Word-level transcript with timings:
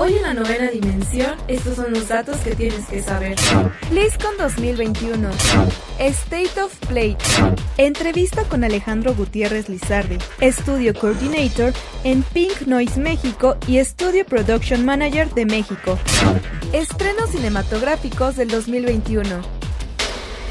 Hoy 0.00 0.14
en 0.14 0.22
la 0.22 0.32
novena 0.32 0.70
dimensión, 0.70 1.32
estos 1.48 1.74
son 1.74 1.92
los 1.92 2.06
datos 2.06 2.36
que 2.38 2.54
tienes 2.54 2.86
que 2.86 3.02
saber. 3.02 3.36
BlizzCon 3.90 4.36
2021. 4.38 5.28
State 5.98 6.60
of 6.62 6.72
Play. 6.86 7.16
Entrevista 7.78 8.44
con 8.44 8.62
Alejandro 8.62 9.12
Gutiérrez 9.14 9.68
Lizardi, 9.68 10.18
Studio 10.40 10.94
Coordinator 10.94 11.72
en 12.04 12.22
Pink 12.22 12.62
Noise 12.66 13.00
México 13.00 13.56
y 13.66 13.84
Studio 13.84 14.24
Production 14.24 14.84
Manager 14.84 15.28
de 15.34 15.46
México. 15.46 15.98
Estrenos 16.72 17.30
cinematográficos 17.30 18.36
del 18.36 18.48
2021. 18.48 19.57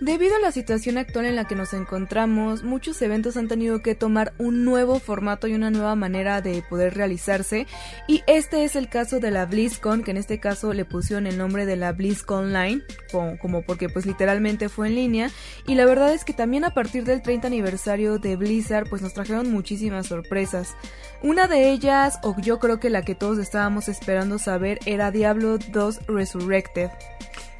Debido 0.00 0.36
a 0.36 0.40
la 0.40 0.52
situación 0.52 0.98
actual 0.98 1.24
en 1.24 1.36
la 1.36 1.46
que 1.46 1.54
nos 1.54 1.72
encontramos, 1.72 2.62
muchos 2.62 3.00
eventos 3.00 3.38
han 3.38 3.48
tenido 3.48 3.80
que 3.80 3.94
tomar 3.94 4.34
un 4.36 4.62
nuevo 4.62 4.98
formato 5.00 5.46
y 5.46 5.54
una 5.54 5.70
nueva 5.70 5.94
manera 5.94 6.42
de 6.42 6.62
poder 6.68 6.94
realizarse 6.94 7.66
y 8.06 8.22
este 8.26 8.64
es 8.64 8.76
el 8.76 8.90
caso 8.90 9.20
de 9.20 9.30
la 9.30 9.46
BlizzCon, 9.46 10.04
que 10.04 10.10
en 10.10 10.18
este 10.18 10.38
caso 10.38 10.74
le 10.74 10.84
pusieron 10.84 11.26
el 11.26 11.38
nombre 11.38 11.64
de 11.64 11.76
la 11.76 11.92
BlizzCon 11.92 12.46
Online, 12.46 12.82
como, 13.10 13.62
porque 13.62 13.88
pues 13.88 14.04
literalmente 14.04 14.68
fue 14.68 14.88
en 14.88 14.96
línea 14.96 15.30
y 15.66 15.76
la 15.76 15.86
verdad 15.86 16.12
es 16.12 16.26
que 16.26 16.34
también 16.34 16.64
a 16.64 16.74
partir 16.74 17.04
del 17.04 17.22
30 17.22 17.46
aniversario 17.46 18.18
de 18.18 18.36
Blizzard 18.36 18.90
pues 18.90 19.00
nos 19.00 19.14
trajeron 19.14 19.50
muchísimas 19.50 20.08
sorpresas. 20.08 20.76
Una 21.22 21.48
de 21.48 21.70
ellas, 21.70 22.18
o 22.22 22.36
yo 22.38 22.58
creo 22.58 22.78
que 22.80 22.90
la 22.90 23.00
que 23.00 23.14
todos 23.14 23.38
estábamos 23.38 23.88
esperando 23.88 24.38
saber, 24.38 24.78
era 24.84 25.10
Diablo 25.10 25.56
2 25.56 26.06
Resurrected. 26.06 26.90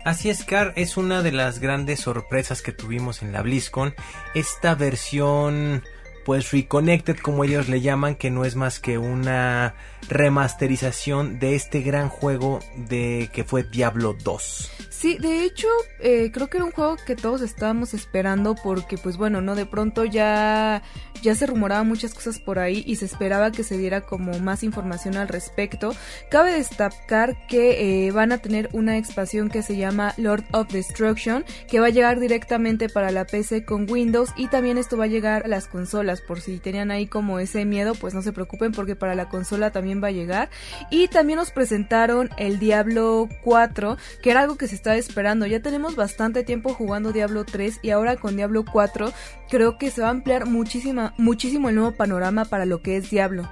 Así 0.07 0.31
es, 0.31 0.45
Car, 0.45 0.73
es 0.77 0.97
una 0.97 1.21
de 1.21 1.33
las 1.33 1.59
grandes 1.59 1.99
sorpresas 1.99 2.63
que 2.63 2.71
tuvimos 2.71 3.23
en 3.23 3.33
la 3.33 3.43
BlizzCon. 3.43 3.93
Esta 4.37 4.77
versión, 4.77 5.83
pues 6.27 6.51
Reconnected, 6.51 7.19
como 7.19 7.45
ellos 7.45 7.69
le 7.69 7.81
llaman, 7.81 8.17
que 8.17 8.33
no 8.33 8.45
es 8.45 8.57
más 8.57 8.81
que 8.81 8.99
una 8.99 9.77
remasterización 10.09 11.39
de 11.39 11.55
este 11.55 11.83
gran 11.83 12.09
juego 12.09 12.59
de 12.77 13.31
que 13.33 13.45
fue 13.45 13.63
Diablo 13.63 14.17
2. 14.25 14.73
Sí, 14.91 15.19
de 15.19 15.45
hecho, 15.45 15.69
eh, 16.01 16.31
creo 16.33 16.49
que 16.49 16.57
era 16.57 16.65
un 16.65 16.73
juego 16.73 16.97
que 16.97 17.17
todos 17.17 17.43
estábamos 17.43 17.93
esperando 17.93 18.55
porque, 18.55 18.97
pues 18.99 19.17
bueno, 19.17 19.41
no, 19.41 19.55
de 19.55 19.67
pronto 19.67 20.05
ya, 20.05 20.83
ya 21.23 21.35
se 21.35 21.47
rumoraban 21.47 21.87
muchas 21.87 22.15
cosas 22.15 22.39
por 22.39 22.59
ahí 22.59 22.83
y 22.87 22.97
se 22.97 23.05
esperaba 23.05 23.53
que 23.53 23.63
se 23.63 23.77
diera 23.77 24.01
como 24.01 24.39
más 24.39 24.63
información 24.63 25.17
al 25.17 25.29
respecto. 25.29 25.95
Cabe 26.31 26.55
destacar 26.55 27.47
que 27.47 28.07
eh, 28.07 28.11
van 28.11 28.33
a 28.33 28.39
tener 28.39 28.71
una 28.73 28.97
expansión 28.97 29.51
que 29.51 29.63
se 29.63 29.77
llama 29.77 30.15
Lord 30.17 30.45
of 30.53 30.73
Destruction, 30.73 31.45
que 31.69 31.79
va 31.79 31.87
a 31.87 31.91
llegar 31.91 32.19
directamente 32.19 32.89
para 32.89 33.11
la 33.11 33.27
PC 33.27 33.65
con 33.65 33.91
Windows 33.91 34.31
y 34.35 34.49
también 34.49 34.79
esto 34.79 34.97
va 34.97 35.05
a 35.05 35.09
llegar 35.09 35.45
a 35.45 35.49
las 35.49 35.69
consolas, 35.69 36.16
por 36.21 36.41
si 36.41 36.59
tenían 36.59 36.91
ahí 36.91 37.07
como 37.07 37.39
ese 37.39 37.65
miedo, 37.65 37.95
pues 37.95 38.15
no 38.15 38.23
se 38.23 38.33
preocupen 38.33 38.73
porque 38.73 38.97
para 38.97 39.15
la 39.15 39.29
consola 39.29 39.71
también 39.71 40.03
va 40.03 40.09
a 40.09 40.13
llegar. 40.13 40.51
Y 40.91 41.09
también 41.09 41.39
nos 41.39 41.51
presentaron 41.51 42.31
el 42.37 42.59
Diablo 42.59 43.29
4, 43.43 43.97
que 44.23 44.31
era 44.31 44.41
algo 44.41 44.57
que 44.57 44.69
se 44.69 44.75
estaba 44.75 44.97
esperando. 44.97 45.47
Ya 45.47 45.61
tenemos 45.61 45.97
bastante 45.97 46.45
tiempo 46.45 46.75
jugando 46.75 47.13
Diablo 47.13 47.45
3 47.45 47.81
y 47.83 47.91
ahora 47.91 48.17
con 48.17 48.37
Diablo 48.37 48.65
4 48.71 49.13
creo 49.49 49.79
que 49.79 49.91
se 49.91 50.03
va 50.03 50.09
a 50.09 50.11
ampliar 50.11 50.47
muchísima, 50.47 51.15
muchísimo 51.17 51.69
el 51.69 51.75
nuevo 51.75 51.93
panorama 51.93 52.45
para 52.45 52.67
lo 52.67 52.83
que 52.83 52.97
es 52.97 53.11
Diablo. 53.11 53.49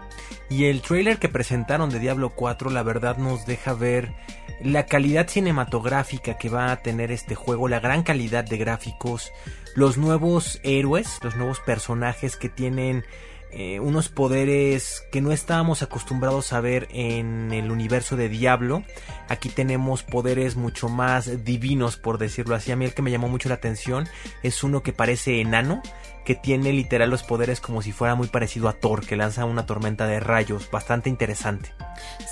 Y 0.50 0.66
el 0.66 0.82
trailer 0.82 1.18
que 1.18 1.28
presentaron 1.28 1.90
de 1.90 1.98
Diablo 1.98 2.30
4 2.30 2.70
la 2.70 2.82
verdad 2.82 3.16
nos 3.16 3.46
deja 3.46 3.74
ver 3.74 4.12
la 4.62 4.86
calidad 4.86 5.28
cinematográfica 5.28 6.36
que 6.38 6.48
va 6.48 6.70
a 6.70 6.82
tener 6.82 7.10
este 7.10 7.34
juego, 7.34 7.68
la 7.68 7.80
gran 7.80 8.02
calidad 8.02 8.44
de 8.44 8.56
gráficos, 8.56 9.32
los 9.74 9.98
nuevos 9.98 10.60
héroes, 10.62 11.18
los 11.22 11.36
nuevos 11.36 11.60
personajes 11.60 12.36
que 12.36 12.48
tienen 12.48 13.04
eh, 13.56 13.78
unos 13.78 14.08
poderes 14.08 15.06
que 15.12 15.20
no 15.20 15.30
estábamos 15.30 15.82
acostumbrados 15.82 16.52
a 16.52 16.60
ver 16.60 16.88
en 16.90 17.52
el 17.52 17.70
universo 17.70 18.16
de 18.16 18.28
Diablo. 18.28 18.82
Aquí 19.28 19.48
tenemos 19.48 20.02
poderes 20.02 20.56
mucho 20.56 20.88
más 20.88 21.44
divinos, 21.44 21.96
por 21.96 22.18
decirlo 22.18 22.56
así. 22.56 22.72
A 22.72 22.76
mí 22.76 22.84
el 22.84 22.94
que 22.94 23.02
me 23.02 23.12
llamó 23.12 23.28
mucho 23.28 23.48
la 23.48 23.54
atención 23.54 24.08
es 24.42 24.64
uno 24.64 24.82
que 24.82 24.92
parece 24.92 25.40
enano 25.40 25.82
que 26.24 26.34
tiene 26.34 26.72
literal 26.72 27.10
los 27.10 27.22
poderes 27.22 27.60
como 27.60 27.82
si 27.82 27.92
fuera 27.92 28.14
muy 28.14 28.28
parecido 28.28 28.68
a 28.68 28.72
Thor, 28.72 29.06
que 29.06 29.16
lanza 29.16 29.44
una 29.44 29.66
tormenta 29.66 30.06
de 30.06 30.20
rayos, 30.20 30.70
bastante 30.70 31.10
interesante. 31.10 31.72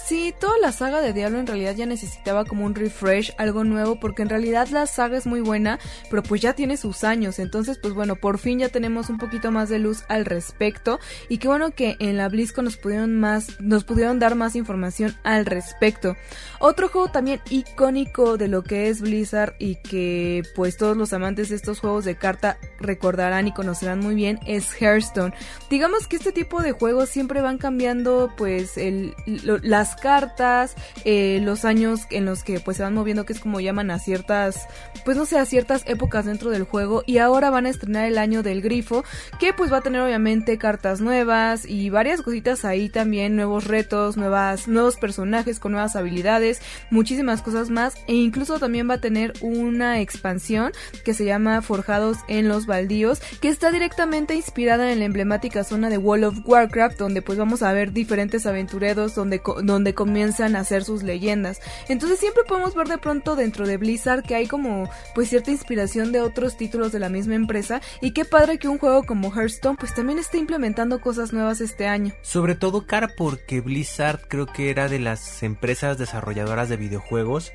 Sí, 0.06 0.34
toda 0.38 0.58
la 0.58 0.72
saga 0.72 1.00
de 1.00 1.12
Diablo 1.12 1.38
en 1.38 1.46
realidad 1.46 1.74
ya 1.74 1.86
necesitaba 1.86 2.44
como 2.44 2.64
un 2.64 2.74
refresh, 2.74 3.32
algo 3.38 3.64
nuevo, 3.64 4.00
porque 4.00 4.22
en 4.22 4.28
realidad 4.28 4.68
la 4.68 4.86
saga 4.86 5.16
es 5.16 5.26
muy 5.26 5.40
buena, 5.40 5.78
pero 6.10 6.22
pues 6.22 6.40
ya 6.40 6.54
tiene 6.54 6.76
sus 6.76 7.04
años, 7.04 7.38
entonces 7.38 7.78
pues 7.78 7.94
bueno, 7.94 8.16
por 8.16 8.38
fin 8.38 8.58
ya 8.58 8.68
tenemos 8.68 9.08
un 9.08 9.18
poquito 9.18 9.50
más 9.50 9.68
de 9.68 9.78
luz 9.78 10.04
al 10.08 10.24
respecto 10.24 10.98
y 11.28 11.38
qué 11.38 11.48
bueno 11.48 11.70
que 11.70 11.96
en 12.00 12.16
la 12.16 12.28
BlizzCon 12.28 12.64
nos 12.64 12.76
pudieron 12.76 13.18
más, 13.18 13.60
nos 13.60 13.84
pudieron 13.84 14.18
dar 14.18 14.34
más 14.34 14.56
información 14.56 15.14
al 15.22 15.46
respecto. 15.46 16.16
Otro 16.58 16.88
juego 16.88 17.08
también 17.08 17.40
icónico 17.50 18.36
de 18.36 18.48
lo 18.48 18.62
que 18.62 18.88
es 18.88 19.00
Blizzard 19.00 19.54
y 19.58 19.76
que 19.76 20.42
pues 20.54 20.76
todos 20.76 20.96
los 20.96 21.12
amantes 21.12 21.48
de 21.48 21.56
estos 21.56 21.80
juegos 21.80 22.04
de 22.04 22.16
carta 22.16 22.58
recordarán 22.80 23.48
y 23.48 23.52
conocerán 23.52 23.81
serán 23.82 23.98
muy 23.98 24.14
bien 24.14 24.38
es 24.46 24.72
Hearthstone. 24.80 25.34
Digamos 25.68 26.06
que 26.06 26.14
este 26.14 26.30
tipo 26.30 26.62
de 26.62 26.70
juegos 26.70 27.08
siempre 27.08 27.42
van 27.42 27.58
cambiando 27.58 28.32
pues 28.36 28.78
el, 28.78 29.14
las 29.26 29.96
cartas, 29.96 30.76
eh, 31.04 31.40
los 31.42 31.64
años 31.64 32.02
en 32.10 32.24
los 32.24 32.44
que 32.44 32.60
pues 32.60 32.76
se 32.76 32.84
van 32.84 32.94
moviendo, 32.94 33.26
que 33.26 33.32
es 33.32 33.40
como 33.40 33.58
llaman 33.58 33.90
a 33.90 33.98
ciertas, 33.98 34.68
pues 35.04 35.16
no 35.16 35.26
sé, 35.26 35.36
a 35.36 35.46
ciertas 35.46 35.82
épocas 35.86 36.26
dentro 36.26 36.50
del 36.50 36.62
juego. 36.62 37.02
Y 37.06 37.18
ahora 37.18 37.50
van 37.50 37.66
a 37.66 37.70
estrenar 37.70 38.04
el 38.04 38.18
año 38.18 38.44
del 38.44 38.62
grifo, 38.62 39.04
que 39.40 39.52
pues 39.52 39.72
va 39.72 39.78
a 39.78 39.80
tener 39.80 40.00
obviamente 40.00 40.58
cartas 40.58 41.00
nuevas 41.00 41.66
y 41.66 41.90
varias 41.90 42.22
cositas 42.22 42.64
ahí 42.64 42.88
también, 42.88 43.34
nuevos 43.34 43.66
retos, 43.66 44.16
nuevas, 44.16 44.68
nuevos 44.68 44.96
personajes 44.96 45.58
con 45.58 45.72
nuevas 45.72 45.96
habilidades, 45.96 46.62
muchísimas 46.90 47.42
cosas 47.42 47.68
más. 47.68 47.94
E 48.06 48.14
incluso 48.14 48.60
también 48.60 48.88
va 48.88 48.94
a 48.94 49.00
tener 49.00 49.32
una 49.40 50.00
expansión 50.00 50.70
que 51.04 51.14
se 51.14 51.24
llama 51.24 51.62
Forjados 51.62 52.18
en 52.28 52.46
los 52.46 52.66
Baldíos, 52.66 53.20
que 53.40 53.48
está 53.48 53.71
directamente 53.72 54.34
inspirada 54.34 54.92
en 54.92 55.00
la 55.00 55.06
emblemática 55.06 55.64
zona 55.64 55.90
de 55.90 55.98
World 55.98 56.24
of 56.24 56.38
Warcraft, 56.44 56.98
donde 56.98 57.22
pues 57.22 57.38
vamos 57.38 57.62
a 57.62 57.72
ver 57.72 57.92
diferentes 57.92 58.46
aventureros 58.46 59.16
donde, 59.16 59.42
donde 59.64 59.94
comienzan 59.94 60.54
a 60.54 60.60
hacer 60.60 60.84
sus 60.84 61.02
leyendas. 61.02 61.60
Entonces 61.88 62.20
siempre 62.20 62.44
podemos 62.46 62.74
ver 62.74 62.86
de 62.86 62.98
pronto 62.98 63.34
dentro 63.34 63.66
de 63.66 63.78
Blizzard 63.78 64.22
que 64.22 64.36
hay 64.36 64.46
como 64.46 64.88
pues 65.14 65.30
cierta 65.30 65.50
inspiración 65.50 66.12
de 66.12 66.20
otros 66.20 66.56
títulos 66.56 66.92
de 66.92 67.00
la 67.00 67.08
misma 67.08 67.34
empresa 67.34 67.80
y 68.00 68.12
qué 68.12 68.24
padre 68.24 68.58
que 68.58 68.68
un 68.68 68.78
juego 68.78 69.02
como 69.02 69.32
Hearthstone 69.32 69.76
pues 69.76 69.94
también 69.94 70.18
esté 70.20 70.38
implementando 70.38 71.00
cosas 71.00 71.32
nuevas 71.32 71.60
este 71.60 71.88
año. 71.88 72.14
Sobre 72.22 72.54
todo 72.54 72.86
cara 72.86 73.08
porque 73.16 73.60
Blizzard 73.60 74.20
creo 74.28 74.46
que 74.46 74.70
era 74.70 74.88
de 74.88 75.00
las 75.00 75.42
empresas 75.42 75.98
desarrolladoras 75.98 76.68
de 76.68 76.76
videojuegos 76.76 77.52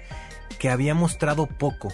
que 0.60 0.70
había 0.70 0.96
mostrado 0.96 1.46
poco 1.46 1.94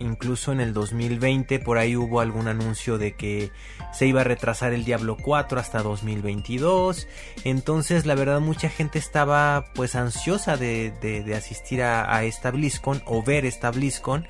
incluso 0.00 0.50
en 0.50 0.60
el 0.60 0.72
2020 0.72 1.60
por 1.60 1.78
ahí 1.78 1.94
hubo 1.94 2.20
algún 2.20 2.48
anuncio 2.48 2.98
de 2.98 3.12
que 3.12 3.52
se 3.92 4.06
iba 4.06 4.22
a 4.22 4.24
retrasar 4.24 4.72
el 4.72 4.84
Diablo 4.84 5.16
4 5.22 5.60
hasta 5.60 5.82
2022 5.82 7.06
entonces 7.44 8.06
la 8.06 8.14
verdad 8.14 8.40
mucha 8.40 8.68
gente 8.68 8.98
estaba 8.98 9.66
pues 9.74 9.94
ansiosa 9.94 10.56
de, 10.56 11.32
asistir 11.36 11.82
a, 11.82 12.24
esta 12.24 12.50
BlizzCon 12.50 13.02
o 13.06 13.22
ver 13.22 13.44
esta 13.44 13.70
BlizzCon 13.70 14.26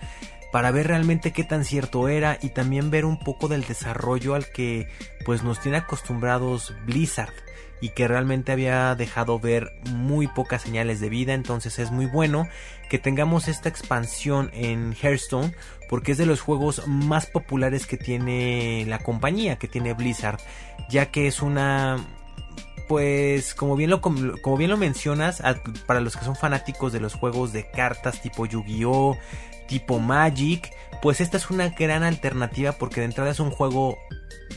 para 0.53 0.73
ver 0.73 0.89
realmente 0.89 1.33
qué 1.33 1.45
tan 1.45 1.65
cierto 1.65 2.09
era 2.09 2.39
y 2.43 2.51
también 2.51 2.91
ver 2.91 3.05
un 3.05 3.19
poco 3.19 3.49
del 3.49 3.65
desarrollo 3.65 4.35
al 4.35 4.51
que 4.51 4.89
pues 5.25 5.45
nos 5.45 5.61
tiene 5.61 5.79
acostumbrados 5.79 6.75
Blizzard 6.85 7.33
y 7.81 7.91
que 7.91 8.09
realmente 8.09 8.53
había 8.53 8.95
dejado 8.95 9.39
ver 9.39 9.73
muy 9.91 10.27
pocas 10.27 10.63
señales 10.63 11.01
de 11.01 11.09
vida, 11.09 11.33
entonces 11.33 11.79
es 11.79 11.91
muy 11.91 12.07
bueno 12.07 12.49
que 12.91 12.99
tengamos 12.99 13.49
esta 13.49 13.69
expansión 13.69 14.51
en 14.53 14.95
Hearthstone 15.01 15.55
porque 15.89 16.13
es 16.13 16.19
de 16.19 16.27
los 16.27 16.41
juegos 16.41 16.87
más 16.89 17.27
populares 17.27 17.87
que 17.87 17.97
tiene 17.97 18.85
la 18.87 18.99
compañía, 18.99 19.57
que 19.57 19.69
tiene 19.69 19.95
Blizzard, 19.95 20.41
ya 20.91 21.07
que 21.07 21.29
es 21.29 21.41
una 21.41 22.05
pues 22.89 23.55
como 23.55 23.77
bien 23.77 23.91
lo 23.91 24.01
como 24.01 24.57
bien 24.57 24.71
lo 24.71 24.77
mencionas, 24.77 25.41
para 25.87 26.01
los 26.01 26.17
que 26.17 26.25
son 26.25 26.35
fanáticos 26.35 26.93
de 26.93 26.99
los 26.99 27.15
juegos 27.15 27.53
de 27.53 27.71
cartas 27.71 28.21
tipo 28.21 28.45
Yu-Gi-Oh, 28.45 29.17
tipo 29.69 30.01
Magic, 30.01 30.73
pues 31.01 31.21
esta 31.21 31.37
es 31.37 31.49
una 31.49 31.69
gran 31.69 32.03
alternativa 32.03 32.73
porque 32.73 33.01
de 33.01 33.07
entrada 33.07 33.31
es 33.31 33.39
un 33.39 33.53
juego 33.53 33.99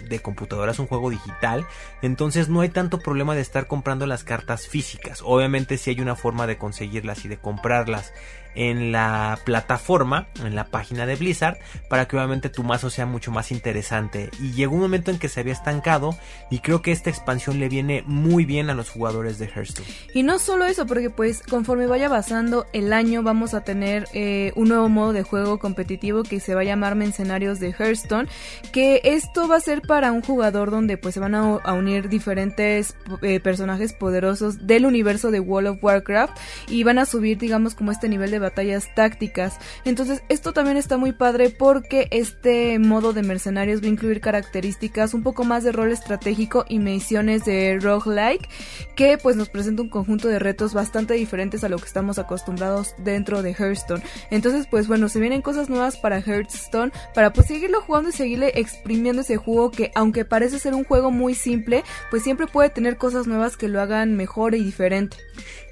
de 0.09 0.19
computadora, 0.19 0.71
es 0.71 0.79
un 0.79 0.87
juego 0.87 1.09
digital, 1.09 1.65
entonces 2.01 2.49
no 2.49 2.61
hay 2.61 2.69
tanto 2.69 2.99
problema 2.99 3.35
de 3.35 3.41
estar 3.41 3.67
comprando 3.67 4.05
las 4.05 4.23
cartas 4.23 4.67
físicas. 4.67 5.21
Obviamente 5.23 5.77
si 5.77 5.91
hay 5.91 6.01
una 6.01 6.15
forma 6.15 6.47
de 6.47 6.57
conseguirlas 6.57 7.25
y 7.25 7.27
de 7.27 7.37
comprarlas 7.37 8.13
en 8.55 8.91
la 8.91 9.39
plataforma, 9.45 10.27
en 10.43 10.55
la 10.55 10.65
página 10.65 11.05
de 11.05 11.15
Blizzard, 11.15 11.57
para 11.89 12.07
que 12.07 12.15
obviamente 12.15 12.49
tu 12.49 12.63
mazo 12.63 12.89
sea 12.89 13.05
mucho 13.05 13.31
más 13.31 13.51
interesante. 13.51 14.29
Y 14.39 14.51
llegó 14.51 14.75
un 14.75 14.81
momento 14.81 15.11
en 15.11 15.19
que 15.19 15.29
se 15.29 15.39
había 15.39 15.53
estancado 15.53 16.15
y 16.49 16.59
creo 16.59 16.81
que 16.81 16.91
esta 16.91 17.09
expansión 17.09 17.59
le 17.59 17.69
viene 17.69 18.03
muy 18.05 18.45
bien 18.45 18.69
a 18.69 18.73
los 18.73 18.89
jugadores 18.89 19.39
de 19.39 19.47
Hearthstone. 19.47 19.87
Y 20.13 20.23
no 20.23 20.39
solo 20.39 20.65
eso, 20.65 20.85
porque 20.85 21.09
pues 21.09 21.41
conforme 21.41 21.87
vaya 21.87 22.09
pasando 22.09 22.65
el 22.73 22.93
año 22.93 23.23
vamos 23.23 23.53
a 23.53 23.63
tener 23.63 24.07
eh, 24.13 24.51
un 24.55 24.69
nuevo 24.69 24.89
modo 24.89 25.13
de 25.13 25.23
juego 25.23 25.59
competitivo 25.59 26.23
que 26.23 26.39
se 26.39 26.55
va 26.55 26.61
a 26.61 26.65
llamar 26.65 26.95
Mercenarios 26.95 27.59
de 27.59 27.69
Hearthstone, 27.69 28.27
que 28.71 29.01
esto 29.03 29.47
va 29.47 29.57
a 29.57 29.61
ser 29.61 29.81
para 29.87 30.11
un 30.11 30.21
jugador 30.21 30.71
donde 30.71 30.97
pues 30.97 31.13
se 31.13 31.19
van 31.19 31.35
a, 31.35 31.73
unir 31.73 32.09
diferentes 32.09 32.95
eh, 33.21 33.39
personajes 33.39 33.93
poderosos 33.93 34.65
del 34.65 34.85
universo 34.85 35.31
de 35.31 35.39
World 35.39 35.69
of 35.69 35.83
Warcraft 35.83 36.37
y 36.67 36.83
van 36.83 36.99
a 36.99 37.05
subir 37.05 37.37
digamos 37.37 37.75
como 37.75 37.91
este 37.91 38.09
nivel 38.09 38.31
de 38.31 38.39
batallas 38.39 38.93
tácticas. 38.95 39.57
Entonces 39.85 40.23
esto 40.29 40.53
también 40.53 40.77
está 40.77 40.97
muy 40.97 41.11
padre 41.11 41.49
porque 41.49 42.07
este 42.11 42.79
modo 42.79 43.13
de 43.13 43.23
mercenarios 43.23 43.81
va 43.81 43.85
a 43.85 43.89
incluir 43.89 44.21
características 44.21 45.13
un 45.13 45.23
poco 45.23 45.43
más 45.43 45.63
de 45.63 45.71
rol 45.71 45.91
estratégico 45.91 46.65
y 46.67 46.79
misiones 46.79 47.45
de 47.45 47.77
roguelike 47.81 48.49
que 48.95 49.17
pues 49.17 49.35
nos 49.35 49.49
presenta 49.49 49.81
un 49.81 49.89
conjunto 49.89 50.27
de 50.27 50.39
retos 50.39 50.73
bastante 50.73 51.13
diferentes 51.15 51.63
a 51.63 51.69
lo 51.69 51.77
que 51.77 51.85
estamos 51.85 52.19
acostumbrados 52.19 52.95
dentro 52.99 53.41
de 53.41 53.51
Hearthstone. 53.51 54.03
Entonces 54.31 54.67
pues 54.69 54.87
bueno, 54.87 55.09
se 55.09 55.19
vienen 55.19 55.41
cosas 55.41 55.69
nuevas 55.69 55.97
para 55.97 56.19
Hearthstone 56.19 56.91
para 57.13 57.33
pues 57.33 57.47
seguirlo 57.47 57.81
jugando 57.81 58.09
y 58.09 58.13
seguirle 58.13 58.53
exprimiendo 58.55 59.21
ese 59.21 59.37
juego 59.37 59.72
que 59.73 59.91
aunque 59.95 60.25
parece 60.25 60.59
ser 60.59 60.73
un 60.73 60.83
juego 60.83 61.11
muy 61.11 61.35
simple, 61.35 61.83
pues 62.09 62.23
siempre 62.23 62.47
puede 62.47 62.69
tener 62.69 62.97
cosas 62.97 63.27
nuevas 63.27 63.57
que 63.57 63.67
lo 63.67 63.81
hagan 63.81 64.15
mejor 64.15 64.55
y 64.55 64.63
diferente. 64.63 65.17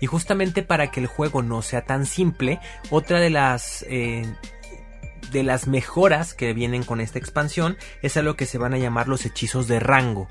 Y 0.02 0.08
justamente 0.08 0.64
para 0.64 0.92
que 0.92 1.00
el 1.00 1.08
juego 1.08 1.42
no 1.42 1.62
sea 1.62 1.86
tan 1.86 2.06
simple, 2.06 2.60
otra 2.90 3.20
de 3.20 3.30
las... 3.30 3.86
Eh, 3.90 4.26
de 5.32 5.44
las 5.44 5.66
mejoras 5.66 6.34
que 6.34 6.52
vienen 6.52 6.84
con 6.84 7.00
esta 7.00 7.18
expansión 7.18 7.78
es 8.02 8.18
a 8.18 8.22
lo 8.22 8.36
que 8.36 8.46
se 8.46 8.58
van 8.58 8.74
a 8.74 8.78
llamar 8.78 9.08
los 9.08 9.26
hechizos 9.26 9.66
de 9.70 9.80
rango 9.80 10.28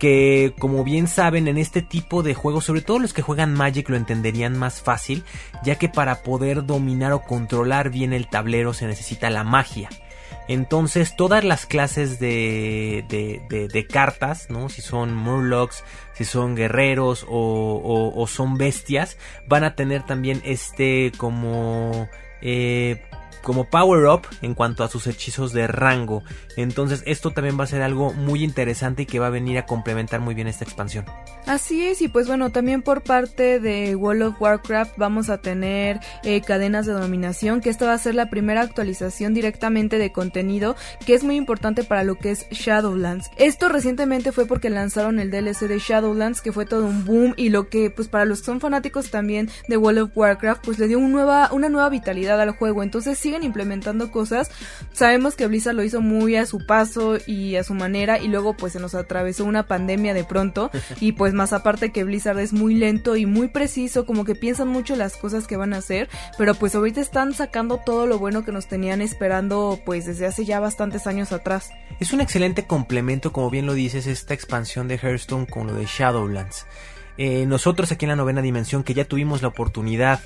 que 0.00 0.54
como 0.58 0.82
bien 0.82 1.06
saben 1.06 1.46
en 1.46 1.58
este 1.58 1.82
tipo 1.82 2.22
de 2.22 2.34
juegos, 2.34 2.64
sobre 2.64 2.80
todo 2.80 2.98
los 2.98 3.12
que 3.12 3.20
juegan 3.20 3.52
Magic 3.52 3.88
lo 3.90 3.96
entenderían 3.96 4.58
más 4.58 4.80
fácil, 4.80 5.24
ya 5.62 5.76
que 5.76 5.90
para 5.90 6.22
poder 6.22 6.64
dominar 6.64 7.12
o 7.12 7.22
controlar 7.22 7.90
bien 7.90 8.14
el 8.14 8.26
tablero 8.26 8.72
se 8.72 8.86
necesita 8.86 9.28
la 9.28 9.44
magia. 9.44 9.90
Entonces 10.48 11.14
todas 11.16 11.44
las 11.44 11.66
clases 11.66 12.18
de, 12.18 13.04
de, 13.08 13.86
cartas, 13.86 14.50
¿no? 14.50 14.68
si 14.68 14.82
son 14.82 15.14
Murlocs, 15.14 15.84
si 16.14 16.24
son 16.24 16.56
guerreros 16.56 17.24
o, 17.28 18.12
o, 18.14 18.26
son 18.26 18.58
bestias, 18.58 19.16
van 19.46 19.64
a 19.64 19.74
tener 19.74 20.02
también 20.04 20.42
este 20.44 21.12
como... 21.16 22.08
Eh, 22.42 23.02
como 23.42 23.64
power 23.64 24.06
up 24.06 24.22
en 24.42 24.54
cuanto 24.54 24.84
a 24.84 24.88
sus 24.88 25.06
hechizos 25.06 25.52
de 25.52 25.66
rango. 25.66 26.22
Entonces 26.56 27.02
esto 27.06 27.30
también 27.30 27.58
va 27.58 27.64
a 27.64 27.68
ser 27.68 27.82
algo 27.82 28.12
muy 28.12 28.44
interesante 28.44 29.02
y 29.02 29.06
que 29.06 29.18
va 29.18 29.26
a 29.28 29.30
venir 29.30 29.58
a 29.58 29.66
complementar 29.66 30.20
muy 30.20 30.34
bien 30.34 30.48
esta 30.48 30.64
expansión. 30.64 31.04
Así 31.46 31.84
es, 31.84 32.02
y 32.02 32.08
pues 32.08 32.26
bueno, 32.26 32.50
también 32.50 32.82
por 32.82 33.02
parte 33.02 33.60
de 33.60 33.96
World 33.96 34.22
of 34.22 34.40
Warcraft 34.40 34.96
vamos 34.96 35.30
a 35.30 35.38
tener 35.38 36.00
eh, 36.22 36.42
cadenas 36.42 36.86
de 36.86 36.92
dominación, 36.92 37.60
que 37.60 37.70
esta 37.70 37.86
va 37.86 37.94
a 37.94 37.98
ser 37.98 38.14
la 38.14 38.30
primera 38.30 38.60
actualización 38.60 39.34
directamente 39.34 39.98
de 39.98 40.12
contenido, 40.12 40.76
que 41.06 41.14
es 41.14 41.24
muy 41.24 41.36
importante 41.36 41.82
para 41.82 42.04
lo 42.04 42.16
que 42.16 42.30
es 42.30 42.46
Shadowlands. 42.50 43.30
Esto 43.36 43.68
recientemente 43.68 44.32
fue 44.32 44.46
porque 44.46 44.70
lanzaron 44.70 45.18
el 45.18 45.30
DLC 45.30 45.66
de 45.66 45.78
Shadowlands, 45.78 46.40
que 46.40 46.52
fue 46.52 46.66
todo 46.66 46.84
un 46.84 47.04
boom, 47.04 47.34
y 47.36 47.48
lo 47.48 47.68
que 47.68 47.90
pues 47.90 48.08
para 48.08 48.24
los 48.24 48.40
que 48.40 48.46
son 48.46 48.60
fanáticos 48.60 49.10
también 49.10 49.50
de 49.68 49.76
World 49.76 50.00
of 50.00 50.10
Warcraft, 50.14 50.64
pues 50.64 50.78
le 50.78 50.88
dio 50.88 51.00
nueva, 51.00 51.48
una 51.52 51.68
nueva 51.68 51.88
vitalidad 51.88 52.40
al 52.40 52.50
juego. 52.50 52.82
Entonces 52.82 53.18
siguen 53.30 53.44
implementando 53.44 54.10
cosas. 54.10 54.50
Sabemos 54.92 55.36
que 55.36 55.46
Blizzard 55.46 55.76
lo 55.76 55.84
hizo 55.84 56.00
muy 56.00 56.34
a 56.34 56.46
su 56.46 56.66
paso 56.66 57.16
y 57.28 57.54
a 57.54 57.62
su 57.62 57.74
manera, 57.74 58.18
y 58.18 58.26
luego 58.26 58.56
pues 58.56 58.72
se 58.72 58.80
nos 58.80 58.96
atravesó 58.96 59.44
una 59.44 59.68
pandemia 59.68 60.14
de 60.14 60.24
pronto, 60.24 60.70
y 61.00 61.12
pues 61.12 61.32
más 61.32 61.52
aparte 61.52 61.92
que 61.92 62.02
Blizzard 62.02 62.40
es 62.40 62.52
muy 62.52 62.74
lento 62.74 63.14
y 63.14 63.26
muy 63.26 63.46
preciso, 63.46 64.04
como 64.04 64.24
que 64.24 64.34
piensan 64.34 64.66
mucho 64.66 64.96
las 64.96 65.16
cosas 65.16 65.46
que 65.46 65.56
van 65.56 65.74
a 65.74 65.76
hacer, 65.78 66.08
pero 66.38 66.54
pues 66.54 66.74
ahorita 66.74 67.00
están 67.00 67.32
sacando 67.32 67.78
todo 67.78 68.06
lo 68.06 68.18
bueno 68.18 68.44
que 68.44 68.50
nos 68.50 68.66
tenían 68.66 69.00
esperando 69.00 69.80
pues 69.84 70.06
desde 70.06 70.26
hace 70.26 70.44
ya 70.44 70.58
bastantes 70.58 71.06
años 71.06 71.30
atrás. 71.30 71.70
Es 72.00 72.12
un 72.12 72.20
excelente 72.20 72.66
complemento, 72.66 73.32
como 73.32 73.48
bien 73.48 73.66
lo 73.66 73.74
dices, 73.74 74.08
esta 74.08 74.34
expansión 74.34 74.88
de 74.88 74.96
Hearthstone 74.96 75.46
con 75.46 75.68
lo 75.68 75.74
de 75.74 75.86
Shadowlands. 75.86 76.66
Eh, 77.22 77.44
nosotros 77.44 77.92
aquí 77.92 78.06
en 78.06 78.08
la 78.08 78.16
novena 78.16 78.40
dimensión 78.40 78.82
que 78.82 78.94
ya 78.94 79.04
tuvimos 79.04 79.42
la 79.42 79.48
oportunidad 79.48 80.20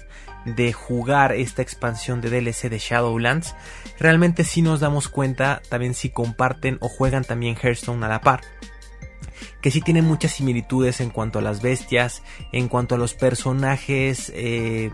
de 0.44 0.72
jugar 0.72 1.32
esta 1.32 1.60
expansión 1.60 2.20
de 2.20 2.30
DLC 2.30 2.68
de 2.68 2.78
Shadowlands, 2.78 3.56
realmente 3.98 4.44
sí 4.44 4.62
nos 4.62 4.78
damos 4.78 5.08
cuenta 5.08 5.60
también 5.68 5.94
si 5.94 6.10
comparten 6.10 6.78
o 6.80 6.88
juegan 6.88 7.24
también 7.24 7.56
Hearthstone 7.60 8.06
a 8.06 8.08
la 8.08 8.20
par. 8.20 8.42
Que 9.60 9.72
sí 9.72 9.80
tiene 9.80 10.02
muchas 10.02 10.34
similitudes 10.34 11.00
en 11.00 11.10
cuanto 11.10 11.40
a 11.40 11.42
las 11.42 11.62
bestias, 11.62 12.22
en 12.52 12.68
cuanto 12.68 12.94
a 12.94 12.98
los 12.98 13.14
personajes 13.14 14.30
eh, 14.32 14.92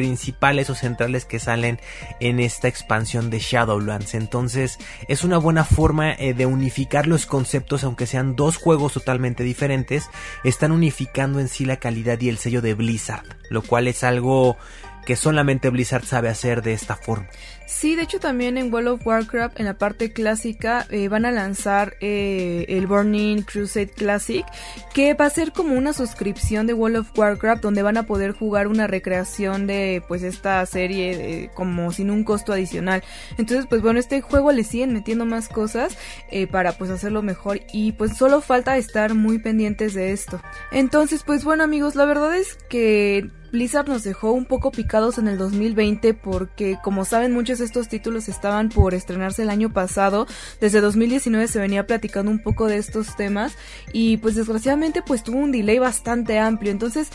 principales 0.00 0.70
o 0.70 0.74
centrales 0.74 1.26
que 1.26 1.38
salen 1.38 1.78
en 2.20 2.40
esta 2.40 2.68
expansión 2.68 3.28
de 3.28 3.38
Shadowlands. 3.38 4.14
Entonces 4.14 4.78
es 5.08 5.24
una 5.24 5.36
buena 5.36 5.62
forma 5.62 6.12
eh, 6.12 6.32
de 6.32 6.46
unificar 6.46 7.06
los 7.06 7.26
conceptos, 7.26 7.84
aunque 7.84 8.06
sean 8.06 8.34
dos 8.34 8.56
juegos 8.56 8.94
totalmente 8.94 9.44
diferentes, 9.44 10.08
están 10.42 10.72
unificando 10.72 11.38
en 11.38 11.48
sí 11.48 11.66
la 11.66 11.76
calidad 11.76 12.18
y 12.18 12.30
el 12.30 12.38
sello 12.38 12.62
de 12.62 12.72
Blizzard, 12.72 13.26
lo 13.50 13.60
cual 13.60 13.88
es 13.88 14.02
algo 14.02 14.56
que 15.04 15.16
solamente 15.16 15.68
Blizzard 15.68 16.06
sabe 16.06 16.30
hacer 16.30 16.62
de 16.62 16.72
esta 16.72 16.96
forma. 16.96 17.28
Sí, 17.70 17.94
de 17.94 18.02
hecho 18.02 18.18
también 18.18 18.58
en 18.58 18.74
World 18.74 18.88
of 18.88 19.06
Warcraft 19.06 19.60
en 19.60 19.64
la 19.64 19.74
parte 19.74 20.12
clásica 20.12 20.86
eh, 20.90 21.08
van 21.08 21.24
a 21.24 21.30
lanzar 21.30 21.96
eh, 22.00 22.66
el 22.68 22.88
Burning 22.88 23.42
Crusade 23.42 23.88
Classic 23.88 24.44
que 24.92 25.14
va 25.14 25.26
a 25.26 25.30
ser 25.30 25.52
como 25.52 25.76
una 25.76 25.92
suscripción 25.92 26.66
de 26.66 26.74
World 26.74 26.96
of 26.96 27.16
Warcraft 27.16 27.62
donde 27.62 27.82
van 27.82 27.96
a 27.96 28.02
poder 28.02 28.32
jugar 28.32 28.66
una 28.66 28.88
recreación 28.88 29.68
de 29.68 30.02
pues 30.08 30.24
esta 30.24 30.66
serie 30.66 31.44
eh, 31.44 31.50
como 31.54 31.92
sin 31.92 32.10
un 32.10 32.24
costo 32.24 32.52
adicional. 32.52 33.04
Entonces 33.38 33.66
pues 33.70 33.80
bueno 33.82 34.00
este 34.00 34.20
juego 34.20 34.50
le 34.50 34.64
siguen 34.64 34.92
metiendo 34.92 35.24
más 35.24 35.48
cosas 35.48 35.96
para 36.50 36.72
pues 36.72 36.90
hacerlo 36.90 37.22
mejor 37.22 37.60
y 37.72 37.92
pues 37.92 38.16
solo 38.16 38.40
falta 38.40 38.76
estar 38.78 39.14
muy 39.14 39.38
pendientes 39.38 39.94
de 39.94 40.10
esto. 40.10 40.42
Entonces 40.72 41.22
pues 41.22 41.44
bueno 41.44 41.62
amigos 41.62 41.94
la 41.94 42.04
verdad 42.04 42.36
es 42.36 42.58
que 42.68 43.30
Blizzard 43.50 43.88
nos 43.88 44.04
dejó 44.04 44.32
un 44.32 44.44
poco 44.44 44.70
picados 44.70 45.18
en 45.18 45.28
el 45.28 45.36
2020 45.36 46.14
porque 46.14 46.78
como 46.82 47.04
saben 47.04 47.32
muchos 47.32 47.59
estos 47.60 47.88
títulos 47.88 48.28
estaban 48.28 48.68
por 48.68 48.94
estrenarse 48.94 49.42
el 49.42 49.50
año 49.50 49.72
pasado. 49.72 50.26
Desde 50.60 50.80
2019 50.80 51.48
se 51.48 51.58
venía 51.58 51.86
platicando 51.86 52.30
un 52.30 52.38
poco 52.38 52.66
de 52.66 52.76
estos 52.76 53.16
temas 53.16 53.56
y 53.92 54.16
pues 54.18 54.34
desgraciadamente 54.34 55.02
pues 55.02 55.22
tuvo 55.22 55.38
un 55.38 55.52
delay 55.52 55.78
bastante 55.78 56.38
amplio. 56.38 56.72
Entonces 56.72 57.10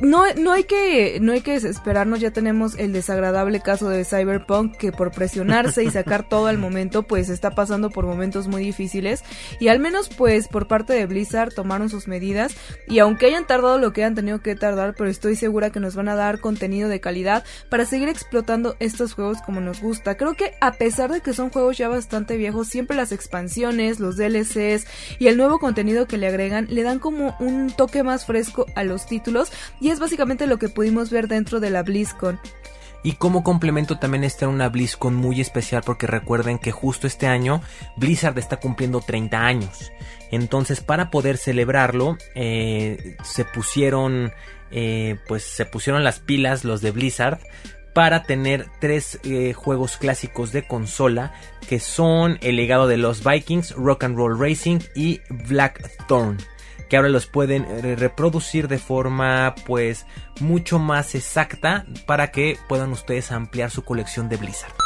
no, 0.00 0.24
no 0.34 0.52
hay 0.52 0.64
que 0.64 1.18
no 1.20 1.32
hay 1.32 1.42
que 1.42 1.52
desesperarnos, 1.52 2.20
ya 2.20 2.32
tenemos 2.32 2.76
el 2.76 2.92
desagradable 2.92 3.60
caso 3.60 3.88
de 3.88 4.04
Cyberpunk 4.04 4.76
que 4.76 4.90
por 4.90 5.12
presionarse 5.12 5.84
y 5.84 5.90
sacar 5.90 6.28
todo 6.28 6.46
al 6.46 6.58
momento 6.58 7.04
pues 7.04 7.28
está 7.28 7.50
pasando 7.50 7.90
por 7.90 8.04
momentos 8.04 8.48
muy 8.48 8.64
difíciles 8.64 9.22
y 9.60 9.68
al 9.68 9.78
menos 9.78 10.08
pues 10.08 10.48
por 10.48 10.66
parte 10.66 10.92
de 10.92 11.06
Blizzard 11.06 11.54
tomaron 11.54 11.88
sus 11.88 12.08
medidas 12.08 12.54
y 12.88 12.98
aunque 12.98 13.26
hayan 13.26 13.46
tardado 13.46 13.78
lo 13.78 13.92
que 13.92 14.02
hayan 14.02 14.14
tenido 14.14 14.40
que 14.40 14.56
tardar, 14.56 14.94
pero 14.96 15.08
estoy 15.08 15.36
segura 15.36 15.70
que 15.70 15.80
nos 15.80 15.94
van 15.94 16.08
a 16.08 16.16
dar 16.16 16.40
contenido 16.40 16.88
de 16.88 17.00
calidad 17.00 17.44
para 17.68 17.86
seguir 17.86 18.08
explotando 18.08 18.76
estos 18.80 19.14
juegos 19.14 19.40
como 19.42 19.60
nos 19.60 19.80
gusta. 19.82 20.16
Creo 20.16 20.34
que 20.34 20.54
a 20.60 20.72
pesar 20.72 21.12
de 21.12 21.20
que 21.20 21.34
son 21.34 21.50
juegos 21.50 21.76
ya 21.76 21.88
bastante 21.88 22.38
viejos, 22.38 22.68
siempre 22.68 22.96
las 22.96 23.12
expansiones, 23.12 24.00
los 24.00 24.16
DLCs 24.16 24.86
y 25.18 25.26
el 25.26 25.36
nuevo 25.36 25.58
contenido 25.58 26.06
que 26.06 26.16
le 26.16 26.28
agregan 26.28 26.68
le 26.70 26.82
dan 26.82 26.98
como 26.98 27.36
un 27.40 27.70
toque 27.70 28.02
más 28.02 28.24
fresco 28.24 28.64
a 28.74 28.84
los 28.84 29.06
títulos 29.06 29.52
y 29.80 29.90
es 29.90 30.00
básicamente 30.00 30.46
lo 30.46 30.58
que 30.58 30.70
pudimos 30.70 31.10
ver 31.10 31.28
dentro 31.28 31.60
de 31.60 31.70
la 31.70 31.82
BlizzCon. 31.82 32.40
Y 33.04 33.14
como 33.14 33.42
complemento 33.42 33.98
también 33.98 34.22
está 34.22 34.46
una 34.46 34.68
BlizzCon 34.68 35.14
muy 35.14 35.40
especial 35.40 35.82
porque 35.84 36.06
recuerden 36.06 36.58
que 36.58 36.70
justo 36.70 37.06
este 37.06 37.26
año 37.26 37.60
Blizzard 37.96 38.38
está 38.38 38.58
cumpliendo 38.58 39.00
30 39.00 39.44
años. 39.44 39.90
Entonces 40.30 40.80
para 40.80 41.10
poder 41.10 41.36
celebrarlo 41.36 42.16
eh, 42.34 43.16
se 43.24 43.44
pusieron 43.44 44.32
eh, 44.70 45.18
pues 45.26 45.42
se 45.42 45.66
pusieron 45.66 46.04
las 46.04 46.20
pilas 46.20 46.64
los 46.64 46.80
de 46.80 46.92
Blizzard 46.92 47.40
para 47.94 48.24
tener 48.24 48.66
tres 48.80 49.18
eh, 49.24 49.52
juegos 49.52 49.96
clásicos 49.96 50.52
de 50.52 50.66
consola 50.66 51.32
que 51.68 51.80
son 51.80 52.38
El 52.40 52.56
legado 52.56 52.86
de 52.86 52.96
los 52.96 53.24
Vikings, 53.24 53.72
Rock 53.72 54.04
and 54.04 54.16
Roll 54.16 54.38
Racing 54.38 54.80
y 54.94 55.20
Blackthorn 55.28 56.38
que 56.92 56.98
ahora 56.98 57.08
los 57.08 57.26
pueden 57.26 57.64
eh, 57.64 57.96
reproducir 57.96 58.68
de 58.68 58.76
forma 58.78 59.54
pues 59.66 60.04
mucho 60.40 60.78
más 60.78 61.14
exacta 61.14 61.86
para 62.04 62.30
que 62.30 62.58
puedan 62.68 62.92
ustedes 62.92 63.32
ampliar 63.32 63.70
su 63.70 63.82
colección 63.82 64.28
de 64.28 64.36
Blizzard. 64.36 64.81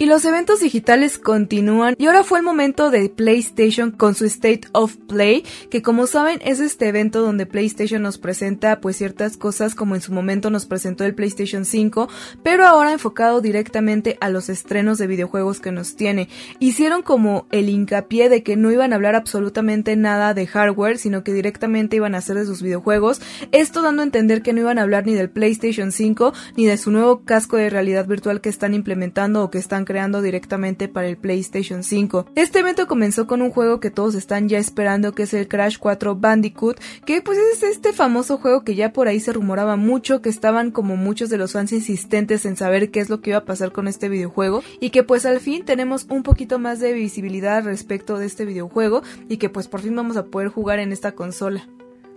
Y 0.00 0.06
los 0.06 0.24
eventos 0.24 0.60
digitales 0.60 1.18
continúan 1.18 1.94
y 1.98 2.06
ahora 2.06 2.24
fue 2.24 2.38
el 2.38 2.44
momento 2.46 2.90
de 2.90 3.10
PlayStation 3.10 3.90
con 3.90 4.14
su 4.14 4.24
State 4.24 4.62
of 4.72 4.96
Play, 4.96 5.44
que 5.70 5.82
como 5.82 6.06
saben 6.06 6.40
es 6.42 6.58
este 6.58 6.88
evento 6.88 7.20
donde 7.20 7.44
PlayStation 7.44 8.00
nos 8.00 8.16
presenta 8.16 8.80
pues 8.80 8.96
ciertas 8.96 9.36
cosas 9.36 9.74
como 9.74 9.94
en 9.94 10.00
su 10.00 10.14
momento 10.14 10.48
nos 10.48 10.64
presentó 10.64 11.04
el 11.04 11.14
PlayStation 11.14 11.66
5, 11.66 12.08
pero 12.42 12.66
ahora 12.66 12.92
enfocado 12.92 13.42
directamente 13.42 14.16
a 14.22 14.30
los 14.30 14.48
estrenos 14.48 14.96
de 14.96 15.06
videojuegos 15.06 15.60
que 15.60 15.70
nos 15.70 15.96
tiene. 15.96 16.30
Hicieron 16.60 17.02
como 17.02 17.46
el 17.50 17.68
hincapié 17.68 18.30
de 18.30 18.42
que 18.42 18.56
no 18.56 18.72
iban 18.72 18.94
a 18.94 18.96
hablar 18.96 19.16
absolutamente 19.16 19.96
nada 19.96 20.32
de 20.32 20.46
hardware, 20.46 20.96
sino 20.96 21.24
que 21.24 21.34
directamente 21.34 21.96
iban 21.96 22.14
a 22.14 22.18
hacer 22.18 22.38
de 22.38 22.46
sus 22.46 22.62
videojuegos, 22.62 23.20
esto 23.52 23.82
dando 23.82 24.00
a 24.00 24.06
entender 24.06 24.40
que 24.40 24.54
no 24.54 24.60
iban 24.60 24.78
a 24.78 24.82
hablar 24.82 25.04
ni 25.04 25.12
del 25.12 25.28
PlayStation 25.28 25.92
5 25.92 26.32
ni 26.56 26.64
de 26.64 26.78
su 26.78 26.90
nuevo 26.90 27.20
casco 27.26 27.58
de 27.58 27.68
realidad 27.68 28.06
virtual 28.06 28.40
que 28.40 28.48
están 28.48 28.72
implementando 28.72 29.44
o 29.44 29.50
que 29.50 29.58
están 29.58 29.84
creando 29.90 30.22
directamente 30.22 30.86
para 30.86 31.08
el 31.08 31.16
PlayStation 31.16 31.82
5. 31.82 32.26
Este 32.36 32.60
evento 32.60 32.86
comenzó 32.86 33.26
con 33.26 33.42
un 33.42 33.50
juego 33.50 33.80
que 33.80 33.90
todos 33.90 34.14
están 34.14 34.48
ya 34.48 34.56
esperando 34.56 35.16
que 35.16 35.24
es 35.24 35.34
el 35.34 35.48
Crash 35.48 35.78
4 35.78 36.14
Bandicoot, 36.14 36.78
que 37.04 37.22
pues 37.22 37.38
es 37.38 37.64
este 37.64 37.92
famoso 37.92 38.38
juego 38.38 38.62
que 38.62 38.76
ya 38.76 38.92
por 38.92 39.08
ahí 39.08 39.18
se 39.18 39.32
rumoraba 39.32 39.74
mucho, 39.74 40.22
que 40.22 40.28
estaban 40.28 40.70
como 40.70 40.94
muchos 40.94 41.28
de 41.28 41.38
los 41.38 41.54
fans 41.54 41.72
insistentes 41.72 42.46
en 42.46 42.56
saber 42.56 42.92
qué 42.92 43.00
es 43.00 43.10
lo 43.10 43.20
que 43.20 43.30
iba 43.30 43.40
a 43.40 43.44
pasar 43.44 43.72
con 43.72 43.88
este 43.88 44.08
videojuego 44.08 44.62
y 44.78 44.90
que 44.90 45.02
pues 45.02 45.26
al 45.26 45.40
fin 45.40 45.64
tenemos 45.64 46.06
un 46.08 46.22
poquito 46.22 46.60
más 46.60 46.78
de 46.78 46.92
visibilidad 46.92 47.64
respecto 47.64 48.16
de 48.16 48.26
este 48.26 48.44
videojuego 48.44 49.02
y 49.28 49.38
que 49.38 49.50
pues 49.50 49.66
por 49.66 49.80
fin 49.80 49.96
vamos 49.96 50.16
a 50.16 50.26
poder 50.26 50.50
jugar 50.50 50.78
en 50.78 50.92
esta 50.92 51.16
consola. 51.16 51.66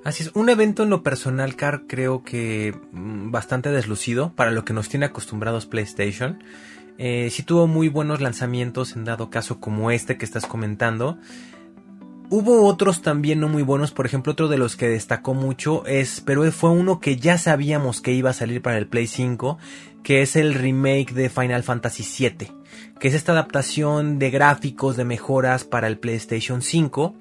Así 0.03 0.23
es, 0.23 0.31
un 0.33 0.49
evento 0.49 0.83
en 0.83 0.89
lo 0.89 1.01
personal, 1.01 1.55
Car, 1.55 1.83
creo 1.87 2.23
que 2.23 2.75
mm, 2.91 3.31
bastante 3.31 3.71
deslucido 3.71 4.33
para 4.35 4.51
lo 4.51 4.65
que 4.65 4.73
nos 4.73 4.89
tiene 4.89 5.05
acostumbrados 5.05 5.65
PlayStation. 5.65 6.43
Eh, 6.97 7.29
sí 7.31 7.43
tuvo 7.43 7.67
muy 7.67 7.89
buenos 7.89 8.21
lanzamientos 8.21 8.95
en 8.95 9.05
dado 9.05 9.29
caso 9.29 9.59
como 9.59 9.91
este 9.91 10.17
que 10.17 10.25
estás 10.25 10.45
comentando. 10.45 11.17
Hubo 12.29 12.65
otros 12.65 13.01
también 13.01 13.39
no 13.39 13.47
muy 13.47 13.61
buenos, 13.61 13.91
por 13.91 14.05
ejemplo 14.05 14.31
otro 14.31 14.47
de 14.47 14.57
los 14.57 14.75
que 14.75 14.87
destacó 14.87 15.33
mucho 15.33 15.85
es, 15.85 16.21
pero 16.21 16.49
fue 16.51 16.71
uno 16.71 16.99
que 16.99 17.17
ya 17.17 17.37
sabíamos 17.37 18.01
que 18.01 18.13
iba 18.13 18.31
a 18.31 18.33
salir 18.33 18.61
para 18.61 18.77
el 18.77 18.87
Play 18.87 19.07
5, 19.07 19.57
que 20.03 20.21
es 20.21 20.35
el 20.35 20.55
remake 20.55 21.13
de 21.13 21.29
Final 21.29 21.63
Fantasy 21.63 22.03
VII, 22.03 22.51
que 22.99 23.07
es 23.07 23.13
esta 23.13 23.33
adaptación 23.33 24.17
de 24.17 24.31
gráficos, 24.31 24.97
de 24.97 25.05
mejoras 25.05 25.63
para 25.63 25.87
el 25.87 25.99
PlayStation 25.99 26.61
5 26.61 27.13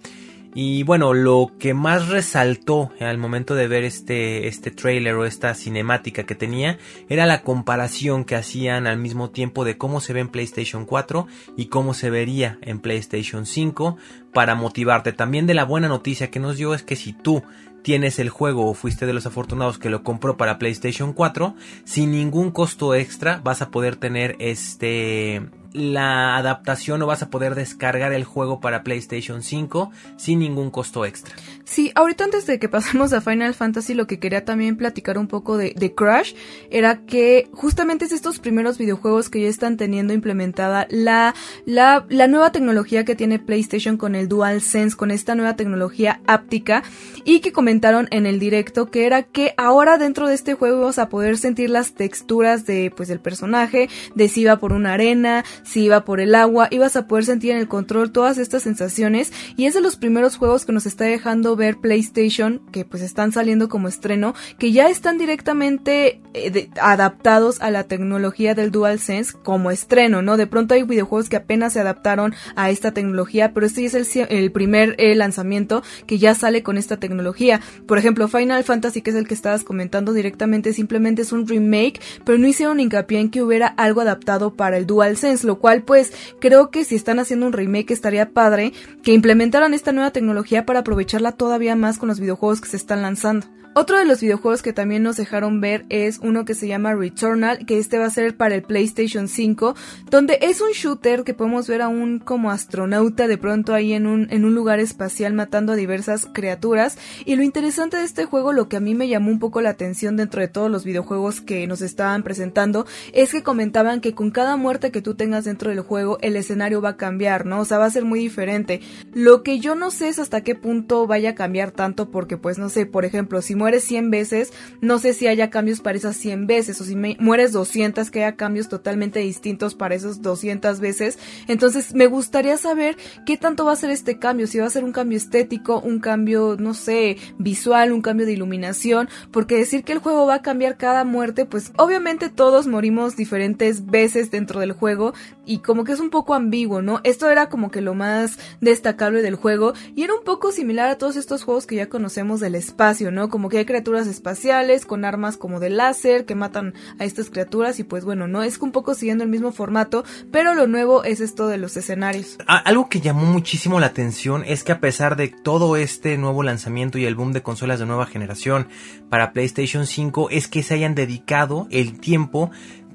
y 0.54 0.82
bueno, 0.82 1.14
lo 1.14 1.52
que 1.58 1.72
más 1.72 2.08
resaltó 2.08 2.90
al 3.00 3.16
momento 3.16 3.54
de 3.54 3.68
ver 3.68 3.84
este, 3.84 4.48
este 4.48 4.70
trailer 4.70 5.14
o 5.14 5.24
esta 5.24 5.54
cinemática 5.54 6.24
que 6.24 6.34
tenía 6.34 6.78
era 7.08 7.24
la 7.24 7.42
comparación 7.42 8.24
que 8.24 8.36
hacían 8.36 8.86
al 8.86 8.98
mismo 8.98 9.30
tiempo 9.30 9.64
de 9.64 9.78
cómo 9.78 10.00
se 10.00 10.12
ve 10.12 10.20
en 10.20 10.28
PlayStation 10.28 10.84
4 10.84 11.26
y 11.56 11.66
cómo 11.66 11.94
se 11.94 12.10
vería 12.10 12.58
en 12.60 12.80
PlayStation 12.80 13.46
5 13.46 13.96
para 14.34 14.54
motivarte. 14.54 15.12
También 15.12 15.46
de 15.46 15.54
la 15.54 15.64
buena 15.64 15.88
noticia 15.88 16.30
que 16.30 16.40
nos 16.40 16.58
dio 16.58 16.74
es 16.74 16.82
que 16.82 16.96
si 16.96 17.14
tú 17.14 17.42
tienes 17.82 18.18
el 18.18 18.28
juego 18.28 18.68
o 18.68 18.74
fuiste 18.74 19.06
de 19.06 19.14
los 19.14 19.26
afortunados 19.26 19.78
que 19.78 19.90
lo 19.90 20.02
compró 20.02 20.36
para 20.36 20.58
PlayStation 20.58 21.14
4, 21.14 21.54
sin 21.84 22.12
ningún 22.12 22.50
costo 22.50 22.94
extra 22.94 23.40
vas 23.42 23.62
a 23.62 23.70
poder 23.70 23.96
tener 23.96 24.36
este 24.38 25.42
la 25.72 26.36
adaptación 26.36 27.02
o 27.02 27.06
vas 27.06 27.22
a 27.22 27.30
poder 27.30 27.54
descargar 27.54 28.12
el 28.12 28.24
juego 28.24 28.60
para 28.60 28.82
PlayStation 28.82 29.42
5 29.42 29.90
sin 30.16 30.40
ningún 30.40 30.70
costo 30.70 31.04
extra. 31.04 31.34
Sí, 31.64 31.92
ahorita 31.94 32.24
antes 32.24 32.46
de 32.46 32.58
que 32.58 32.68
pasemos 32.68 33.12
a 33.12 33.20
Final 33.20 33.54
Fantasy 33.54 33.94
lo 33.94 34.06
que 34.06 34.18
quería 34.18 34.44
también 34.44 34.76
platicar 34.76 35.18
un 35.18 35.28
poco 35.28 35.56
de, 35.56 35.72
Crash 35.94 36.34
era 36.70 37.04
que 37.04 37.48
justamente 37.52 38.04
es 38.04 38.12
estos 38.12 38.38
primeros 38.38 38.78
videojuegos 38.78 39.28
que 39.28 39.42
ya 39.42 39.48
están 39.48 39.76
teniendo 39.76 40.12
implementada 40.12 40.86
la, 40.90 41.34
la, 41.66 42.06
la 42.08 42.28
nueva 42.28 42.52
tecnología 42.52 43.04
que 43.04 43.14
tiene 43.14 43.38
PlayStation 43.38 43.96
con 43.96 44.14
el 44.14 44.28
DualSense, 44.28 44.96
con 44.96 45.10
esta 45.10 45.34
nueva 45.34 45.56
tecnología 45.56 46.20
áptica 46.26 46.82
y 47.24 47.40
que 47.40 47.52
comentaron 47.52 48.08
en 48.10 48.26
el 48.26 48.38
directo 48.38 48.86
que 48.86 49.06
era 49.06 49.22
que 49.22 49.54
ahora 49.56 49.98
dentro 49.98 50.28
de 50.28 50.34
este 50.34 50.54
juego 50.54 50.82
vas 50.84 50.98
a 50.98 51.08
poder 51.08 51.36
sentir 51.38 51.70
las 51.70 51.94
texturas 51.94 52.66
de 52.66 52.92
pues 52.94 53.08
del 53.08 53.20
personaje, 53.20 53.88
de 54.14 54.28
si 54.28 54.44
va 54.44 54.58
por 54.58 54.72
una 54.72 54.94
arena, 54.94 55.44
si 55.64 55.84
iba 55.84 56.04
por 56.04 56.20
el 56.20 56.34
agua, 56.34 56.68
ibas 56.70 56.96
a 56.96 57.06
poder 57.06 57.24
sentir 57.24 57.52
en 57.52 57.58
el 57.58 57.68
control 57.68 58.12
todas 58.12 58.38
estas 58.38 58.62
sensaciones 58.62 59.32
y 59.56 59.66
es 59.66 59.74
de 59.74 59.80
los 59.80 59.96
primeros 59.96 60.36
juegos 60.36 60.64
que 60.64 60.72
nos 60.72 60.86
está 60.86 61.04
dejando 61.04 61.56
ver 61.56 61.78
PlayStation, 61.78 62.60
que 62.72 62.84
pues 62.84 63.02
están 63.02 63.32
saliendo 63.32 63.68
como 63.68 63.88
estreno, 63.88 64.34
que 64.58 64.72
ya 64.72 64.88
están 64.88 65.18
directamente 65.18 66.20
eh, 66.34 66.70
adaptados 66.80 67.60
a 67.60 67.70
la 67.70 67.84
tecnología 67.84 68.54
del 68.54 68.70
DualSense 68.70 69.34
como 69.42 69.70
estreno, 69.70 70.22
¿no? 70.22 70.36
De 70.36 70.46
pronto 70.46 70.74
hay 70.74 70.82
videojuegos 70.82 71.28
que 71.28 71.36
apenas 71.36 71.74
se 71.74 71.80
adaptaron 71.80 72.34
a 72.56 72.70
esta 72.70 72.92
tecnología, 72.92 73.52
pero 73.52 73.66
este 73.66 73.84
es 73.84 74.16
el, 74.16 74.52
primer 74.52 74.94
eh, 74.98 75.14
lanzamiento 75.14 75.82
que 76.06 76.18
ya 76.18 76.34
sale 76.34 76.62
con 76.62 76.78
esta 76.78 76.98
tecnología. 76.98 77.60
Por 77.86 77.98
ejemplo, 77.98 78.28
Final 78.28 78.64
Fantasy, 78.64 79.02
que 79.02 79.10
es 79.10 79.16
el 79.16 79.26
que 79.26 79.34
estabas 79.34 79.64
comentando 79.64 80.12
directamente, 80.12 80.72
simplemente 80.72 81.22
es 81.22 81.32
un 81.32 81.46
remake, 81.46 82.00
pero 82.24 82.38
no 82.38 82.46
hicieron 82.46 82.80
hincapié 82.80 83.20
en 83.20 83.30
que 83.30 83.42
hubiera 83.42 83.66
algo 83.66 84.00
adaptado 84.00 84.54
para 84.54 84.76
el 84.76 84.86
DualSense, 84.86 85.46
lo 85.52 85.58
cual 85.58 85.82
pues 85.82 86.14
creo 86.40 86.70
que 86.70 86.82
si 86.82 86.94
están 86.94 87.18
haciendo 87.18 87.44
un 87.44 87.52
remake 87.52 87.90
estaría 87.90 88.30
padre 88.30 88.72
que 89.02 89.12
implementaran 89.12 89.74
esta 89.74 89.92
nueva 89.92 90.10
tecnología 90.10 90.64
para 90.64 90.78
aprovecharla 90.78 91.32
todavía 91.32 91.76
más 91.76 91.98
con 91.98 92.08
los 92.08 92.20
videojuegos 92.20 92.62
que 92.62 92.70
se 92.70 92.78
están 92.78 93.02
lanzando. 93.02 93.46
Otro 93.74 93.98
de 93.98 94.04
los 94.04 94.20
videojuegos 94.20 94.60
que 94.60 94.74
también 94.74 95.02
nos 95.02 95.16
dejaron 95.16 95.62
ver 95.62 95.86
es 95.88 96.18
uno 96.22 96.44
que 96.44 96.54
se 96.54 96.68
llama 96.68 96.94
Returnal, 96.94 97.64
que 97.64 97.78
este 97.78 97.98
va 97.98 98.04
a 98.04 98.10
ser 98.10 98.36
para 98.36 98.54
el 98.54 98.62
PlayStation 98.62 99.28
5, 99.28 99.74
donde 100.10 100.38
es 100.42 100.60
un 100.60 100.72
shooter 100.72 101.24
que 101.24 101.32
podemos 101.32 101.68
ver 101.68 101.80
a 101.80 101.88
un 101.88 102.18
como 102.18 102.50
astronauta 102.50 103.26
de 103.28 103.38
pronto 103.38 103.72
ahí 103.72 103.94
en 103.94 104.06
un, 104.06 104.28
en 104.30 104.44
un 104.44 104.54
lugar 104.54 104.78
espacial 104.78 105.32
matando 105.32 105.72
a 105.72 105.76
diversas 105.76 106.28
criaturas. 106.34 106.98
Y 107.24 107.34
lo 107.36 107.44
interesante 107.44 107.96
de 107.96 108.04
este 108.04 108.26
juego, 108.26 108.52
lo 108.52 108.68
que 108.68 108.76
a 108.76 108.80
mí 108.80 108.94
me 108.94 109.08
llamó 109.08 109.30
un 109.30 109.38
poco 109.38 109.62
la 109.62 109.70
atención 109.70 110.18
dentro 110.18 110.42
de 110.42 110.48
todos 110.48 110.70
los 110.70 110.84
videojuegos 110.84 111.40
que 111.40 111.66
nos 111.66 111.80
estaban 111.80 112.22
presentando, 112.24 112.84
es 113.14 113.32
que 113.32 113.42
comentaban 113.42 114.02
que 114.02 114.14
con 114.14 114.32
cada 114.32 114.58
muerte 114.58 114.90
que 114.90 115.00
tú 115.00 115.14
tengas 115.14 115.46
dentro 115.46 115.70
del 115.70 115.80
juego, 115.80 116.18
el 116.20 116.36
escenario 116.36 116.82
va 116.82 116.90
a 116.90 116.96
cambiar, 116.98 117.46
¿no? 117.46 117.60
O 117.60 117.64
sea, 117.64 117.78
va 117.78 117.86
a 117.86 117.90
ser 117.90 118.04
muy 118.04 118.20
diferente. 118.20 118.82
Lo 119.14 119.42
que 119.42 119.60
yo 119.60 119.74
no 119.76 119.90
sé 119.90 120.08
es 120.08 120.18
hasta 120.18 120.42
qué 120.42 120.54
punto 120.54 121.06
vaya 121.06 121.30
a 121.30 121.34
cambiar 121.34 121.70
tanto, 121.70 122.10
porque 122.10 122.36
pues 122.36 122.58
no 122.58 122.68
sé, 122.68 122.84
por 122.84 123.06
ejemplo, 123.06 123.40
si 123.40 123.61
mueres 123.62 123.84
100 123.84 124.10
veces, 124.10 124.52
no 124.80 124.98
sé 124.98 125.14
si 125.14 125.28
haya 125.28 125.48
cambios 125.50 125.80
para 125.80 125.96
esas 125.96 126.16
100 126.16 126.48
veces, 126.48 126.80
o 126.80 126.84
si 126.84 126.96
mueres 126.96 127.52
200, 127.52 128.10
que 128.10 128.24
haya 128.24 128.34
cambios 128.34 128.68
totalmente 128.68 129.20
distintos 129.20 129.76
para 129.76 129.94
esas 129.94 130.20
200 130.20 130.80
veces. 130.80 131.16
Entonces, 131.46 131.94
me 131.94 132.08
gustaría 132.08 132.56
saber 132.56 132.96
qué 133.24 133.36
tanto 133.36 133.64
va 133.64 133.72
a 133.72 133.76
ser 133.76 133.90
este 133.90 134.18
cambio, 134.18 134.48
si 134.48 134.58
va 134.58 134.66
a 134.66 134.70
ser 134.70 134.82
un 134.82 134.90
cambio 134.90 135.16
estético, 135.16 135.80
un 135.80 136.00
cambio, 136.00 136.56
no 136.58 136.74
sé, 136.74 137.18
visual, 137.38 137.92
un 137.92 138.02
cambio 138.02 138.26
de 138.26 138.32
iluminación, 138.32 139.08
porque 139.30 139.56
decir 139.56 139.84
que 139.84 139.92
el 139.92 139.98
juego 139.98 140.26
va 140.26 140.34
a 140.34 140.42
cambiar 140.42 140.76
cada 140.76 141.04
muerte, 141.04 141.46
pues 141.46 141.72
obviamente 141.76 142.30
todos 142.30 142.66
morimos 142.66 143.14
diferentes 143.14 143.86
veces 143.86 144.32
dentro 144.32 144.58
del 144.58 144.72
juego 144.72 145.14
y 145.46 145.58
como 145.58 145.84
que 145.84 145.92
es 145.92 146.00
un 146.00 146.10
poco 146.10 146.34
ambiguo, 146.34 146.82
¿no? 146.82 147.00
Esto 147.04 147.30
era 147.30 147.48
como 147.48 147.70
que 147.70 147.80
lo 147.80 147.94
más 147.94 148.38
destacable 148.60 149.22
del 149.22 149.36
juego 149.36 149.74
y 149.94 150.02
era 150.02 150.14
un 150.14 150.24
poco 150.24 150.50
similar 150.50 150.88
a 150.88 150.98
todos 150.98 151.16
estos 151.16 151.44
juegos 151.44 151.66
que 151.66 151.76
ya 151.76 151.88
conocemos 151.88 152.40
del 152.40 152.54
espacio, 152.54 153.10
¿no? 153.10 153.28
Como 153.28 153.48
que 153.52 153.58
hay 153.58 153.64
criaturas 153.66 154.06
espaciales 154.06 154.86
con 154.86 155.04
armas 155.04 155.36
como 155.36 155.60
de 155.60 155.68
láser 155.68 156.24
que 156.24 156.34
matan 156.34 156.72
a 156.98 157.04
estas 157.04 157.28
criaturas 157.28 157.78
y 157.80 157.84
pues 157.84 158.02
bueno, 158.02 158.26
no 158.26 158.42
es 158.42 158.56
un 158.58 158.72
poco 158.72 158.94
siguiendo 158.94 159.24
el 159.24 159.30
mismo 159.30 159.52
formato, 159.52 160.04
pero 160.30 160.54
lo 160.54 160.66
nuevo 160.66 161.04
es 161.04 161.20
esto 161.20 161.48
de 161.48 161.58
los 161.58 161.76
escenarios. 161.76 162.38
Algo 162.46 162.88
que 162.88 163.02
llamó 163.02 163.26
muchísimo 163.26 163.78
la 163.78 163.88
atención 163.88 164.42
es 164.46 164.64
que 164.64 164.72
a 164.72 164.80
pesar 164.80 165.16
de 165.16 165.28
todo 165.28 165.76
este 165.76 166.16
nuevo 166.16 166.42
lanzamiento 166.42 166.96
y 166.96 167.04
el 167.04 167.14
boom 167.14 167.34
de 167.34 167.42
consolas 167.42 167.78
de 167.78 167.84
nueva 167.84 168.06
generación 168.06 168.68
para 169.10 169.34
PlayStation 169.34 169.86
5 169.86 170.30
es 170.30 170.48
que 170.48 170.62
se 170.62 170.72
hayan 170.72 170.94
dedicado 170.94 171.68
el 171.70 172.00
tiempo 172.00 172.50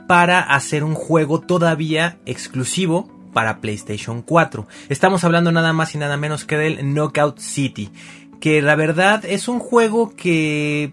para 0.07 0.39
hacer 0.39 0.83
un 0.83 0.95
juego 0.95 1.39
todavía 1.39 2.17
exclusivo 2.25 3.11
para 3.31 3.61
PlayStation 3.61 4.23
4. 4.23 4.67
Estamos 4.89 5.23
hablando 5.23 5.51
nada 5.51 5.71
más 5.71 5.93
y 5.93 5.99
nada 5.99 6.17
menos 6.17 6.45
que 6.45 6.57
del 6.57 6.95
Knockout 6.95 7.37
City, 7.37 7.91
que 8.39 8.61
la 8.61 8.75
verdad 8.75 9.23
es 9.25 9.47
un 9.47 9.59
juego 9.59 10.15
que 10.15 10.91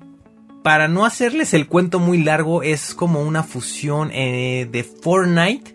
para 0.63 0.89
no 0.89 1.05
hacerles 1.05 1.53
el 1.53 1.69
cuento 1.69 1.99
muy 2.01 2.23
largo, 2.23 2.63
es 2.63 2.95
como 2.95 3.21
una 3.21 3.43
fusión 3.43 4.11
eh, 4.13 4.67
de 4.71 4.83
Fortnite 4.83 5.75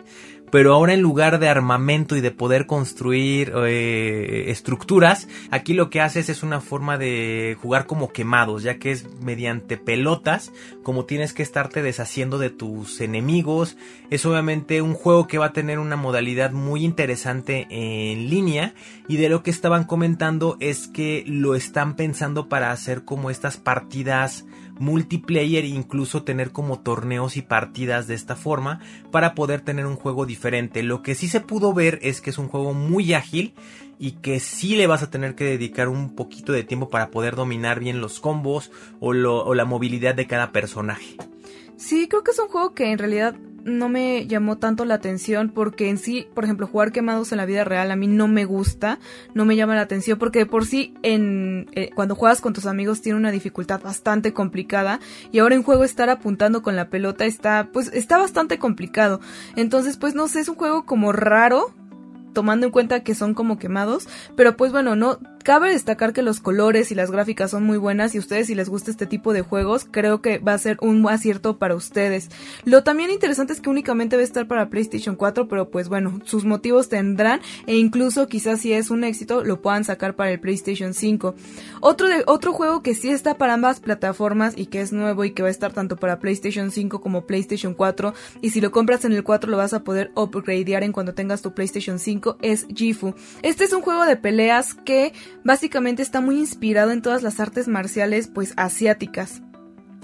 pero 0.50 0.74
ahora 0.74 0.94
en 0.94 1.00
lugar 1.00 1.38
de 1.38 1.48
armamento 1.48 2.16
y 2.16 2.20
de 2.20 2.30
poder 2.30 2.66
construir 2.66 3.52
eh, 3.66 4.44
estructuras, 4.48 5.28
aquí 5.50 5.74
lo 5.74 5.90
que 5.90 6.00
haces 6.00 6.28
es 6.28 6.42
una 6.42 6.60
forma 6.60 6.98
de 6.98 7.56
jugar 7.60 7.86
como 7.86 8.12
quemados, 8.12 8.62
ya 8.62 8.78
que 8.78 8.90
es 8.90 9.06
mediante 9.20 9.76
pelotas, 9.76 10.52
como 10.82 11.04
tienes 11.04 11.32
que 11.32 11.42
estarte 11.42 11.82
deshaciendo 11.82 12.38
de 12.38 12.50
tus 12.50 13.00
enemigos. 13.00 13.76
Es 14.10 14.26
obviamente 14.26 14.82
un 14.82 14.94
juego 14.94 15.26
que 15.26 15.38
va 15.38 15.46
a 15.46 15.52
tener 15.52 15.78
una 15.78 15.96
modalidad 15.96 16.52
muy 16.52 16.84
interesante 16.84 17.66
en 17.70 18.28
línea 18.28 18.74
y 19.08 19.16
de 19.16 19.28
lo 19.28 19.42
que 19.42 19.50
estaban 19.50 19.84
comentando 19.84 20.56
es 20.60 20.88
que 20.88 21.24
lo 21.26 21.54
están 21.54 21.96
pensando 21.96 22.48
para 22.48 22.72
hacer 22.72 23.04
como 23.04 23.30
estas 23.30 23.56
partidas 23.56 24.44
multiplayer 24.80 25.64
e 25.64 25.68
incluso 25.68 26.24
tener 26.24 26.50
como 26.50 26.80
torneos 26.80 27.36
y 27.36 27.42
partidas 27.42 28.06
de 28.06 28.14
esta 28.14 28.34
forma 28.34 28.80
para 29.12 29.34
poder 29.34 29.60
tener 29.60 29.86
un 29.86 29.96
juego 29.96 30.26
diferente. 30.26 30.82
Lo 30.82 31.02
que 31.02 31.14
sí 31.14 31.28
se 31.28 31.40
pudo 31.40 31.72
ver 31.72 31.98
es 32.02 32.20
que 32.20 32.30
es 32.30 32.38
un 32.38 32.48
juego 32.48 32.74
muy 32.74 33.12
ágil 33.12 33.54
y 33.98 34.12
que 34.12 34.40
sí 34.40 34.76
le 34.76 34.86
vas 34.86 35.02
a 35.02 35.10
tener 35.10 35.34
que 35.34 35.44
dedicar 35.44 35.88
un 35.88 36.16
poquito 36.16 36.52
de 36.52 36.64
tiempo 36.64 36.88
para 36.88 37.10
poder 37.10 37.36
dominar 37.36 37.78
bien 37.78 38.00
los 38.00 38.18
combos 38.18 38.72
o, 38.98 39.10
o 39.10 39.54
la 39.54 39.64
movilidad 39.66 40.14
de 40.14 40.26
cada 40.26 40.50
personaje. 40.50 41.16
Sí, 41.76 42.08
creo 42.08 42.22
que 42.24 42.30
es 42.30 42.38
un 42.38 42.48
juego 42.48 42.74
que 42.74 42.90
en 42.90 42.98
realidad 42.98 43.36
no 43.64 43.88
me 43.88 44.26
llamó 44.26 44.58
tanto 44.58 44.84
la 44.84 44.94
atención 44.94 45.50
porque 45.50 45.88
en 45.88 45.98
sí, 45.98 46.26
por 46.34 46.44
ejemplo, 46.44 46.66
jugar 46.66 46.92
quemados 46.92 47.32
en 47.32 47.38
la 47.38 47.46
vida 47.46 47.64
real 47.64 47.90
a 47.90 47.96
mí 47.96 48.06
no 48.06 48.28
me 48.28 48.44
gusta, 48.44 48.98
no 49.34 49.44
me 49.44 49.56
llama 49.56 49.74
la 49.74 49.82
atención 49.82 50.18
porque 50.18 50.46
por 50.46 50.66
sí 50.66 50.94
en 51.02 51.68
eh, 51.72 51.90
cuando 51.94 52.14
juegas 52.14 52.40
con 52.40 52.52
tus 52.52 52.66
amigos 52.66 53.02
tiene 53.02 53.18
una 53.18 53.30
dificultad 53.30 53.80
bastante 53.82 54.32
complicada 54.32 55.00
y 55.32 55.38
ahora 55.38 55.54
en 55.54 55.62
juego 55.62 55.84
estar 55.84 56.10
apuntando 56.10 56.62
con 56.62 56.76
la 56.76 56.88
pelota 56.88 57.24
está 57.24 57.68
pues 57.72 57.90
está 57.92 58.18
bastante 58.18 58.58
complicado. 58.58 59.20
Entonces, 59.56 59.96
pues 59.96 60.14
no 60.14 60.28
sé, 60.28 60.40
es 60.40 60.48
un 60.48 60.56
juego 60.56 60.84
como 60.84 61.12
raro 61.12 61.74
tomando 62.32 62.66
en 62.66 62.72
cuenta 62.72 63.02
que 63.02 63.14
son 63.14 63.34
como 63.34 63.58
quemados, 63.58 64.08
pero 64.36 64.56
pues 64.56 64.72
bueno, 64.72 64.96
no 64.96 65.18
Cabe 65.42 65.70
destacar 65.70 66.12
que 66.12 66.20
los 66.20 66.38
colores 66.38 66.92
y 66.92 66.94
las 66.94 67.10
gráficas 67.10 67.50
son 67.50 67.64
muy 67.64 67.78
buenas 67.78 68.14
y 68.14 68.18
a 68.18 68.20
ustedes 68.20 68.48
si 68.48 68.54
les 68.54 68.68
gusta 68.68 68.90
este 68.90 69.06
tipo 69.06 69.32
de 69.32 69.40
juegos, 69.40 69.86
creo 69.90 70.20
que 70.20 70.38
va 70.38 70.52
a 70.52 70.58
ser 70.58 70.76
un 70.82 71.08
acierto 71.08 71.58
para 71.58 71.74
ustedes. 71.74 72.28
Lo 72.64 72.82
también 72.82 73.10
interesante 73.10 73.54
es 73.54 73.60
que 73.62 73.70
únicamente 73.70 74.16
va 74.16 74.20
a 74.20 74.24
estar 74.24 74.46
para 74.46 74.68
PlayStation 74.68 75.16
4, 75.16 75.48
pero 75.48 75.70
pues 75.70 75.88
bueno, 75.88 76.20
sus 76.24 76.44
motivos 76.44 76.90
tendrán 76.90 77.40
e 77.66 77.76
incluso 77.76 78.28
quizás 78.28 78.60
si 78.60 78.74
es 78.74 78.90
un 78.90 79.02
éxito 79.02 79.42
lo 79.42 79.62
puedan 79.62 79.84
sacar 79.84 80.14
para 80.14 80.30
el 80.30 80.40
PlayStation 80.40 80.92
5. 80.92 81.34
Otro, 81.80 82.08
de, 82.08 82.22
otro 82.26 82.52
juego 82.52 82.82
que 82.82 82.94
sí 82.94 83.08
está 83.08 83.38
para 83.38 83.54
ambas 83.54 83.80
plataformas 83.80 84.52
y 84.58 84.66
que 84.66 84.82
es 84.82 84.92
nuevo 84.92 85.24
y 85.24 85.30
que 85.30 85.42
va 85.42 85.48
a 85.48 85.52
estar 85.52 85.72
tanto 85.72 85.96
para 85.96 86.18
PlayStation 86.18 86.70
5 86.70 87.00
como 87.00 87.24
PlayStation 87.26 87.72
4 87.72 88.12
y 88.42 88.50
si 88.50 88.60
lo 88.60 88.70
compras 88.70 89.06
en 89.06 89.12
el 89.12 89.24
4 89.24 89.50
lo 89.50 89.56
vas 89.56 89.72
a 89.72 89.84
poder 89.84 90.10
upgradear 90.16 90.84
en 90.84 90.92
cuando 90.92 91.14
tengas 91.14 91.40
tu 91.40 91.54
PlayStation 91.54 91.98
5 91.98 92.36
es 92.42 92.66
Gifu. 92.74 93.14
Este 93.42 93.64
es 93.64 93.72
un 93.72 93.80
juego 93.80 94.04
de 94.04 94.16
peleas 94.16 94.74
que 94.74 95.14
básicamente 95.44 96.02
está 96.02 96.20
muy 96.20 96.38
inspirado 96.38 96.90
en 96.90 97.02
todas 97.02 97.22
las 97.22 97.40
artes 97.40 97.68
marciales 97.68 98.28
pues 98.28 98.54
asiáticas. 98.56 99.42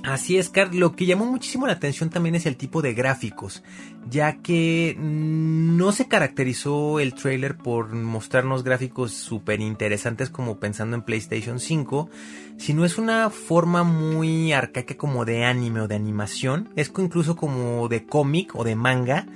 Así 0.06 0.38
es, 0.38 0.50
Car. 0.50 0.72
Lo 0.72 0.94
que 0.94 1.04
llamó 1.04 1.26
muchísimo 1.26 1.66
la 1.66 1.72
atención 1.72 2.10
también 2.10 2.36
es 2.36 2.46
el 2.46 2.56
tipo 2.56 2.80
de 2.80 2.94
gráficos, 2.94 3.64
ya 4.08 4.36
que 4.40 4.96
no 5.00 5.90
se 5.90 6.06
caracterizó 6.06 7.00
el 7.00 7.12
trailer 7.14 7.56
por 7.56 7.92
mostrarnos 7.92 8.62
gráficos 8.62 9.12
súper 9.12 9.60
interesantes 9.60 10.30
como 10.30 10.60
pensando 10.60 10.94
en 10.94 11.02
PlayStation 11.02 11.58
5, 11.58 12.08
sino 12.56 12.84
es 12.84 12.98
una 12.98 13.30
forma 13.30 13.82
muy 13.82 14.52
arcaica 14.52 14.96
como 14.96 15.24
de 15.24 15.44
anime 15.44 15.80
o 15.80 15.88
de 15.88 15.96
animación, 15.96 16.68
es 16.76 16.92
incluso 16.96 17.34
como 17.34 17.88
de 17.88 18.06
cómic 18.06 18.54
o 18.54 18.62
de 18.62 18.76
manga 18.76 19.26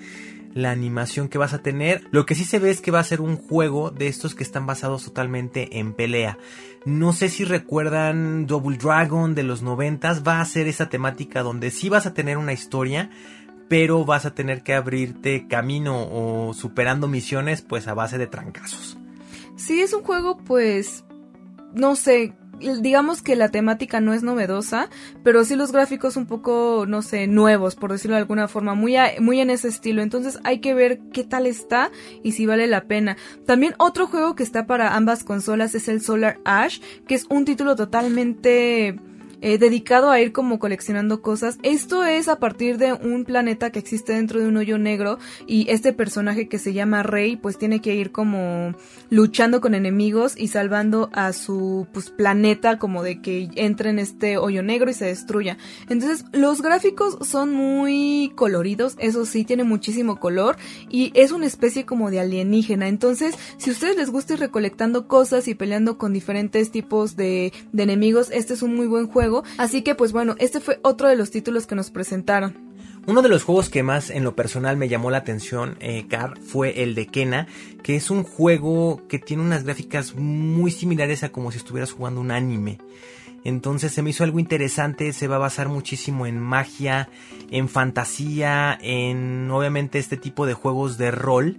la 0.55 0.71
animación 0.71 1.29
que 1.29 1.39
vas 1.39 1.53
a 1.55 1.63
tener. 1.63 2.07
Lo 2.11 2.27
que 2.27 2.35
sí 2.35 2.45
se 2.45 2.59
ve 2.59 2.71
es 2.71 2.81
que 2.81 2.91
va 2.91 3.01
a 3.01 3.05
ser 3.05 3.21
un 3.21 3.37
juego 3.37 3.91
de 3.91 4.09
estos 4.09 4.35
que 4.35 4.43
están 4.43 4.67
basados 4.67 5.05
totalmente 5.05 5.79
en 5.79 5.93
pelea. 5.93 6.39
No 6.85 7.13
sé 7.13 7.29
si 7.29 7.45
recuerdan 7.45 8.47
Double 8.47 8.79
Dragon 8.79 9.35
de 9.35 9.43
los 9.43 9.63
noventas, 9.63 10.27
va 10.27 10.41
a 10.41 10.45
ser 10.45 10.67
esa 10.67 10.89
temática 10.89 11.43
donde 11.43 11.71
sí 11.71 11.89
vas 11.89 12.07
a 12.07 12.15
tener 12.15 12.39
una 12.39 12.53
historia, 12.53 13.11
pero 13.69 14.05
vas 14.05 14.25
a 14.25 14.35
tener 14.35 14.63
que 14.63 14.75
abrirte 14.75 15.47
camino 15.47 16.09
o 16.11 16.55
superando 16.55 17.07
misiones 17.07 17.63
pues 17.63 17.87
a 17.87 17.95
base 17.95 18.19
de 18.19 18.27
trancazos. 18.27 18.97
Sí, 19.57 19.83
es 19.83 19.93
un 19.93 20.03
juego 20.03 20.39
pues 20.39 21.05
no 21.73 21.97
sé, 21.97 22.33
digamos 22.81 23.23
que 23.23 23.37
la 23.37 23.49
temática 23.49 24.01
no 24.01 24.13
es 24.13 24.23
novedosa, 24.23 24.89
pero 25.23 25.45
sí 25.45 25.57
los 25.57 25.73
gráficos 25.73 26.17
un 26.17 26.27
poco, 26.27 26.85
no 26.87 27.03
sé, 27.03 27.27
nuevos, 27.27 27.77
por 27.77 27.93
decirlo 27.93 28.17
de 28.17 28.23
alguna 28.23 28.49
forma, 28.49 28.75
muy, 28.75 28.97
muy 29.21 29.41
en 29.41 29.51
ese 29.51 29.69
estilo. 29.69 30.03
Entonces 30.03 30.39
hay 30.45 30.61
que 30.61 30.75
ver 30.75 31.01
qué 31.13 31.25
tal 31.25 31.47
está 31.47 31.91
y 32.23 32.33
si 32.33 32.47
vale 32.47 32.67
la 32.67 32.85
pena. 32.85 33.17
También 33.47 33.75
otro 33.79 34.07
juego 34.07 34.35
que 34.35 34.43
está 34.43 34.67
para 34.67 34.95
ambas 34.95 35.25
consolas 35.25 35.75
es 35.75 35.89
el 35.89 36.01
Solar 36.01 36.39
Ash, 36.45 36.81
que 37.07 37.15
es 37.15 37.27
un 37.29 37.45
título 37.45 37.77
totalmente 37.77 38.99
eh, 39.43 39.57
dedicado 39.57 40.11
a 40.11 40.21
ir 40.21 40.33
como 40.33 40.59
coleccionando 40.59 41.23
cosas. 41.23 41.59
Esto 41.63 42.05
es 42.05 42.29
a 42.29 42.39
partir 42.39 42.77
de 42.77 42.93
un 42.93 43.25
planeta 43.25 43.71
que 43.71 43.79
existe 43.79 44.13
dentro 44.13 44.39
de 44.39 44.47
un 44.47 44.57
hoyo 44.59 44.77
negro 44.77 45.19
y 45.47 45.71
este 45.71 45.95
personaje 45.95 46.47
que 46.47 46.59
se 46.59 46.75
llama 46.75 47.03
Rey 47.03 47.37
pues 47.37 47.57
tiene 47.57 47.81
que 47.81 47.95
ir 47.95 48.13
como 48.13 48.75
luchando 49.09 49.63
con 49.63 49.75
enemigos 49.75 50.35
y 50.37 50.49
salvando 50.49 51.09
a 51.13 51.33
su 51.33 51.87
pues 51.93 52.11
planeta 52.11 52.79
como 52.79 53.03
de 53.03 53.23
que 53.23 53.49
entre 53.55 53.91
en 53.91 53.99
este 53.99 54.37
hoyo 54.37 54.63
negro 54.63 54.91
y 54.91 54.95
se 54.95 55.07
destruya. 55.07 55.57
Entonces 55.89 56.25
los 56.33 56.61
gráficos 56.61 57.17
son 57.27 57.53
muy 57.53 58.33
coloridos, 58.37 58.97
eso 58.99 59.25
sí, 59.25 59.45
tiene 59.45 59.65
muchísimo 59.65 60.21
color 60.21 60.57
y 60.91 61.13
es 61.15 61.33
una 61.33 61.47
especie 61.47 61.87
como 61.87 62.11
de 62.11 62.21
alienígena. 62.21 62.89
Entonces 62.89 63.35
si 63.57 63.71
a 63.71 63.73
ustedes 63.73 63.97
les 63.97 64.11
gusta 64.11 64.35
ir 64.35 64.41
recolectando 64.41 65.09
cosas 65.09 65.49
y 65.49 65.55
peleando 65.55 65.97
con 65.97 66.13
diferentes 66.13 66.71
tipos 66.71 67.17
de, 67.17 67.55
de 67.73 67.83
enemigos, 67.83 68.31
este 68.31 68.53
es 68.53 68.63
un 68.63 68.75
muy 68.75 68.87
buen 68.87 69.07
juego 69.07 69.30
Así 69.59 69.83
que 69.83 69.95
pues 69.95 70.13
bueno, 70.13 70.35
este 70.39 70.61
fue 70.61 70.81
otro 70.83 71.09
de 71.09 71.17
los 71.17 71.31
títulos 71.31 71.67
que 71.67 71.75
nos 71.75 71.91
presentaron. 71.91 72.71
Uno 73.07 73.23
de 73.23 73.31
los 73.31 73.45
juegos 73.45 73.71
que 73.71 73.83
más 73.83 74.11
en 74.11 74.25
lo 74.25 74.37
personal 74.37 74.77
me 74.77 74.89
llamó 74.89 75.11
la 75.11 75.19
atención, 75.19 75.77
eh, 75.81 76.07
Car, 76.09 76.39
fue 76.39 76.83
el 76.83 76.95
de 76.95 77.07
Kena, 77.07 77.49
que 77.83 77.97
es 77.97 78.11
un 78.11 78.25
juego 78.25 79.03
que 79.09 79.19
tiene 79.19 79.43
unas 79.43 79.65
gráficas 79.65 80.15
muy 80.15 80.71
similares 80.71 81.25
a 81.25 81.33
como 81.33 81.51
si 81.51 81.59
estuvieras 81.59 81.93
jugando 81.93 82.21
un 82.21 82.31
anime. 82.31 82.79
Entonces 83.43 83.93
se 83.93 84.03
me 84.03 84.11
hizo 84.11 84.23
algo 84.23 84.39
interesante, 84.39 85.13
se 85.15 85.29
va 85.29 85.37
a 85.37 85.41
basar 85.41 85.69
muchísimo 85.69 86.27
en 86.27 86.39
magia, 86.39 87.09
en 87.51 87.69
fantasía, 87.69 88.79
en 88.83 89.51
obviamente 89.51 89.99
este 89.99 90.19
tipo 90.19 90.45
de 90.45 90.55
juegos 90.55 90.99
de 90.99 91.11
rol, 91.11 91.57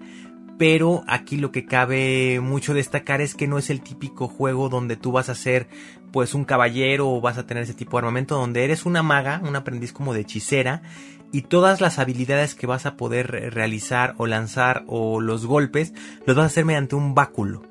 pero 0.57 1.03
aquí 1.07 1.37
lo 1.37 1.51
que 1.51 1.65
cabe 1.65 2.39
mucho 2.41 2.73
destacar 2.73 3.21
es 3.21 3.35
que 3.35 3.47
no 3.47 3.57
es 3.57 3.69
el 3.69 3.81
típico 3.81 4.27
juego 4.27 4.69
donde 4.69 4.95
tú 4.95 5.11
vas 5.11 5.29
a 5.29 5.35
ser 5.35 5.67
pues 6.11 6.33
un 6.33 6.45
caballero 6.45 7.09
o 7.09 7.21
vas 7.21 7.37
a 7.37 7.47
tener 7.47 7.63
ese 7.63 7.73
tipo 7.73 7.97
de 7.97 7.99
armamento 7.99 8.35
donde 8.35 8.63
eres 8.63 8.85
una 8.85 9.01
maga, 9.01 9.41
un 9.43 9.55
aprendiz 9.55 9.93
como 9.93 10.13
de 10.13 10.21
hechicera 10.21 10.83
y 11.31 11.43
todas 11.43 11.81
las 11.81 11.99
habilidades 11.99 12.55
que 12.55 12.67
vas 12.67 12.85
a 12.85 12.97
poder 12.97 13.53
realizar 13.53 14.13
o 14.17 14.27
lanzar 14.27 14.83
o 14.87 15.21
los 15.21 15.45
golpes 15.45 15.93
los 16.25 16.35
vas 16.35 16.43
a 16.43 16.47
hacer 16.47 16.65
mediante 16.65 16.95
un 16.95 17.15
báculo. 17.15 17.63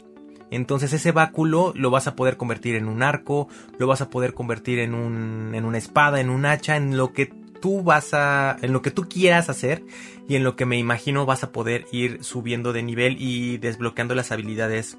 Entonces 0.50 0.92
ese 0.92 1.12
báculo 1.12 1.72
lo 1.76 1.90
vas 1.90 2.06
a 2.06 2.16
poder 2.16 2.36
convertir 2.36 2.74
en 2.74 2.88
un 2.88 3.02
arco, 3.02 3.48
lo 3.78 3.86
vas 3.86 4.00
a 4.00 4.10
poder 4.10 4.34
convertir 4.34 4.80
en, 4.80 4.94
un, 4.94 5.54
en 5.54 5.64
una 5.64 5.78
espada, 5.78 6.20
en 6.20 6.28
un 6.28 6.44
hacha, 6.44 6.76
en 6.76 6.96
lo 6.96 7.12
que 7.12 7.26
tú 7.60 7.82
vas 7.82 8.14
a, 8.14 8.56
en 8.62 8.72
lo 8.72 8.82
que 8.82 8.90
tú 8.90 9.08
quieras 9.08 9.48
hacer 9.48 9.84
y 10.30 10.36
en 10.36 10.44
lo 10.44 10.54
que 10.54 10.64
me 10.64 10.78
imagino 10.78 11.26
vas 11.26 11.42
a 11.42 11.50
poder 11.50 11.86
ir 11.90 12.22
subiendo 12.22 12.72
de 12.72 12.84
nivel 12.84 13.16
y 13.18 13.58
desbloqueando 13.58 14.14
las 14.14 14.30
habilidades 14.30 14.96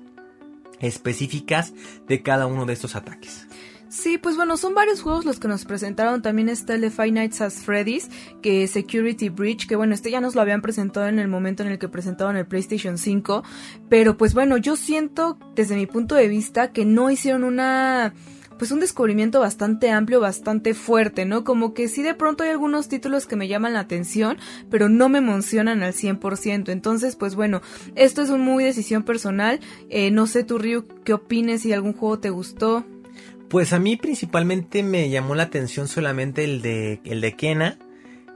específicas 0.82 1.74
de 2.06 2.22
cada 2.22 2.48
uno 2.48 2.66
de 2.66 2.74
estos 2.74 2.98
ataques. 2.98 3.48
Sí, 3.88 4.18
pues 4.18 4.36
bueno, 4.36 4.58
son 4.58 4.76
varios 4.76 5.02
juegos 5.02 5.24
los 5.24 5.40
que 5.40 5.48
nos 5.48 5.64
presentaron. 5.64 6.22
También 6.22 6.50
está 6.50 6.76
el 6.76 6.82
de 6.82 6.92
Five 6.92 7.14
Nights 7.14 7.40
at 7.40 7.52
Freddy's, 7.52 8.10
que 8.42 8.64
es 8.64 8.72
Security 8.72 9.30
Breach, 9.30 9.68
que 9.68 9.78
bueno, 9.78 9.94
este 9.94 10.12
ya 10.12 10.20
nos 10.20 10.36
lo 10.36 10.42
habían 10.42 10.62
presentado 10.62 11.08
en 11.08 11.18
el 11.18 11.30
momento 11.30 11.64
en 11.64 11.70
el 11.70 11.80
que 11.80 11.88
presentaron 11.88 12.36
el 12.36 12.46
PlayStation 12.46 12.98
5. 12.98 13.42
Pero 13.88 14.18
pues 14.18 14.34
bueno, 14.34 14.58
yo 14.58 14.76
siento 14.76 15.38
desde 15.56 15.78
mi 15.78 15.86
punto 15.86 16.16
de 16.16 16.28
vista 16.28 16.74
que 16.74 16.84
no 16.84 17.10
hicieron 17.10 17.46
una 17.46 18.14
pues 18.62 18.70
un 18.70 18.80
descubrimiento 18.80 19.40
bastante 19.40 19.90
amplio, 19.90 20.20
bastante 20.20 20.76
fuerte, 20.76 21.26
¿no? 21.26 21.44
Como 21.44 21.74
que 21.74 21.88
sí 21.88 22.04
de 22.04 22.14
pronto 22.14 22.44
hay 22.44 22.52
algunos 22.52 22.88
títulos 22.88 23.26
que 23.26 23.36
me 23.36 23.48
llaman 23.48 23.74
la 23.74 23.80
atención, 23.80 24.38
pero 24.70 24.88
no 24.88 25.10
me 25.10 25.18
emocionan 25.18 25.82
al 25.82 25.94
100%. 25.94 26.70
Entonces, 26.70 27.16
pues 27.16 27.34
bueno, 27.34 27.64
esto 27.96 28.22
es 28.22 28.30
un 28.30 28.42
muy 28.42 28.64
decisión 28.64 29.02
personal. 29.02 29.62
Eh, 29.90 30.12
no 30.12 30.28
sé 30.28 30.44
tú, 30.44 30.60
Ryu, 30.60 30.86
qué 31.04 31.14
opines, 31.14 31.64
si 31.64 31.74
algún 31.74 31.94
juego 31.94 32.20
te 32.20 32.30
gustó. 32.30 32.86
Pues 33.50 33.74
a 33.74 33.80
mí 33.80 33.96
principalmente 33.96 34.84
me 34.84 35.10
llamó 35.10 35.34
la 35.34 35.42
atención 35.42 35.88
solamente 35.88 36.44
el 36.44 36.62
de, 36.62 37.02
el 37.04 37.20
de 37.20 37.36
Kena 37.36 37.80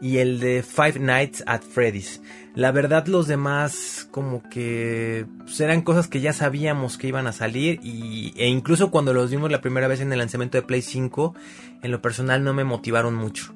y 0.02 0.18
el 0.18 0.40
de 0.40 0.64
Five 0.64 1.00
Nights 1.00 1.44
at 1.48 1.62
Freddy's. 1.62 2.22
La 2.54 2.72
verdad 2.72 3.08
los 3.08 3.28
demás 3.28 4.08
como 4.12 4.44
que 4.50 5.26
pues, 5.40 5.60
eran 5.60 5.82
cosas 5.82 6.08
que 6.08 6.22
ya 6.22 6.34
sabíamos 6.34 6.98
que 6.98 7.08
iban 7.08 7.28
a 7.28 7.34
salir 7.34 7.80
y, 7.84 8.34
e 8.38 8.48
incluso 8.48 8.92
cuando 8.92 9.14
los 9.14 9.32
vimos 9.32 9.52
la 9.52 9.62
primera 9.62 9.88
vez 9.88 10.02
en 10.02 10.12
el 10.12 10.20
lanzamiento 10.20 10.58
de 10.58 10.62
Play 10.62 10.82
5, 10.82 11.34
en 11.82 11.92
lo 11.92 12.02
personal 12.02 12.44
no 12.44 12.54
me 12.54 12.64
motivaron 12.64 13.16
mucho. 13.16 13.55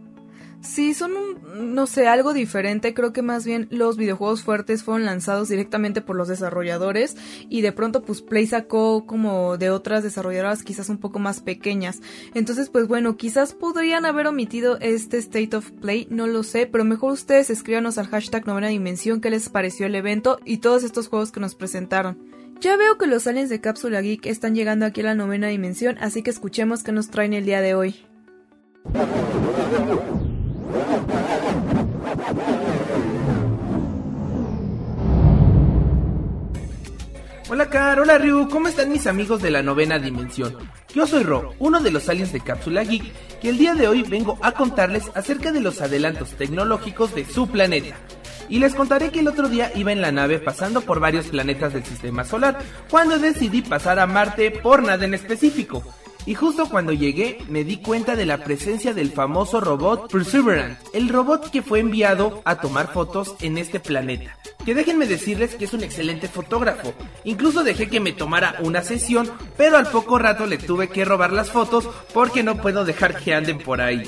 Sí, 0.62 0.94
son 0.94 1.14
un, 1.14 1.74
no 1.74 1.88
sé, 1.88 2.08
algo 2.08 2.34
diferente. 2.34 2.94
Creo 2.94 3.14
que 3.14 3.22
más 3.22 3.46
bien 3.46 3.68
los 3.72 3.96
videojuegos 3.96 4.44
fuertes 4.44 4.84
fueron 4.84 5.06
lanzados 5.06 5.48
directamente 5.48 6.02
por 6.02 6.18
los 6.18 6.28
desarrolladores 6.28 7.16
y 7.48 7.62
de 7.62 7.72
pronto 7.72 8.02
pues 8.02 8.22
Play 8.22 8.46
sacó 8.46 9.06
como 9.06 9.58
de 9.58 9.70
otras 9.70 10.04
desarrolladoras 10.04 10.64
quizás 10.64 10.90
un 10.90 10.98
poco 10.98 11.20
más 11.20 11.40
pequeñas. 11.40 12.02
Entonces 12.34 12.70
pues 12.70 12.90
bueno, 12.90 13.16
quizás 13.16 13.54
podrían 13.54 14.06
haber 14.06 14.28
omitido 14.28 14.78
este 14.82 15.18
State 15.18 15.56
of 15.56 15.72
Play, 15.72 16.08
no 16.10 16.28
lo 16.28 16.44
sé, 16.44 16.68
pero 16.68 16.84
mejor 16.84 17.14
ustedes 17.14 17.50
escríbanos 17.50 17.98
al 17.98 18.08
hashtag 18.08 18.46
novena 18.46 18.68
dimensión 18.68 19.22
qué 19.22 19.30
les 19.30 19.48
pareció 19.48 19.86
el 19.86 19.96
evento 19.96 20.40
y 20.44 20.58
todos 20.58 20.84
estos 20.84 21.08
juegos 21.08 21.32
que 21.32 21.40
nos 21.40 21.56
presentaron. 21.56 22.18
Ya 22.60 22.76
veo 22.76 22.98
que 22.98 23.08
los 23.08 23.26
aliens 23.28 23.50
de 23.50 23.62
Cápsula 23.62 24.02
Geek 24.02 24.26
están 24.26 24.56
llegando 24.56 24.86
aquí 24.86 25.00
a 25.00 25.06
la 25.06 25.16
novena 25.16 25.48
dimensión, 25.48 25.98
así 26.02 26.22
que 26.22 26.30
escuchemos 26.30 26.84
qué 26.84 26.92
nos 26.92 27.10
traen 27.10 27.32
el 27.32 27.46
día 27.46 27.62
de 27.62 27.76
hoy. 27.76 27.96
Hola 37.52 37.68
Car, 37.68 38.00
hola 38.00 38.20
Ryu, 38.20 38.48
¿cómo 38.48 38.68
están 38.68 38.92
mis 38.92 39.08
amigos 39.08 39.42
de 39.42 39.50
la 39.50 39.64
novena 39.64 39.98
dimensión? 39.98 40.56
Yo 40.94 41.08
soy 41.08 41.24
Ro, 41.24 41.56
uno 41.58 41.80
de 41.80 41.90
los 41.90 42.08
aliens 42.08 42.32
de 42.32 42.42
Cápsula 42.42 42.84
Geek, 42.84 43.12
y 43.42 43.48
el 43.48 43.58
día 43.58 43.74
de 43.74 43.88
hoy 43.88 44.04
vengo 44.04 44.38
a 44.44 44.52
contarles 44.52 45.10
acerca 45.16 45.52
de 45.52 45.60
los 45.60 45.82
adelantos 45.82 46.30
tecnológicos 46.34 47.16
de 47.16 47.26
su 47.26 47.48
planeta. 47.48 47.96
Y 48.50 48.60
les 48.60 48.76
contaré 48.76 49.10
que 49.10 49.22
el 49.22 49.28
otro 49.28 49.50
día 49.50 49.72
iba 49.74 49.92
en 49.92 50.02
la 50.02 50.12
nave 50.12 50.38
pasando 50.38 50.82
por 50.82 51.00
varios 51.00 51.26
planetas 51.26 51.74
del 51.74 51.84
sistema 51.84 52.24
solar, 52.24 52.60
cuando 52.88 53.18
decidí 53.18 53.64
pasar 53.64 53.98
a 53.98 54.06
Marte 54.06 54.52
por 54.52 54.84
nada 54.84 55.04
en 55.06 55.16
específico. 55.16 55.84
Y 56.26 56.36
justo 56.36 56.70
cuando 56.70 56.94
llegué 56.94 57.40
me 57.50 57.64
di 57.64 57.78
cuenta 57.78 58.16
de 58.16 58.26
la 58.26 58.44
presencia 58.44 58.94
del 58.94 59.12
famoso 59.12 59.60
robot 59.60 60.12
Perseverance, 60.12 60.82
el 60.94 61.10
robot 61.10 61.50
que 61.50 61.62
fue 61.62 61.80
enviado 61.80 62.42
a 62.46 62.60
tomar 62.60 62.92
fotos 62.92 63.36
en 63.42 63.58
este 63.58 63.80
planeta. 63.80 64.38
Que 64.66 64.76
déjenme 64.76 65.08
decirles 65.08 65.56
que 65.56 65.66
es 65.66 65.74
un 65.74 65.84
excelente 65.84 66.28
fotógrafo. 66.28 66.94
Incluso 67.24 67.64
dejé 67.64 67.90
que 67.90 68.00
me 68.00 68.12
tomara 68.12 68.56
una 68.60 68.82
sesión, 68.84 69.32
pero 69.58 69.78
al 69.78 69.88
poco 69.88 70.20
rato 70.20 70.46
le 70.46 70.58
tuve 70.58 70.90
que 70.90 71.06
robar 71.06 71.32
las 71.32 71.50
fotos 71.50 71.90
porque 72.14 72.44
no 72.44 72.58
puedo 72.58 72.86
dejar 72.86 73.18
que 73.18 73.34
anden 73.34 73.60
por 73.60 73.82
ahí. 73.82 74.04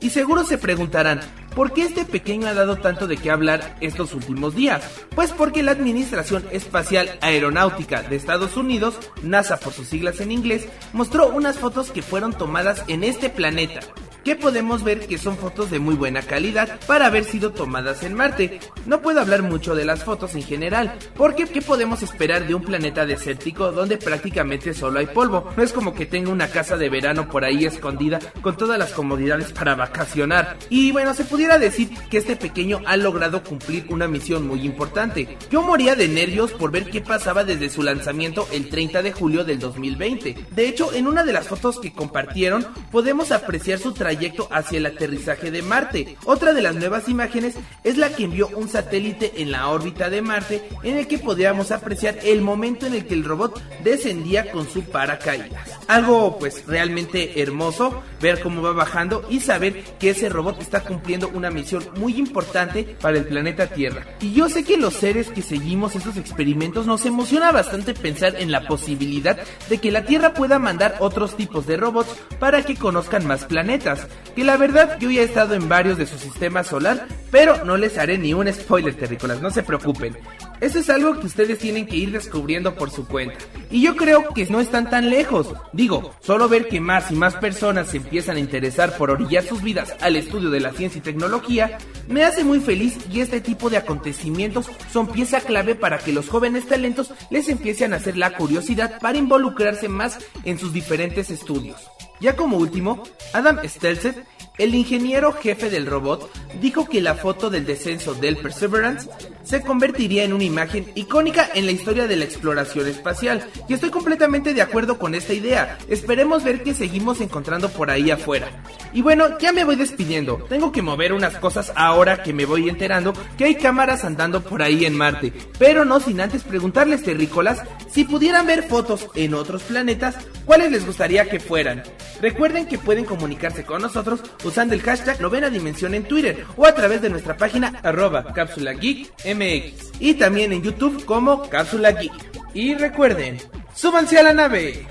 Y 0.00 0.10
seguro 0.10 0.44
se 0.44 0.58
preguntarán, 0.58 1.20
¿por 1.56 1.72
qué 1.72 1.82
este 1.82 2.04
pequeño 2.04 2.46
ha 2.46 2.54
dado 2.54 2.76
tanto 2.76 3.06
de 3.06 3.16
qué 3.16 3.30
hablar 3.30 3.76
estos 3.80 4.12
últimos 4.12 4.54
días? 4.54 4.84
Pues 5.14 5.32
porque 5.32 5.62
la 5.62 5.72
Administración 5.72 6.44
Espacial 6.52 7.18
Aeronáutica 7.22 8.02
de 8.02 8.14
Estados 8.14 8.58
Unidos, 8.58 8.98
NASA 9.22 9.56
por 9.56 9.72
sus 9.72 9.88
siglas 9.88 10.20
en 10.20 10.30
inglés, 10.30 10.68
mostró 10.92 11.28
unas 11.30 11.58
fotos 11.58 11.90
que 11.90 12.02
fueron 12.02 12.34
tomadas 12.34 12.84
en 12.88 13.02
este 13.02 13.30
planeta 13.30 13.80
que 14.26 14.34
podemos 14.34 14.82
ver 14.82 15.06
que 15.06 15.18
son 15.18 15.36
fotos 15.36 15.70
de 15.70 15.78
muy 15.78 15.94
buena 15.94 16.20
calidad 16.20 16.80
para 16.88 17.06
haber 17.06 17.22
sido 17.22 17.52
tomadas 17.52 18.02
en 18.02 18.14
Marte. 18.14 18.58
No 18.84 19.00
puedo 19.00 19.20
hablar 19.20 19.44
mucho 19.44 19.76
de 19.76 19.84
las 19.84 20.02
fotos 20.02 20.34
en 20.34 20.42
general, 20.42 20.98
porque 21.16 21.46
¿qué 21.46 21.62
podemos 21.62 22.02
esperar 22.02 22.44
de 22.44 22.56
un 22.56 22.62
planeta 22.62 23.06
desértico 23.06 23.70
donde 23.70 23.98
prácticamente 23.98 24.74
solo 24.74 24.98
hay 24.98 25.06
polvo? 25.06 25.52
No 25.56 25.62
es 25.62 25.72
como 25.72 25.94
que 25.94 26.06
tenga 26.06 26.32
una 26.32 26.48
casa 26.48 26.76
de 26.76 26.88
verano 26.88 27.28
por 27.28 27.44
ahí 27.44 27.66
escondida 27.66 28.18
con 28.42 28.56
todas 28.56 28.80
las 28.80 28.92
comodidades 28.92 29.52
para 29.52 29.76
vacacionar. 29.76 30.56
Y 30.70 30.90
bueno, 30.90 31.14
se 31.14 31.24
pudiera 31.46 31.64
decir 31.64 31.90
que 32.10 32.18
este 32.18 32.34
pequeño 32.34 32.80
ha 32.86 32.96
logrado 32.96 33.44
cumplir 33.44 33.86
una 33.90 34.08
misión 34.08 34.48
muy 34.48 34.62
importante. 34.62 35.38
Yo 35.48 35.62
moría 35.62 35.94
de 35.94 36.08
nervios 36.08 36.50
por 36.50 36.72
ver 36.72 36.90
qué 36.90 37.00
pasaba 37.00 37.44
desde 37.44 37.70
su 37.70 37.84
lanzamiento 37.84 38.48
el 38.50 38.68
30 38.68 39.00
de 39.00 39.12
julio 39.12 39.44
del 39.44 39.60
2020. 39.60 40.34
De 40.50 40.66
hecho, 40.66 40.92
en 40.92 41.06
una 41.06 41.22
de 41.22 41.32
las 41.32 41.46
fotos 41.46 41.78
que 41.78 41.92
compartieron 41.92 42.66
podemos 42.90 43.30
apreciar 43.30 43.78
su 43.78 43.92
trayectoria 43.92 44.56
hacia 44.56 44.78
el 44.78 44.86
aterrizaje 44.86 45.52
de 45.52 45.62
Marte. 45.62 46.16
Otra 46.24 46.52
de 46.52 46.62
las 46.62 46.74
nuevas 46.74 47.08
imágenes 47.08 47.54
es 47.84 47.96
la 47.96 48.08
que 48.08 48.24
envió 48.24 48.48
un 48.48 48.68
satélite 48.68 49.40
en 49.40 49.52
la 49.52 49.68
órbita 49.68 50.10
de 50.10 50.22
Marte 50.22 50.68
en 50.82 50.96
el 50.96 51.06
que 51.06 51.18
podíamos 51.18 51.70
apreciar 51.70 52.18
el 52.24 52.42
momento 52.42 52.86
en 52.86 52.94
el 52.94 53.06
que 53.06 53.14
el 53.14 53.22
robot 53.22 53.62
descendía 53.84 54.50
con 54.50 54.68
su 54.68 54.82
paracaídas. 54.82 55.70
Algo 55.86 56.40
pues 56.40 56.66
realmente 56.66 57.40
hermoso 57.40 58.02
ver 58.20 58.40
cómo 58.40 58.62
va 58.62 58.72
bajando 58.72 59.24
y 59.30 59.38
saber 59.38 59.84
que 60.00 60.10
ese 60.10 60.28
robot 60.28 60.60
está 60.60 60.80
cumpliendo 60.80 61.30
una 61.36 61.50
misión 61.50 61.84
muy 61.96 62.16
importante 62.16 62.96
para 63.00 63.18
el 63.18 63.24
planeta 63.24 63.66
Tierra. 63.68 64.06
Y 64.20 64.32
yo 64.32 64.48
sé 64.48 64.64
que 64.64 64.76
los 64.76 64.94
seres 64.94 65.28
que 65.28 65.42
seguimos 65.42 65.94
estos 65.94 66.16
experimentos 66.16 66.86
nos 66.86 67.04
emociona 67.06 67.52
bastante 67.52 67.94
pensar 67.94 68.36
en 68.36 68.50
la 68.50 68.66
posibilidad 68.66 69.38
de 69.68 69.78
que 69.78 69.92
la 69.92 70.04
Tierra 70.04 70.34
pueda 70.34 70.58
mandar 70.58 70.96
otros 71.00 71.36
tipos 71.36 71.66
de 71.66 71.76
robots 71.76 72.16
para 72.38 72.62
que 72.62 72.76
conozcan 72.76 73.26
más 73.26 73.44
planetas. 73.44 74.06
Que 74.34 74.44
la 74.44 74.56
verdad 74.56 74.98
yo 74.98 75.10
ya 75.10 75.22
he 75.22 75.24
estado 75.24 75.54
en 75.54 75.68
varios 75.68 75.98
de 75.98 76.06
su 76.06 76.18
sistema 76.18 76.64
solar, 76.64 77.06
pero 77.30 77.64
no 77.64 77.76
les 77.76 77.98
haré 77.98 78.18
ni 78.18 78.34
un 78.34 78.52
spoiler 78.52 78.94
terrícolas, 78.94 79.40
no 79.40 79.50
se 79.50 79.62
preocupen. 79.62 80.16
Eso 80.60 80.78
es 80.78 80.88
algo 80.88 81.18
que 81.20 81.26
ustedes 81.26 81.58
tienen 81.58 81.86
que 81.86 81.96
ir 81.96 82.12
descubriendo 82.12 82.74
por 82.74 82.90
su 82.90 83.06
cuenta. 83.06 83.36
Y 83.70 83.82
yo 83.82 83.96
creo 83.96 84.32
que 84.32 84.46
no 84.46 84.60
están 84.60 84.88
tan 84.88 85.10
lejos. 85.10 85.52
Digo, 85.72 86.14
solo 86.20 86.48
ver 86.48 86.68
que 86.68 86.80
más 86.80 87.10
y 87.10 87.14
más 87.14 87.34
personas 87.34 87.88
se 87.88 87.98
empiezan 87.98 88.36
a 88.36 88.40
interesar 88.40 88.96
por 88.96 89.10
orillar 89.10 89.44
sus 89.44 89.62
vidas 89.62 89.94
al 90.00 90.16
estudio 90.16 90.50
de 90.50 90.60
la 90.60 90.72
ciencia 90.72 90.98
y 90.98 91.02
tecnología, 91.02 91.78
me 92.08 92.24
hace 92.24 92.44
muy 92.44 92.60
feliz 92.60 92.96
y 93.12 93.20
este 93.20 93.40
tipo 93.40 93.68
de 93.70 93.76
acontecimientos 93.76 94.70
son 94.92 95.08
pieza 95.08 95.40
clave 95.40 95.74
para 95.74 95.98
que 95.98 96.12
los 96.12 96.28
jóvenes 96.28 96.66
talentos 96.66 97.12
les 97.30 97.48
empiecen 97.48 97.92
a 97.92 97.96
hacer 97.96 98.16
la 98.16 98.36
curiosidad 98.36 98.98
para 99.00 99.18
involucrarse 99.18 99.88
más 99.88 100.18
en 100.44 100.58
sus 100.58 100.72
diferentes 100.72 101.30
estudios. 101.30 101.80
Ya 102.20 102.34
como 102.34 102.56
último, 102.56 103.02
Adam 103.34 103.58
Stelzet, 103.64 104.16
el 104.58 104.74
ingeniero 104.74 105.32
jefe 105.32 105.70
del 105.70 105.86
robot, 105.86 106.30
dijo 106.60 106.88
que 106.88 107.00
la 107.00 107.14
foto 107.14 107.50
del 107.50 107.66
descenso 107.66 108.14
del 108.14 108.36
Perseverance 108.36 109.08
se 109.46 109.60
convertiría 109.62 110.24
en 110.24 110.32
una 110.32 110.44
imagen 110.44 110.90
icónica 110.94 111.48
en 111.54 111.66
la 111.66 111.72
historia 111.72 112.06
de 112.08 112.16
la 112.16 112.24
exploración 112.24 112.88
espacial. 112.88 113.46
Y 113.68 113.74
estoy 113.74 113.90
completamente 113.90 114.54
de 114.54 114.62
acuerdo 114.62 114.98
con 114.98 115.14
esta 115.14 115.34
idea. 115.34 115.78
Esperemos 115.88 116.42
ver 116.42 116.62
qué 116.62 116.74
seguimos 116.74 117.20
encontrando 117.20 117.68
por 117.68 117.90
ahí 117.90 118.10
afuera. 118.10 118.48
Y 118.92 119.02
bueno, 119.02 119.38
ya 119.38 119.52
me 119.52 119.64
voy 119.64 119.76
despidiendo. 119.76 120.44
Tengo 120.48 120.72
que 120.72 120.82
mover 120.82 121.12
unas 121.12 121.36
cosas 121.36 121.72
ahora 121.76 122.22
que 122.22 122.32
me 122.32 122.44
voy 122.44 122.68
enterando 122.68 123.12
que 123.38 123.44
hay 123.44 123.54
cámaras 123.54 124.04
andando 124.04 124.42
por 124.42 124.62
ahí 124.62 124.84
en 124.84 124.96
Marte. 124.96 125.32
Pero 125.58 125.84
no 125.84 126.00
sin 126.00 126.20
antes 126.20 126.42
preguntarles, 126.42 127.04
terrícolas, 127.04 127.62
si 127.88 128.04
pudieran 128.04 128.46
ver 128.46 128.64
fotos 128.64 129.06
en 129.14 129.34
otros 129.34 129.62
planetas, 129.62 130.16
¿cuáles 130.44 130.72
les 130.72 130.84
gustaría 130.84 131.28
que 131.28 131.38
fueran? 131.38 131.84
Recuerden 132.20 132.66
que 132.66 132.78
pueden 132.78 133.04
comunicarse 133.04 133.64
con 133.64 133.82
nosotros 133.82 134.20
usando 134.46 134.74
el 134.74 134.82
hashtag 134.82 135.20
novena 135.20 135.50
dimensión 135.50 135.94
en 135.94 136.04
Twitter 136.04 136.44
o 136.56 136.66
a 136.66 136.74
través 136.74 137.02
de 137.02 137.10
nuestra 137.10 137.36
página 137.36 137.80
arroba 137.82 138.32
cápsula 138.32 138.72
geek 138.72 139.12
MX 139.24 139.86
y 140.00 140.14
también 140.14 140.52
en 140.52 140.62
YouTube 140.62 141.04
como 141.04 141.48
Cápsula 141.48 141.92
Geek. 141.92 142.12
Y 142.54 142.74
recuerden, 142.74 143.38
súbanse 143.74 144.18
a 144.18 144.22
la 144.22 144.32
nave. 144.32 144.86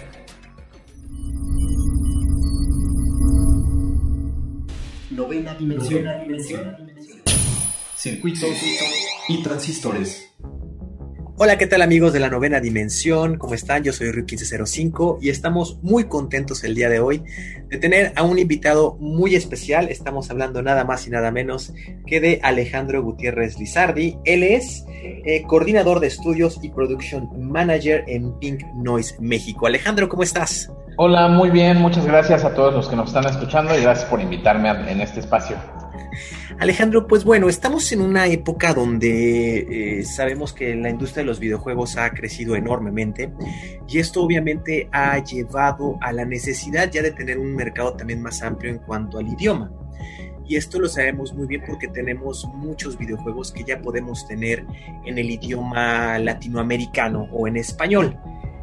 Novena 5.11 5.53
dimensión. 5.55 6.05
Circuitos 7.95 8.49
y 9.29 9.43
transistores. 9.43 10.34
Hola, 11.37 11.57
¿qué 11.57 11.67
tal 11.67 11.81
amigos 11.81 12.13
de 12.13 12.21
la 12.21 12.29
novena 12.29 12.61
dimensión? 12.61 13.37
¿Cómo 13.37 13.55
están? 13.55 13.83
Yo 13.83 13.91
soy 13.91 14.07
Rui1505 14.07 15.17
y 15.21 15.29
estamos 15.29 15.77
muy 15.81 16.05
contentos 16.05 16.63
el 16.63 16.75
día 16.75 16.87
de 16.87 17.01
hoy 17.01 17.23
de 17.67 17.77
tener 17.77 18.13
a 18.15 18.23
un 18.23 18.39
invitado 18.39 18.95
muy 19.01 19.35
especial. 19.35 19.89
Estamos 19.89 20.31
hablando 20.31 20.61
nada 20.61 20.85
más 20.85 21.05
y 21.07 21.09
nada 21.09 21.31
menos 21.31 21.73
que 22.07 22.21
de 22.21 22.39
Alejandro 22.41 23.03
Gutiérrez 23.03 23.59
Lizardi. 23.59 24.17
Él 24.23 24.43
es 24.43 24.85
eh, 24.87 25.43
coordinador 25.45 25.99
de 25.99 26.07
estudios 26.07 26.57
y 26.63 26.69
production 26.69 27.27
manager 27.37 28.05
en 28.07 28.39
Pink 28.39 28.63
Noise 28.73 29.17
México. 29.19 29.67
Alejandro, 29.67 30.07
¿cómo 30.07 30.23
estás? 30.23 30.71
Hola, 30.95 31.27
muy 31.27 31.49
bien. 31.49 31.81
Muchas 31.81 32.05
gracias 32.05 32.45
a 32.45 32.53
todos 32.53 32.73
los 32.73 32.87
que 32.87 32.95
nos 32.95 33.09
están 33.09 33.25
escuchando 33.25 33.77
y 33.77 33.81
gracias 33.81 34.09
por 34.09 34.21
invitarme 34.21 34.69
en 34.89 35.01
este 35.01 35.19
espacio. 35.19 35.57
Alejandro, 36.59 37.07
pues 37.07 37.23
bueno, 37.23 37.49
estamos 37.49 37.91
en 37.91 38.01
una 38.01 38.27
época 38.27 38.73
donde 38.73 39.99
eh, 39.99 40.03
sabemos 40.05 40.53
que 40.53 40.75
la 40.75 40.89
industria 40.89 41.23
de 41.23 41.27
los 41.27 41.39
videojuegos 41.39 41.97
ha 41.97 42.09
crecido 42.11 42.55
enormemente 42.55 43.31
y 43.87 43.99
esto 43.99 44.23
obviamente 44.23 44.87
ha 44.91 45.17
llevado 45.23 45.97
a 46.01 46.11
la 46.11 46.25
necesidad 46.25 46.91
ya 46.91 47.01
de 47.01 47.11
tener 47.11 47.37
un 47.37 47.55
mercado 47.55 47.93
también 47.93 48.21
más 48.21 48.41
amplio 48.41 48.71
en 48.71 48.79
cuanto 48.79 49.17
al 49.17 49.27
idioma. 49.27 49.71
Y 50.47 50.57
esto 50.57 50.79
lo 50.79 50.87
sabemos 50.87 51.33
muy 51.33 51.47
bien 51.47 51.63
porque 51.65 51.87
tenemos 51.87 52.45
muchos 52.53 52.97
videojuegos 52.97 53.51
que 53.51 53.63
ya 53.63 53.81
podemos 53.81 54.27
tener 54.27 54.65
en 55.05 55.17
el 55.17 55.31
idioma 55.31 56.19
latinoamericano 56.19 57.27
o 57.31 57.47
en 57.47 57.57
español. 57.57 58.15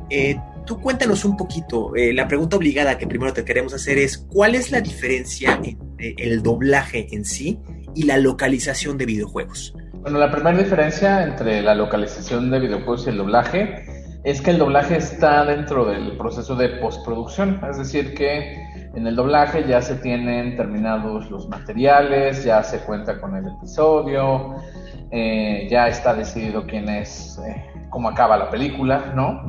Eh, 0.08 0.36
tú 0.66 0.80
cuéntanos 0.80 1.24
un 1.24 1.36
poquito, 1.36 1.94
eh, 1.96 2.12
la 2.12 2.28
pregunta 2.28 2.56
obligada 2.56 2.98
que 2.98 3.06
primero 3.06 3.32
te 3.32 3.44
queremos 3.44 3.74
hacer 3.74 3.98
es, 3.98 4.18
¿cuál 4.18 4.54
es 4.54 4.70
la 4.70 4.80
diferencia 4.80 5.54
entre 5.62 6.14
el 6.18 6.42
doblaje 6.42 7.08
en 7.12 7.24
sí 7.24 7.60
y 7.94 8.04
la 8.04 8.18
localización 8.18 8.98
de 8.98 9.06
videojuegos? 9.06 9.74
Bueno, 9.94 10.18
la 10.18 10.30
primera 10.30 10.58
diferencia 10.58 11.22
entre 11.24 11.62
la 11.62 11.74
localización 11.74 12.50
de 12.50 12.58
videojuegos 12.58 13.06
y 13.06 13.10
el 13.10 13.18
doblaje 13.18 13.84
es 14.24 14.40
que 14.40 14.50
el 14.50 14.58
doblaje 14.58 14.96
está 14.96 15.44
dentro 15.44 15.84
del 15.84 16.16
proceso 16.16 16.54
de 16.54 16.68
postproducción, 16.80 17.60
es 17.68 17.78
decir, 17.78 18.14
que 18.14 18.56
en 18.94 19.06
el 19.06 19.16
doblaje 19.16 19.64
ya 19.66 19.80
se 19.80 19.96
tienen 19.96 20.56
terminados 20.56 21.30
los 21.30 21.48
materiales, 21.48 22.44
ya 22.44 22.62
se 22.62 22.78
cuenta 22.80 23.20
con 23.20 23.34
el 23.36 23.46
episodio, 23.46 24.56
eh, 25.10 25.66
ya 25.70 25.88
está 25.88 26.14
decidido 26.14 26.66
quién 26.66 26.88
es, 26.88 27.38
eh, 27.46 27.64
cómo 27.92 28.08
acaba 28.08 28.36
la 28.36 28.50
película, 28.50 29.12
¿no? 29.14 29.42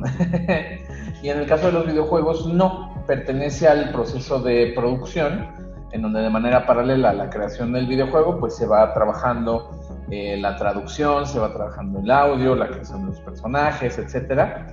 y 1.22 1.28
en 1.30 1.38
el 1.38 1.46
caso 1.46 1.66
de 1.66 1.72
los 1.72 1.86
videojuegos 1.86 2.46
no, 2.46 2.94
pertenece 3.06 3.66
al 3.66 3.90
proceso 3.90 4.38
de 4.40 4.72
producción, 4.76 5.48
en 5.92 6.02
donde 6.02 6.20
de 6.20 6.30
manera 6.30 6.66
paralela 6.66 7.10
a 7.10 7.14
la 7.14 7.30
creación 7.30 7.72
del 7.72 7.86
videojuego, 7.86 8.38
pues 8.38 8.54
se 8.56 8.66
va 8.66 8.92
trabajando 8.92 9.70
eh, 10.10 10.36
la 10.36 10.56
traducción, 10.56 11.26
se 11.26 11.38
va 11.38 11.52
trabajando 11.52 12.00
el 12.00 12.10
audio, 12.10 12.54
la 12.54 12.68
creación 12.68 13.02
de 13.02 13.06
los 13.08 13.20
personajes, 13.20 13.98
etcétera. 13.98 14.66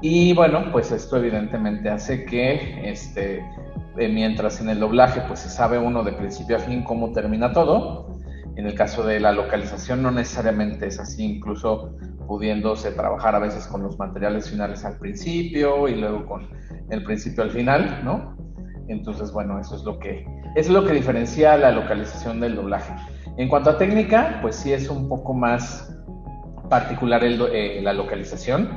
Y 0.00 0.32
bueno, 0.34 0.72
pues 0.72 0.90
esto 0.90 1.18
evidentemente 1.18 1.90
hace 1.90 2.24
que 2.24 2.90
este, 2.90 3.44
eh, 3.98 4.08
mientras 4.08 4.60
en 4.60 4.70
el 4.70 4.80
doblaje 4.80 5.20
pues 5.28 5.40
se 5.40 5.50
sabe 5.50 5.78
uno 5.78 6.02
de 6.02 6.12
principio 6.12 6.56
a 6.56 6.60
fin 6.60 6.82
cómo 6.82 7.12
termina 7.12 7.52
todo, 7.52 8.08
en 8.56 8.66
el 8.66 8.74
caso 8.74 9.04
de 9.04 9.20
la 9.20 9.32
localización 9.32 10.02
no 10.02 10.10
necesariamente 10.10 10.86
es 10.86 10.98
así, 10.98 11.24
incluso 11.24 11.94
pudiéndose 12.26 12.92
trabajar 12.92 13.34
a 13.34 13.38
veces 13.38 13.66
con 13.66 13.82
los 13.82 13.98
materiales 13.98 14.50
finales 14.50 14.84
al 14.84 14.98
principio 14.98 15.88
y 15.88 15.96
luego 15.96 16.26
con 16.26 16.48
el 16.90 17.02
principio 17.02 17.42
al 17.42 17.50
final, 17.50 18.00
¿no? 18.04 18.36
Entonces, 18.88 19.32
bueno, 19.32 19.58
eso 19.58 19.76
es 19.76 19.84
lo 19.84 19.98
que 19.98 20.26
es 20.54 20.68
lo 20.68 20.84
que 20.84 20.92
diferencia 20.92 21.56
la 21.56 21.70
localización 21.70 22.40
del 22.40 22.56
doblaje. 22.56 22.94
En 23.38 23.48
cuanto 23.48 23.70
a 23.70 23.78
técnica, 23.78 24.38
pues 24.42 24.56
sí 24.56 24.72
es 24.72 24.90
un 24.90 25.08
poco 25.08 25.32
más 25.32 25.98
particular 26.68 27.22
eh, 27.24 27.80
la 27.82 27.92
localización, 27.94 28.68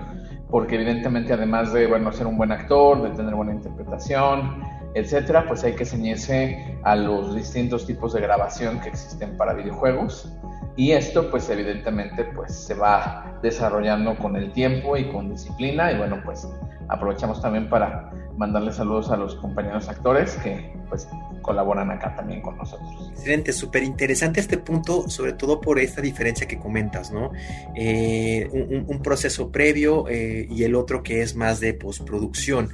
porque 0.50 0.76
evidentemente 0.76 1.34
además 1.34 1.74
de 1.74 1.88
bueno 1.88 2.12
ser 2.14 2.28
un 2.28 2.38
buen 2.38 2.52
actor, 2.52 3.04
de 3.04 3.10
tener 3.10 3.36
buena 3.36 3.54
interpretación, 3.54 4.62
etcétera, 4.96 5.46
pues 5.46 5.64
hay 5.64 5.74
que 5.74 5.86
ceñirse 5.86 6.78
a 6.84 6.96
los 6.96 7.36
distintos 7.36 7.86
tipos 7.86 8.14
de 8.14 8.22
grabación 8.22 8.80
que 8.80 8.90
existen 8.90 9.38
para 9.38 9.54
videojuegos. 9.54 10.34
Y 10.78 10.92
esto 10.92 11.30
pues 11.30 11.50
evidentemente 11.50 12.24
pues 12.36 12.54
se 12.56 12.74
va 12.74 13.38
desarrollando 13.42 14.18
con 14.18 14.36
el 14.36 14.52
tiempo 14.54 14.98
y 14.98 15.12
con 15.12 15.30
disciplina. 15.30 15.92
Y 15.92 15.98
bueno 15.98 16.22
pues 16.24 16.48
aprovechamos 16.90 17.42
también 17.42 17.70
para 17.70 18.12
mandarle 18.38 18.72
saludos 18.72 19.12
a 19.12 19.18
los 19.18 19.36
compañeros 19.36 19.88
actores 19.88 20.36
que 20.44 20.74
pues 20.90 21.08
colaboran 21.42 21.92
acá 21.92 22.16
también 22.16 22.42
con 22.42 22.58
nosotros. 22.58 23.12
Excelente, 23.12 23.54
súper 23.54 23.84
interesante 23.84 24.40
este 24.40 24.58
punto, 24.58 25.08
sobre 25.10 25.34
todo 25.34 25.62
por 25.62 25.80
esta 25.80 26.02
diferencia 26.02 26.48
que 26.48 26.58
comentas, 26.58 27.12
¿no? 27.12 27.32
Eh, 27.76 28.50
un, 28.88 29.02
proceso 29.04 29.52
previo 29.52 30.08
eh, 30.10 30.48
y 30.50 30.64
el 30.64 30.74
otro 30.74 31.04
que 31.04 31.22
es 31.22 31.36
más 31.36 31.60
de 31.60 31.76
postproducción. 31.76 32.70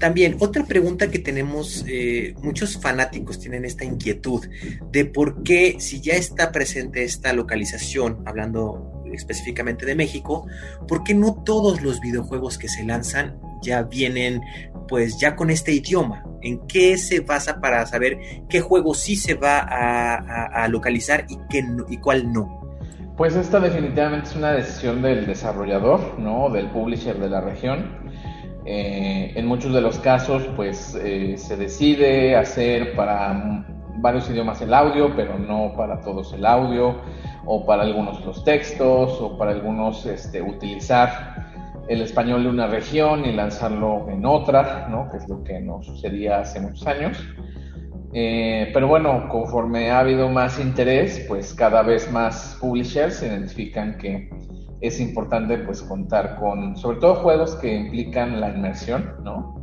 También, 0.00 0.36
otra 0.40 0.64
pregunta 0.64 1.08
que 1.08 1.20
tenemos, 1.20 1.84
eh, 1.86 2.34
muchos 2.42 2.78
fanáticos 2.80 3.38
tienen 3.38 3.64
esta 3.64 3.84
inquietud 3.84 4.44
de 4.90 5.04
por 5.04 5.44
qué 5.44 5.76
si 5.78 6.00
ya 6.00 6.14
está 6.14 6.50
presente 6.50 7.04
esta 7.04 7.32
localización, 7.32 8.22
hablando 8.26 9.04
específicamente 9.12 9.86
de 9.86 9.94
México, 9.94 10.46
¿por 10.88 11.04
qué 11.04 11.14
no 11.14 11.42
todos 11.44 11.82
los 11.82 12.00
videojuegos 12.00 12.58
que 12.58 12.68
se 12.68 12.82
lanzan 12.82 13.38
ya 13.62 13.82
vienen 13.82 14.40
pues 14.88 15.18
ya 15.18 15.34
con 15.34 15.50
este 15.50 15.72
idioma? 15.72 16.24
¿En 16.42 16.66
qué 16.66 16.96
se 16.96 17.20
basa 17.20 17.60
para 17.60 17.84
saber 17.86 18.18
qué 18.48 18.60
juego 18.60 18.94
sí 18.94 19.16
se 19.16 19.34
va 19.34 19.58
a, 19.58 20.68
localizar 20.68 21.24
y, 21.28 21.38
qué 21.50 21.64
y 21.88 21.98
cuál 21.98 22.32
no? 22.32 22.60
Pues 23.16 23.34
esta 23.34 23.58
definitivamente 23.60 24.28
es 24.28 24.36
una 24.36 24.52
decisión 24.52 25.02
del 25.02 25.26
desarrollador, 25.26 26.18
¿no? 26.18 26.50
Del 26.50 26.68
publisher 26.70 27.18
de 27.18 27.30
la 27.30 27.40
región. 27.40 27.96
Eh, 28.66 29.32
en 29.34 29.46
muchos 29.46 29.72
de 29.72 29.80
los 29.80 29.98
casos, 29.98 30.46
pues 30.54 30.98
eh, 31.02 31.36
se 31.38 31.56
decide 31.56 32.36
hacer 32.36 32.94
para 32.94 33.64
varios 33.98 34.28
idiomas 34.28 34.60
el 34.60 34.74
audio, 34.74 35.14
pero 35.16 35.38
no 35.38 35.72
para 35.76 36.00
todos 36.00 36.32
el 36.32 36.44
audio 36.44 36.96
o 37.46 37.64
para 37.64 37.84
algunos 37.84 38.24
los 38.24 38.44
textos, 38.44 39.20
o 39.20 39.38
para 39.38 39.52
algunos 39.52 40.04
este, 40.04 40.42
utilizar 40.42 41.35
el 41.88 42.02
español 42.02 42.42
de 42.42 42.48
una 42.48 42.66
región 42.66 43.24
y 43.24 43.32
lanzarlo 43.32 44.08
en 44.10 44.24
otra, 44.26 44.88
¿no? 44.90 45.08
que 45.10 45.18
es 45.18 45.28
lo 45.28 45.42
que 45.44 45.60
nos 45.60 45.86
sucedía 45.86 46.40
hace 46.40 46.60
muchos 46.60 46.86
años. 46.86 47.22
Eh, 48.12 48.70
pero 48.72 48.88
bueno, 48.88 49.28
conforme 49.28 49.90
ha 49.90 50.00
habido 50.00 50.28
más 50.28 50.58
interés, 50.58 51.24
pues 51.28 51.52
cada 51.54 51.82
vez 51.82 52.10
más 52.10 52.56
publishers 52.60 53.22
identifican 53.22 53.98
que 53.98 54.30
es 54.80 55.00
importante 55.00 55.58
pues 55.58 55.82
contar 55.82 56.36
con, 56.36 56.76
sobre 56.76 56.98
todo 56.98 57.16
juegos 57.16 57.54
que 57.56 57.74
implican 57.74 58.40
la 58.40 58.50
inmersión, 58.50 59.16
¿no? 59.22 59.54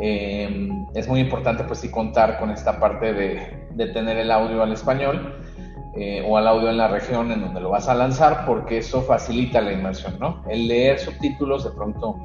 Eh, 0.00 0.68
es 0.94 1.08
muy 1.08 1.20
importante 1.20 1.64
pues 1.64 1.80
sí 1.80 1.90
contar 1.90 2.38
con 2.38 2.50
esta 2.50 2.80
parte 2.80 3.12
de, 3.12 3.66
de 3.74 3.86
tener 3.88 4.16
el 4.16 4.30
audio 4.30 4.62
al 4.62 4.72
español 4.72 5.40
eh, 5.96 6.24
o 6.26 6.36
al 6.36 6.46
audio 6.46 6.70
en 6.70 6.76
la 6.76 6.88
región 6.88 7.32
en 7.32 7.40
donde 7.40 7.60
lo 7.60 7.70
vas 7.70 7.88
a 7.88 7.94
lanzar, 7.94 8.44
porque 8.46 8.78
eso 8.78 9.02
facilita 9.02 9.60
la 9.60 9.72
inmersión, 9.72 10.16
¿no? 10.20 10.42
El 10.48 10.68
leer 10.68 10.98
subtítulos 10.98 11.64
de 11.64 11.70
pronto 11.70 12.16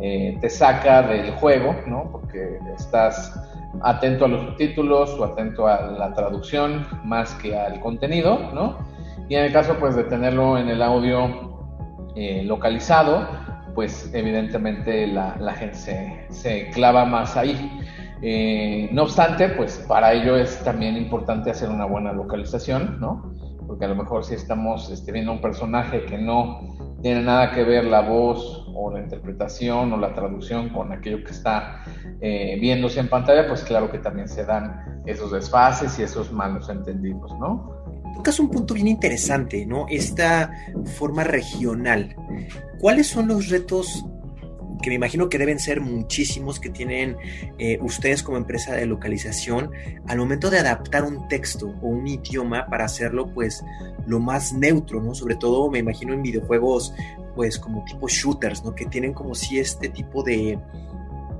eh, 0.00 0.38
te 0.40 0.48
saca 0.48 1.02
del 1.02 1.32
juego, 1.32 1.74
¿no? 1.86 2.08
Porque 2.12 2.58
estás 2.76 3.34
atento 3.82 4.26
a 4.26 4.28
los 4.28 4.42
subtítulos 4.42 5.10
o 5.18 5.24
atento 5.24 5.66
a 5.66 5.82
la 5.82 6.14
traducción 6.14 6.86
más 7.04 7.34
que 7.34 7.58
al 7.58 7.80
contenido, 7.80 8.38
¿no? 8.54 8.78
Y 9.28 9.34
en 9.34 9.44
el 9.44 9.52
caso, 9.52 9.76
pues, 9.78 9.96
de 9.96 10.04
tenerlo 10.04 10.56
en 10.56 10.68
el 10.68 10.80
audio 10.80 11.58
eh, 12.14 12.42
localizado, 12.44 13.28
pues, 13.74 14.10
evidentemente 14.14 15.08
la, 15.08 15.54
gente 15.54 16.26
se 16.30 16.70
clava 16.70 17.04
más 17.04 17.36
ahí. 17.36 17.80
Eh, 18.20 18.88
no 18.92 19.04
obstante, 19.04 19.48
pues 19.50 19.84
para 19.86 20.12
ello 20.12 20.36
es 20.36 20.58
también 20.64 20.96
importante 20.96 21.50
hacer 21.50 21.68
una 21.70 21.84
buena 21.84 22.12
localización, 22.12 22.98
¿no? 23.00 23.34
Porque 23.66 23.84
a 23.84 23.88
lo 23.88 23.94
mejor 23.94 24.24
si 24.24 24.34
estamos 24.34 24.90
este, 24.90 25.12
viendo 25.12 25.30
un 25.30 25.40
personaje 25.40 26.04
que 26.04 26.18
no 26.18 26.60
tiene 27.02 27.22
nada 27.22 27.52
que 27.52 27.62
ver 27.62 27.84
la 27.84 28.00
voz 28.00 28.66
o 28.74 28.90
la 28.92 29.00
interpretación 29.00 29.92
o 29.92 29.96
la 29.96 30.14
traducción 30.14 30.70
con 30.70 30.92
aquello 30.92 31.22
que 31.22 31.30
está 31.30 31.84
eh, 32.20 32.58
viéndose 32.60 32.98
en 33.00 33.08
pantalla, 33.08 33.46
pues 33.46 33.62
claro 33.62 33.90
que 33.90 33.98
también 33.98 34.28
se 34.28 34.44
dan 34.44 35.02
esos 35.06 35.30
desfases 35.30 35.98
y 35.98 36.02
esos 36.02 36.32
malos 36.32 36.68
entendidos, 36.68 37.32
¿no? 37.38 37.78
Tocas 38.16 38.40
un 38.40 38.50
punto 38.50 38.74
bien 38.74 38.88
interesante, 38.88 39.64
¿no? 39.64 39.86
Esta 39.88 40.50
forma 40.96 41.22
regional. 41.22 42.16
¿Cuáles 42.80 43.06
son 43.06 43.28
los 43.28 43.48
retos 43.48 44.04
me 44.88 44.94
imagino 44.94 45.28
que 45.28 45.38
deben 45.38 45.58
ser 45.58 45.80
muchísimos 45.80 46.60
que 46.60 46.70
tienen 46.70 47.16
eh, 47.58 47.78
ustedes 47.80 48.22
como 48.22 48.36
empresa 48.36 48.74
de 48.74 48.86
localización 48.86 49.70
al 50.06 50.18
momento 50.18 50.50
de 50.50 50.58
adaptar 50.58 51.04
un 51.04 51.28
texto 51.28 51.74
o 51.82 51.88
un 51.88 52.06
idioma 52.06 52.66
para 52.66 52.84
hacerlo 52.84 53.32
pues 53.32 53.64
lo 54.06 54.20
más 54.20 54.52
neutro, 54.52 55.02
¿no? 55.02 55.14
Sobre 55.14 55.36
todo 55.36 55.70
me 55.70 55.78
imagino 55.78 56.14
en 56.14 56.22
videojuegos 56.22 56.94
pues 57.34 57.58
como 57.58 57.84
tipo 57.84 58.08
shooters, 58.08 58.64
¿no? 58.64 58.74
Que 58.74 58.86
tienen 58.86 59.12
como 59.12 59.34
si 59.34 59.58
este 59.58 59.88
tipo 59.88 60.22
de 60.22 60.58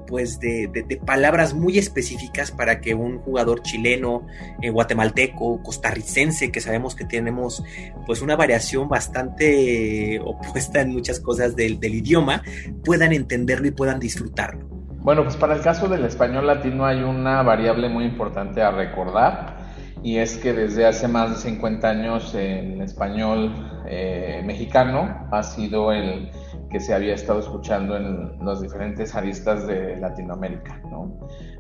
pues 0.08 0.40
de, 0.40 0.70
palabras 1.04 1.54
muy 1.54 1.78
específicas 1.78 2.50
para 2.50 2.80
que 2.80 2.94
un 2.94 3.18
jugador 3.18 3.62
chileno, 3.62 4.26
eh, 4.62 4.70
guatemalteco, 4.70 5.62
costarricense, 5.62 6.50
que 6.50 6.60
sabemos 6.60 6.94
que 6.94 7.04
tenemos 7.04 7.62
pues 8.06 8.22
una 8.22 8.34
variación 8.34 8.88
bastante 8.88 10.18
opuesta 10.24 10.80
en 10.80 10.92
muchas 10.92 11.20
cosas 11.20 11.54
del, 11.54 11.78
del 11.78 11.94
idioma, 11.94 12.42
puedan 12.84 13.12
entenderlo 13.12 13.68
y 13.68 13.72
puedan 13.72 14.00
disfrutarlo. 14.00 14.66
Bueno, 15.00 15.22
pues 15.22 15.36
para 15.36 15.54
el 15.54 15.60
caso 15.62 15.88
del 15.88 16.04
español 16.04 16.46
latino 16.46 16.84
hay 16.84 17.02
una 17.02 17.42
variable 17.42 17.88
muy 17.88 18.04
importante 18.04 18.62
a 18.62 18.70
recordar 18.70 19.56
y 20.02 20.18
es 20.18 20.36
que 20.38 20.52
desde 20.52 20.86
hace 20.86 21.08
más 21.08 21.30
de 21.30 21.36
50 21.36 21.88
años 21.88 22.34
el 22.34 22.80
español 22.80 23.52
eh, 23.86 24.42
mexicano 24.44 25.28
ha 25.30 25.42
sido 25.42 25.92
el 25.92 26.30
que 26.70 26.80
se 26.80 26.94
había 26.94 27.14
estado 27.14 27.40
escuchando 27.40 27.96
en 27.96 28.44
los 28.44 28.60
diferentes 28.60 29.14
aristas 29.14 29.66
de 29.66 29.96
Latinoamérica. 29.96 30.80
¿no? 30.90 31.12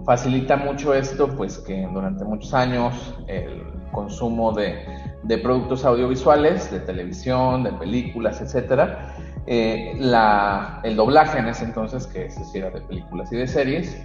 Facilita 0.04 0.56
mucho 0.56 0.94
esto, 0.94 1.28
pues 1.36 1.58
que 1.58 1.88
durante 1.92 2.24
muchos 2.24 2.52
años 2.54 3.14
el 3.26 3.62
consumo 3.92 4.52
de, 4.52 4.84
de 5.22 5.38
productos 5.38 5.84
audiovisuales, 5.84 6.70
de 6.70 6.80
televisión, 6.80 7.64
de 7.64 7.72
películas, 7.72 8.40
etcétera, 8.40 9.14
eh, 9.50 9.94
la, 9.98 10.80
el 10.84 10.94
doblaje 10.94 11.38
en 11.38 11.46
ese 11.48 11.64
entonces, 11.64 12.06
que 12.06 12.30
se 12.30 12.42
hacía 12.42 12.70
de 12.70 12.82
películas 12.82 13.32
y 13.32 13.36
de 13.36 13.48
series, 13.48 14.02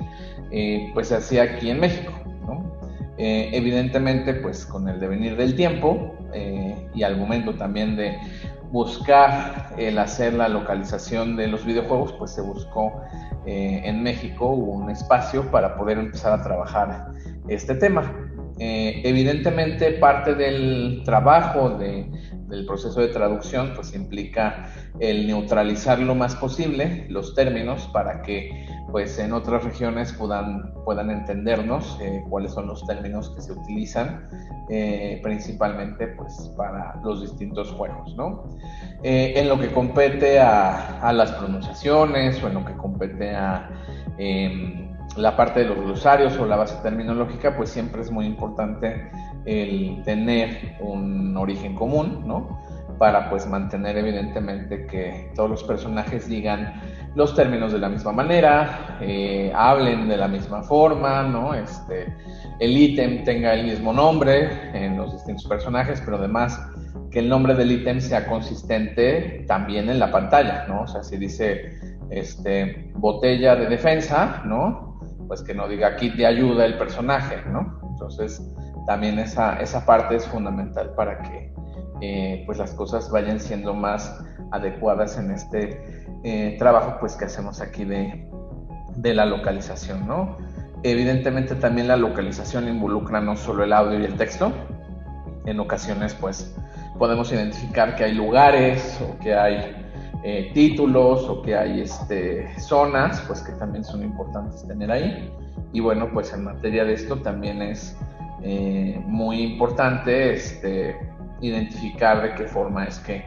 eh, 0.52 0.89
pues 0.94 1.10
se 1.10 1.18
hacía 1.18 1.44
aquí 1.44 1.70
en 1.70 1.82
México. 1.82 2.13
¿no? 2.48 2.63
Eh, 3.18 3.50
evidentemente, 3.52 4.36
pues 4.36 4.66
con 4.66 4.88
el 4.88 5.02
devenir 5.02 5.36
del 5.36 5.56
tiempo 5.56 6.16
y 6.96 7.04
al 7.04 7.16
momento 7.16 7.54
también 7.54 7.96
de 7.96 8.18
buscar 8.74 9.70
el 9.78 10.00
hacer 10.00 10.34
la 10.34 10.50
localización 10.50 11.36
de 11.36 11.48
los 11.48 11.64
videojuegos, 11.64 12.12
pues 12.14 12.32
se 12.32 12.42
buscó 12.42 12.92
eh, 13.46 13.84
en 13.86 14.02
México 14.02 14.50
un 14.50 14.90
espacio 14.90 15.50
para 15.52 15.76
poder 15.76 16.00
empezar 16.00 16.34
a 16.34 16.44
trabajar 16.44 17.12
este 17.48 17.76
tema. 17.76 18.12
Eh, 18.58 19.02
evidentemente 19.04 19.92
parte 19.94 20.34
del 20.34 21.04
trabajo 21.06 21.70
de, 21.70 22.10
del 22.54 22.66
proceso 22.66 23.02
de 23.02 23.08
traducción 23.08 23.74
pues 23.76 23.96
implica 23.96 24.70
el 25.00 25.26
neutralizar 25.28 26.00
lo 26.00 26.13
más 26.13 26.36
posible 26.36 27.08
los 27.10 27.34
términos 27.34 27.89
para 27.92 28.22
que 28.22 28.68
pues 28.92 29.18
en 29.18 29.34
otras 29.34 29.63
regiones 29.63 30.13
puedan, 30.13 30.72
puedan 30.86 31.10
entendernos 31.10 31.98
eh, 32.00 32.24
cuáles 32.30 32.54
son 32.54 32.68
los 32.68 32.86
términos 32.86 33.32
que 33.32 33.42
se 33.42 33.52
utilizan 33.52 34.28
eh, 34.70 35.20
principalmente 35.24 36.08
pues 36.08 36.52
para 36.56 37.02
los 37.04 37.22
distintos 37.22 37.72
juegos, 37.72 38.16
¿no? 38.16 38.44
Eh, 39.02 39.34
en 39.36 39.50
lo 39.50 39.60
que 39.60 39.72
compete 39.72 40.39
a, 40.39 41.02
a, 41.02 41.12
las 41.12 41.32
pronunciaciones 41.32 42.42
o 42.44 42.48
en 42.48 42.54
lo 42.54 42.63
que 42.63 42.74
compete 42.74 43.36
a 43.36 43.70
em, 44.18 44.83
la 45.17 45.36
parte 45.36 45.62
de 45.62 45.67
los 45.67 45.78
glosarios 45.78 46.38
o 46.38 46.45
la 46.45 46.56
base 46.56 46.76
terminológica, 46.82 47.56
pues 47.56 47.69
siempre 47.69 48.02
es 48.02 48.12
muy 48.12 48.26
importante 48.26 49.10
el 49.45 50.02
tener 50.04 50.78
un 50.80 51.36
origen 51.38 51.76
común, 51.76 52.23
¿no? 52.26 52.60
Para 52.97 53.30
pues 53.30 53.47
mantener 53.47 53.97
evidentemente 53.97 54.86
que 54.86 55.32
todos 55.36 55.49
los 55.49 55.63
personajes 55.63 56.28
digan 56.28 56.82
los 57.15 57.36
términos 57.36 57.71
de 57.71 57.80
la 57.80 57.89
misma 57.89 58.12
manera, 58.12 58.97
eh, 59.02 59.52
hablen 59.56 60.08
de 60.08 60.17
la 60.17 60.28
misma 60.28 60.63
forma, 60.63 61.23
¿no? 61.23 61.54
Este, 61.54 62.13
el 62.60 62.76
ítem 62.76 63.23
tenga 63.23 63.54
el 63.54 63.65
mismo 63.65 63.93
nombre 63.93 64.49
en 64.73 64.97
los 64.97 65.13
distintos 65.13 65.45
personajes, 65.45 66.02
pero 66.04 66.17
además 66.17 66.60
que 67.12 67.19
el 67.19 67.30
nombre 67.30 67.54
del 67.54 67.71
ítem 67.71 67.99
sea 67.99 68.26
consistente 68.26 69.45
también 69.47 69.89
en 69.89 69.99
la 69.99 70.12
pantalla, 70.12 70.65
¿no? 70.67 70.82
O 70.82 70.88
sea, 70.88 71.04
si 71.04 71.17
dice 71.17 71.97
este, 72.10 72.91
botella 72.95 73.56
de 73.56 73.67
defensa, 73.67 74.41
¿no? 74.45 74.93
Pues 75.28 75.42
que 75.42 75.54
no 75.54 75.68
diga 75.68 75.96
kit 75.96 76.16
de 76.16 76.26
ayuda 76.26 76.66
el 76.66 76.78
personaje, 76.78 77.38
¿no? 77.48 77.80
Entonces, 77.92 78.42
también 78.88 79.20
esa, 79.20 79.60
esa 79.60 79.86
parte 79.86 80.16
es 80.16 80.28
fundamental 80.28 80.94
para 80.96 81.20
que 81.22 81.54
eh, 82.02 82.44
pues 82.46 82.58
las 82.58 82.74
cosas 82.74 83.10
vayan 83.12 83.40
siendo 83.40 83.74
más 83.74 84.24
adecuadas 84.52 85.18
en 85.18 85.32
este 85.32 86.06
eh, 86.24 86.56
trabajo 86.60 86.98
pues 87.00 87.16
que 87.16 87.26
hacemos 87.26 87.62
aquí 87.62 87.86
de, 87.86 88.28
de 88.96 89.14
la 89.14 89.26
localización, 89.26 90.08
¿no? 90.08 90.38
Evidentemente 90.84 91.56
también 91.56 91.88
la 91.88 91.96
localización 91.96 92.68
involucra 92.68 93.22
no 93.22 93.38
solo 93.38 93.64
el 93.64 93.72
audio 93.72 94.00
y 94.00 94.06
el 94.06 94.16
texto, 94.16 94.52
en 95.46 95.60
ocasiones 95.60 96.14
pues 96.14 96.54
podemos 97.00 97.32
identificar 97.32 97.96
que 97.96 98.04
hay 98.04 98.14
lugares 98.14 99.00
o 99.02 99.18
que 99.20 99.34
hay 99.34 99.83
eh, 100.24 100.52
títulos 100.54 101.28
o 101.28 101.42
que 101.42 101.56
hay 101.56 101.82
este, 101.82 102.48
zonas 102.60 103.22
pues 103.28 103.42
que 103.42 103.52
también 103.54 103.84
son 103.84 104.04
importantes 104.04 104.66
tener 104.68 104.92
ahí 104.92 105.30
y 105.74 105.80
bueno 105.80 106.10
pues 106.14 106.34
en 106.34 106.46
materia 106.46 106.86
de 106.86 106.94
esto 106.94 107.18
también 107.18 107.62
es 107.62 107.98
eh, 108.42 109.02
muy 109.06 109.42
importante 109.42 110.34
este, 110.34 110.98
identificar 111.42 112.22
de 112.22 112.36
qué 112.36 112.46
forma 112.46 112.86
es 112.86 113.00
que 113.00 113.24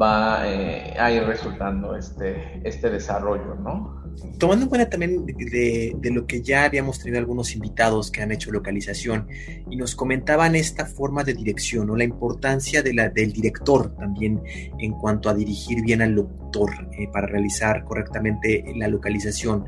va 0.00 0.46
eh, 0.46 0.94
a 0.98 1.10
ir 1.10 1.24
resultando 1.24 1.96
este, 1.96 2.60
este 2.64 2.90
desarrollo, 2.90 3.54
¿no? 3.56 4.01
Tomando 4.38 4.64
en 4.64 4.68
cuenta 4.68 4.90
también 4.90 5.24
de, 5.24 6.10
lo 6.12 6.26
que 6.26 6.42
ya 6.42 6.64
habíamos 6.64 6.98
tenido 6.98 7.18
algunos 7.18 7.54
invitados 7.54 8.10
que 8.10 8.22
han 8.22 8.32
hecho 8.32 8.50
localización 8.50 9.28
y 9.70 9.76
nos 9.76 9.94
comentaban 9.94 10.56
esta 10.56 10.86
forma 10.86 11.24
de 11.24 11.34
dirección 11.34 11.90
o 11.90 11.96
la 11.96 12.04
importancia 12.04 12.82
de 12.82 12.94
la, 12.94 13.08
del 13.08 13.32
director 13.32 13.94
también 13.96 14.42
en 14.78 14.92
cuanto 14.92 15.28
a 15.28 15.34
dirigir 15.34 15.82
bien 15.82 16.02
al 16.02 16.14
lector 16.14 16.70
eh, 16.98 17.08
para 17.12 17.26
realizar 17.26 17.84
correctamente 17.84 18.64
la 18.76 18.88
localización. 18.88 19.64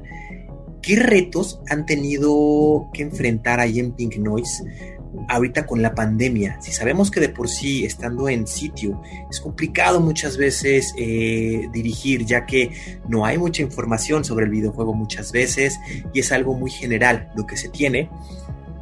¿Qué 0.82 0.96
retos 0.96 1.60
han 1.70 1.86
tenido 1.86 2.90
que 2.92 3.02
enfrentar 3.02 3.60
ahí 3.60 3.78
en 3.78 3.92
Pink 3.92 4.16
Noise 4.16 4.64
ahorita 5.28 5.66
con 5.66 5.82
la 5.82 5.94
pandemia. 5.94 6.60
Si 6.60 6.72
sabemos 6.72 7.10
que 7.10 7.20
de 7.20 7.28
por 7.28 7.48
sí, 7.48 7.84
estando 7.84 8.28
en 8.28 8.46
sitio, 8.46 9.00
es 9.30 9.40
complicado 9.40 10.00
muchas 10.00 10.36
veces 10.36 10.94
eh, 10.98 11.68
dirigir, 11.72 12.24
ya 12.24 12.46
que 12.46 12.70
no 13.08 13.24
hay 13.24 13.38
mucha 13.38 13.62
información 13.62 14.24
sobre 14.24 14.46
el 14.46 14.50
videojuego 14.50 14.94
muchas 14.94 15.32
veces 15.32 15.78
y 16.12 16.20
es 16.20 16.32
algo 16.32 16.54
muy 16.54 16.70
general 16.70 17.30
lo 17.34 17.46
que 17.46 17.56
se 17.56 17.68
tiene. 17.68 18.10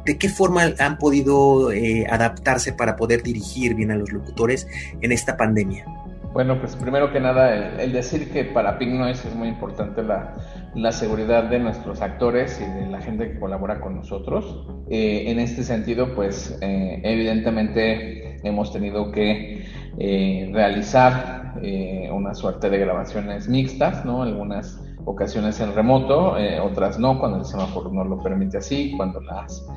¿De 0.05 0.17
qué 0.17 0.27
forma 0.27 0.73
han 0.79 0.97
podido 0.97 1.71
eh, 1.71 2.05
adaptarse 2.09 2.73
para 2.73 2.97
poder 2.97 3.23
dirigir 3.23 3.73
bien 3.73 3.91
a 3.91 3.95
los 3.95 4.11
locutores 4.11 4.67
en 5.01 5.13
esta 5.13 5.37
pandemia? 5.37 5.85
Bueno, 6.33 6.59
pues 6.59 6.75
primero 6.75 7.13
que 7.13 7.19
nada, 7.19 7.79
el, 7.79 7.93
decir 7.93 8.31
que 8.31 8.43
para 8.43 8.79
Pink 8.79 8.93
Noise 8.93 9.27
es 9.27 9.35
muy 9.35 9.47
importante 9.47 10.01
la, 10.01 10.91
seguridad 10.91 11.43
de 11.43 11.59
nuestros 11.59 12.01
actores 12.01 12.59
y 12.59 12.65
de 12.65 12.87
la 12.89 12.99
gente 13.01 13.31
que 13.31 13.39
colabora 13.39 13.79
con 13.79 13.97
nosotros. 13.97 14.65
Eh, 14.89 15.25
en 15.27 15.39
este 15.39 15.63
sentido, 15.63 16.15
pues 16.15 16.57
eh, 16.61 17.01
evidentemente 17.03 18.39
hemos 18.43 18.73
tenido 18.73 19.11
que 19.11 19.63
eh, 19.99 20.49
realizar 20.51 21.53
eh, 21.61 22.09
una 22.11 22.33
suerte 22.33 22.67
de 22.67 22.79
grabaciones 22.79 23.47
mixtas, 23.47 24.03
¿no? 24.03 24.23
Algunas 24.23 24.81
ocasiones 25.05 25.59
en 25.59 25.75
remoto, 25.75 26.35
otras 26.63 26.97
no, 26.97 27.19
cuando 27.19 27.39
el 27.39 27.45
semáforo 27.45 27.91
no 27.91 28.05
lo 28.05 28.23
permite 28.23 28.57
así, 28.57 28.93
cuando 28.95 29.19
las, 29.19 29.67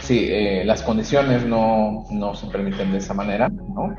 sí, 0.00 0.28
las 0.64 0.82
condiciones 0.82 1.46
no, 1.46 2.04
no, 2.10 2.34
se 2.34 2.48
permiten 2.48 2.90
de 2.90 2.98
esa 2.98 3.14
manera, 3.14 3.48
¿no? 3.48 3.94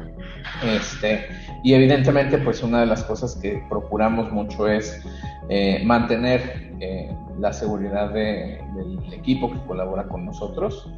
Este, 0.75 1.25
y 1.63 1.73
evidentemente, 1.73 2.37
pues 2.39 2.61
una 2.61 2.81
de 2.81 2.85
las 2.85 3.05
cosas 3.05 3.35
que 3.37 3.63
procuramos 3.69 4.29
mucho 4.33 4.67
es 4.67 5.01
eh, 5.47 5.81
mantener 5.85 6.73
eh, 6.81 7.15
la 7.39 7.53
seguridad 7.53 8.09
de, 8.09 8.61
del 8.75 9.13
equipo 9.13 9.49
que 9.49 9.57
colabora 9.65 10.03
con 10.09 10.25
nosotros 10.25 10.91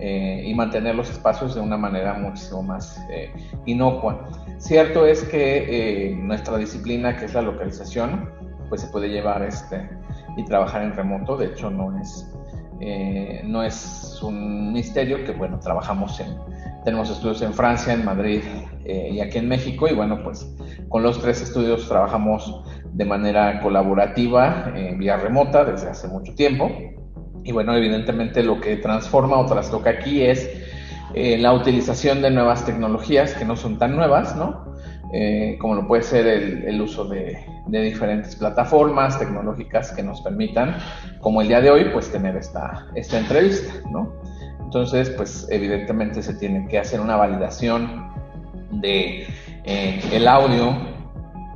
eh, 0.00 0.42
y 0.44 0.52
mantener 0.54 0.96
los 0.96 1.08
espacios 1.08 1.54
de 1.54 1.60
una 1.60 1.76
manera 1.76 2.14
muchísimo 2.14 2.64
más 2.64 3.00
inocua. 3.64 4.28
Cierto 4.58 5.06
es 5.06 5.22
que 5.22 6.18
nuestra 6.20 6.58
disciplina, 6.58 7.16
que 7.16 7.26
es 7.26 7.34
la 7.34 7.42
localización, 7.42 8.28
pues 8.68 8.80
se 8.80 8.88
puede 8.88 9.08
llevar 9.08 9.44
este 9.44 9.88
y 10.36 10.44
trabajar 10.44 10.82
en 10.82 10.94
remoto. 10.94 11.36
De 11.36 11.46
hecho, 11.46 11.70
no 11.70 11.96
es, 12.00 12.28
no 13.44 13.62
es 13.62 14.18
un 14.20 14.72
misterio 14.72 15.24
que, 15.24 15.30
bueno, 15.30 15.60
trabajamos 15.60 16.18
en, 16.18 16.36
tenemos 16.84 17.10
estudios 17.10 17.42
en 17.42 17.52
Francia, 17.52 17.92
en 17.92 18.04
Madrid 18.04 18.40
eh, 18.84 19.10
y 19.12 19.20
aquí 19.20 19.38
en 19.38 19.48
México. 19.48 19.88
Y 19.88 19.94
bueno, 19.94 20.22
pues 20.22 20.48
con 20.88 21.02
los 21.02 21.20
tres 21.20 21.42
estudios 21.42 21.88
trabajamos 21.88 22.62
de 22.92 23.04
manera 23.04 23.60
colaborativa, 23.60 24.72
eh, 24.74 24.94
vía 24.96 25.16
remota, 25.16 25.64
desde 25.64 25.88
hace 25.88 26.08
mucho 26.08 26.34
tiempo. 26.34 26.70
Y 27.44 27.52
bueno, 27.52 27.74
evidentemente 27.76 28.42
lo 28.42 28.60
que 28.60 28.76
transforma 28.76 29.38
o 29.38 29.46
trastoca 29.46 29.90
aquí 29.90 30.22
es 30.22 30.50
eh, 31.14 31.38
la 31.38 31.52
utilización 31.52 32.20
de 32.20 32.30
nuevas 32.30 32.66
tecnologías 32.66 33.32
que 33.34 33.44
no 33.44 33.56
son 33.56 33.78
tan 33.78 33.96
nuevas, 33.96 34.36
¿no? 34.36 34.76
Eh, 35.12 35.56
como 35.58 35.74
lo 35.74 35.86
puede 35.86 36.02
ser 36.02 36.26
el, 36.26 36.80
uso 36.82 37.06
de, 37.06 37.38
de, 37.66 37.80
diferentes 37.80 38.36
plataformas 38.36 39.18
tecnológicas 39.18 39.90
que 39.92 40.02
nos 40.02 40.20
permitan, 40.20 40.76
como 41.20 41.40
el 41.40 41.48
día 41.48 41.62
de 41.62 41.70
hoy, 41.70 41.86
pues 41.94 42.12
tener 42.12 42.36
esta, 42.36 42.86
esta 42.94 43.18
entrevista, 43.18 43.72
¿no? 43.90 44.12
Entonces, 44.68 45.08
pues 45.08 45.48
evidentemente 45.50 46.22
se 46.22 46.34
tiene 46.34 46.68
que 46.68 46.78
hacer 46.78 47.00
una 47.00 47.16
validación 47.16 48.12
de 48.70 49.26
eh, 49.64 49.98
el 50.12 50.28
audio 50.28 50.76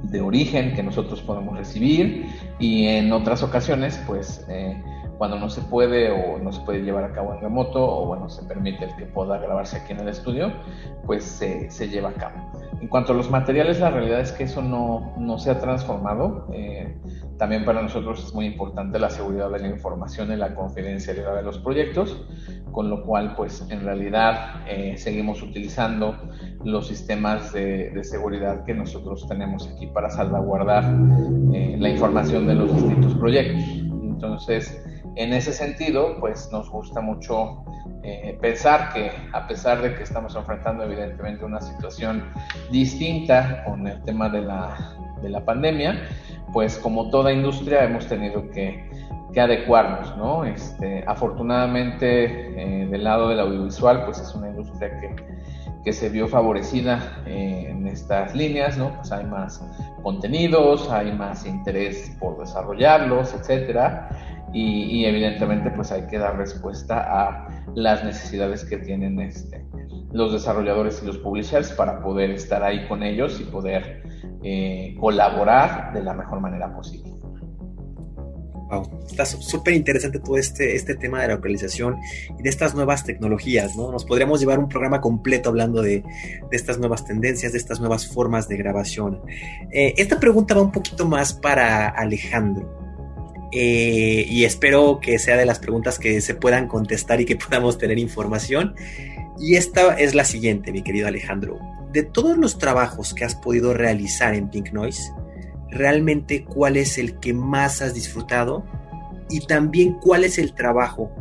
de 0.04 0.22
origen 0.22 0.72
que 0.72 0.82
nosotros 0.82 1.20
podemos 1.20 1.58
recibir 1.58 2.24
y 2.58 2.86
en 2.86 3.12
otras 3.12 3.42
ocasiones, 3.42 4.02
pues 4.06 4.46
eh, 4.48 4.82
cuando 5.18 5.38
no 5.38 5.50
se 5.50 5.60
puede 5.60 6.10
o 6.10 6.38
no 6.38 6.52
se 6.52 6.62
puede 6.62 6.80
llevar 6.80 7.04
a 7.04 7.12
cabo 7.12 7.34
en 7.34 7.42
remoto 7.42 7.84
o 7.84 8.06
bueno, 8.06 8.30
se 8.30 8.44
permite 8.44 8.86
el 8.86 8.96
que 8.96 9.04
pueda 9.04 9.36
grabarse 9.36 9.76
aquí 9.76 9.92
en 9.92 10.00
el 10.00 10.08
estudio, 10.08 10.50
pues 11.04 11.22
se, 11.22 11.70
se 11.70 11.90
lleva 11.90 12.08
a 12.08 12.14
cabo. 12.14 12.50
En 12.80 12.88
cuanto 12.88 13.12
a 13.12 13.14
los 13.14 13.30
materiales, 13.30 13.78
la 13.78 13.90
realidad 13.90 14.20
es 14.20 14.32
que 14.32 14.44
eso 14.44 14.62
no, 14.62 15.12
no 15.18 15.38
se 15.38 15.50
ha 15.50 15.58
transformado. 15.60 16.48
Eh, 16.54 16.96
también 17.38 17.64
para 17.64 17.82
nosotros 17.82 18.24
es 18.24 18.34
muy 18.34 18.46
importante 18.46 18.98
la 18.98 19.10
seguridad 19.10 19.50
de 19.50 19.58
la 19.60 19.68
información 19.68 20.32
y 20.32 20.36
la 20.36 20.54
confidencialidad 20.54 21.36
de 21.36 21.42
los 21.42 21.58
proyectos, 21.58 22.24
con 22.70 22.88
lo 22.88 23.04
cual, 23.04 23.34
pues 23.36 23.66
en 23.70 23.84
realidad 23.84 24.62
eh, 24.66 24.96
seguimos 24.96 25.42
utilizando 25.42 26.16
los 26.64 26.88
sistemas 26.88 27.52
de, 27.52 27.90
de, 27.90 28.04
seguridad 28.04 28.64
que 28.64 28.74
nosotros 28.74 29.26
tenemos 29.28 29.68
aquí 29.68 29.86
para 29.86 30.10
salvaguardar 30.10 30.84
eh, 31.52 31.76
la 31.78 31.88
información 31.88 32.46
de 32.46 32.54
los 32.54 32.74
distintos 32.74 33.14
proyectos. 33.14 33.62
Entonces, 34.22 34.82
en 35.16 35.32
ese 35.32 35.52
sentido, 35.52 36.16
pues 36.20 36.48
nos 36.52 36.70
gusta 36.70 37.00
mucho 37.00 37.64
eh, 38.02 38.36
pensar 38.40 38.92
que 38.92 39.10
a 39.32 39.46
pesar 39.46 39.82
de 39.82 39.94
que 39.94 40.02
estamos 40.02 40.34
enfrentando 40.34 40.84
evidentemente 40.84 41.44
una 41.44 41.60
situación 41.60 42.24
distinta 42.70 43.62
con 43.64 43.86
el 43.86 44.02
tema 44.02 44.28
de 44.28 44.40
la, 44.40 44.96
de 45.22 45.28
la 45.28 45.44
pandemia, 45.44 46.08
pues 46.52 46.78
como 46.78 47.10
toda 47.10 47.32
industria 47.32 47.84
hemos 47.84 48.06
tenido 48.06 48.50
que, 48.50 48.88
que 49.32 49.40
adecuarnos, 49.40 50.16
¿no? 50.16 50.44
Este, 50.44 51.04
afortunadamente 51.06 52.82
eh, 52.82 52.86
del 52.86 53.04
lado 53.04 53.28
del 53.28 53.40
audiovisual, 53.40 54.04
pues 54.04 54.20
es 54.20 54.34
una 54.34 54.48
industria 54.48 55.00
que, 55.00 55.16
que 55.84 55.92
se 55.92 56.08
vio 56.08 56.28
favorecida 56.28 57.22
eh, 57.26 57.66
en 57.70 57.86
estas 57.86 58.34
líneas, 58.34 58.76
¿no? 58.76 58.94
Pues 58.96 59.12
hay 59.12 59.24
más 59.24 59.64
contenidos, 60.02 60.90
hay 60.90 61.12
más 61.12 61.46
interés 61.46 62.14
por 62.20 62.38
desarrollarlos, 62.38 63.34
etcétera 63.34 64.08
y, 64.52 65.04
evidentemente 65.04 65.70
pues 65.70 65.90
hay 65.92 66.06
que 66.06 66.18
dar 66.18 66.36
respuesta 66.36 67.00
a 67.00 67.48
las 67.74 68.04
necesidades 68.04 68.64
que 68.64 68.78
tienen 68.78 69.20
este, 69.20 69.64
los 70.12 70.32
desarrolladores 70.32 71.02
y 71.02 71.06
los 71.06 71.18
publishers 71.18 71.70
para 71.72 72.02
poder 72.02 72.30
estar 72.30 72.62
ahí 72.62 72.86
con 72.86 73.02
ellos 73.02 73.40
y 73.40 73.44
poder 73.44 74.02
eh, 74.42 74.94
colaborar 75.00 75.92
de 75.92 76.02
la 76.02 76.14
mejor 76.14 76.40
manera 76.40 76.74
posible. 76.74 77.12
Wow, 78.70 79.04
está 79.06 79.26
súper 79.26 79.74
interesante 79.74 80.18
todo 80.18 80.38
este, 80.38 80.74
este 80.74 80.94
tema 80.94 81.20
de 81.20 81.28
la 81.28 81.34
localización 81.34 81.98
y 82.38 82.42
de 82.42 82.48
estas 82.48 82.74
nuevas 82.74 83.04
tecnologías, 83.04 83.76
¿no? 83.76 83.92
Nos 83.92 84.06
podríamos 84.06 84.40
llevar 84.40 84.58
un 84.58 84.68
programa 84.68 85.02
completo 85.02 85.50
hablando 85.50 85.82
de, 85.82 86.02
estas 86.50 86.78
nuevas 86.78 87.04
tendencias, 87.04 87.52
de 87.52 87.58
estas 87.58 87.80
nuevas 87.80 88.06
formas 88.06 88.48
de 88.48 88.56
grabación. 88.56 89.20
Eh, 89.70 89.92
esta 89.98 90.18
pregunta 90.18 90.54
va 90.54 90.62
un 90.62 90.72
poquito 90.72 91.06
más 91.06 91.34
para 91.34 91.88
Alejandro. 91.88 92.81
Eh, 93.52 94.24
y 94.28 94.44
espero 94.44 94.98
que 95.00 95.18
sea 95.18 95.36
de 95.36 95.44
las 95.44 95.58
preguntas 95.58 95.98
que 95.98 96.20
se 96.22 96.34
puedan 96.34 96.68
contestar 96.68 97.20
y 97.20 97.26
que 97.26 97.36
podamos 97.36 97.78
tener 97.78 97.98
información. 97.98 98.74
Y 99.38 99.56
esta 99.56 99.94
es 99.98 100.14
la 100.14 100.24
siguiente, 100.24 100.72
mi 100.72 100.82
querido 100.82 101.08
Alejandro. 101.08 101.58
De 101.92 102.02
todos 102.02 102.38
los 102.38 102.58
trabajos 102.58 103.12
que 103.12 103.24
has 103.24 103.34
podido 103.34 103.74
realizar 103.74 104.34
en 104.34 104.48
Pink 104.48 104.72
Noise, 104.72 105.12
realmente 105.70 106.44
cuál 106.44 106.76
es 106.76 106.96
el 106.96 107.18
que 107.18 107.34
más 107.34 107.82
has 107.82 107.94
disfrutado 107.94 108.64
y 109.28 109.40
también 109.40 109.94
cuál 109.94 110.24
es 110.24 110.38
el 110.38 110.54
trabajo 110.54 111.14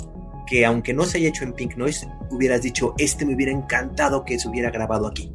que 0.46 0.66
aunque 0.66 0.94
no 0.94 1.04
se 1.04 1.18
haya 1.18 1.30
hecho 1.30 1.44
en 1.44 1.54
Pink 1.54 1.78
Noise, 1.78 2.08
hubieras 2.30 2.62
dicho, 2.62 2.94
este 2.98 3.26
me 3.26 3.36
hubiera 3.36 3.52
encantado 3.52 4.26
que 4.26 4.38
se 4.38 4.50
hubiera 4.50 4.70
grabado 4.70 5.08
aquí. 5.08 5.34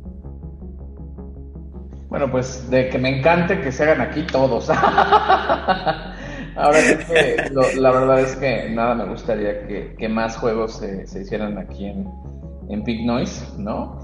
Bueno, 2.09 2.31
pues 2.31 2.69
de 2.71 2.89
que 2.89 2.99
me 2.99 3.19
encante 3.19 3.61
que 3.61 3.73
se 3.73 3.83
hagan 3.83 4.01
aquí 4.01 4.27
todos. 4.27 4.71
Ahora 6.57 6.79
sí 6.81 6.97
que 7.07 7.81
la 7.81 7.91
verdad 7.91 8.21
es 8.21 8.37
que 8.37 8.71
nada 8.71 8.95
me 8.95 9.05
gustaría 9.05 9.67
que, 9.67 10.09
más 10.09 10.37
juegos 10.37 10.79
se, 10.79 11.05
hicieran 11.21 11.59
aquí 11.59 11.87
en, 11.87 12.09
en 12.69 12.83
Pink 12.83 13.07
Noise, 13.07 13.47
¿no? 13.59 13.99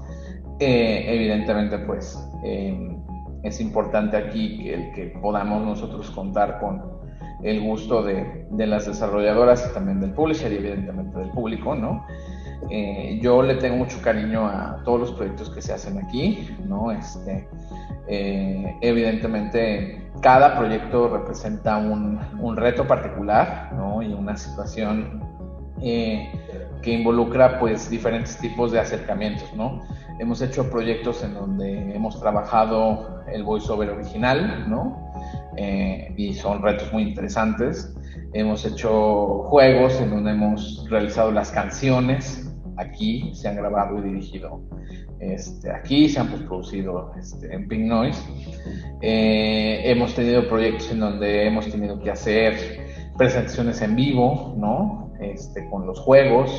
Eh, 0.59 1.05
evidentemente, 1.07 1.79
pues 1.79 2.17
eh, 2.43 2.95
es 3.43 3.59
importante 3.59 4.17
aquí 4.17 4.57
que, 4.59 4.73
el 4.73 4.91
que 4.93 5.05
podamos 5.19 5.65
nosotros 5.65 6.09
contar 6.11 6.59
con 6.59 6.81
el 7.43 7.61
gusto 7.61 8.03
de, 8.03 8.45
las 8.51 8.85
desarrolladoras 8.85 9.67
y 9.69 9.73
también 9.73 9.99
del 9.99 10.11
publisher 10.11 10.51
y 10.53 10.57
evidentemente 10.57 11.19
del 11.19 11.29
público, 11.29 11.75
¿no? 11.75 12.05
Eh, 12.69 13.19
yo 13.21 13.41
le 13.41 13.55
tengo 13.55 13.77
mucho 13.77 14.01
cariño 14.01 14.45
a 14.45 14.81
todos 14.83 14.99
los 14.99 15.11
proyectos 15.11 15.49
que 15.49 15.61
se 15.61 15.73
hacen 15.73 15.97
aquí, 15.97 16.49
¿no? 16.65 16.91
Este, 16.91 17.47
eh, 18.07 18.75
evidentemente, 18.81 20.09
cada 20.21 20.57
proyecto 20.57 21.09
representa 21.09 21.77
un, 21.77 22.19
reto 22.55 22.87
particular, 22.87 23.71
¿no? 23.75 24.01
Y 24.01 24.13
una 24.13 24.37
situación 24.37 25.21
eh, 25.81 26.31
que 26.81 26.91
involucra, 26.91 27.59
pues, 27.59 27.89
diferentes 27.89 28.37
tipos 28.37 28.71
de 28.71 28.79
acercamientos, 28.79 29.53
¿no? 29.55 29.81
Hemos 30.19 30.41
hecho 30.41 30.69
proyectos 30.69 31.23
en 31.23 31.33
donde 31.33 31.95
hemos 31.95 32.19
trabajado 32.19 33.23
el 33.27 33.43
voiceover 33.43 33.89
original, 33.89 34.69
¿no? 34.69 35.11
Y 36.15 36.33
son 36.33 36.61
retos 36.61 36.91
muy 36.91 37.03
interesantes. 37.03 37.95
Hemos 38.33 38.65
hecho 38.65 39.43
juegos 39.49 39.99
en 40.01 40.09
donde 40.09 40.31
hemos 40.31 40.87
realizado 40.89 41.31
las 41.31 41.51
canciones 41.51 42.52
aquí, 42.77 43.31
se 43.33 43.47
han 43.47 43.55
grabado 43.55 43.99
y 43.99 44.09
dirigido 44.09 44.61
este, 45.19 45.71
aquí, 45.71 46.09
se 46.09 46.19
han 46.19 46.27
producido 46.27 47.13
este, 47.17 47.53
en 47.53 47.67
Pink 47.67 47.85
Noise. 47.85 48.21
Eh, 49.01 49.81
hemos 49.85 50.13
tenido 50.15 50.47
proyectos 50.47 50.91
en 50.91 50.99
donde 50.99 51.47
hemos 51.47 51.69
tenido 51.69 51.99
que 51.99 52.11
hacer 52.11 52.55
presentaciones 53.17 53.81
en 53.81 53.95
vivo, 53.95 54.53
¿no? 54.57 55.13
Este, 55.19 55.67
con 55.69 55.85
los 55.85 55.99
juegos. 55.99 56.51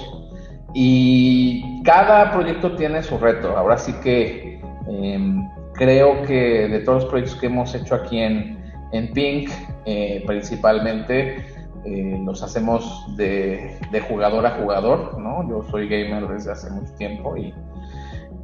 Y 0.73 1.83
cada 1.83 2.33
proyecto 2.33 2.75
tiene 2.77 3.03
su 3.03 3.19
reto. 3.19 3.57
Ahora 3.57 3.77
sí 3.77 3.93
que 4.03 4.61
em, 4.89 5.49
creo 5.75 6.23
que 6.23 6.69
de 6.69 6.81
todos 6.81 7.03
los 7.03 7.11
proyectos 7.11 7.39
que 7.41 7.47
hemos 7.47 7.75
hecho 7.75 7.95
aquí 7.95 8.19
en, 8.19 8.59
en 8.93 9.13
Pink, 9.13 9.51
eh, 9.85 10.25
principalmente 10.27 11.54
eh, 11.85 12.21
los 12.25 12.43
hacemos 12.43 13.07
de, 13.17 13.79
jugador 14.09 14.47
a 14.47 14.51
jugador, 14.61 15.19
¿no? 15.19 15.49
Yo 15.49 15.63
soy 15.71 15.89
gamer 15.89 16.29
desde 16.29 16.53
hace 16.53 16.71
mucho 16.71 16.93
tiempo 16.95 17.37
y, 17.37 17.55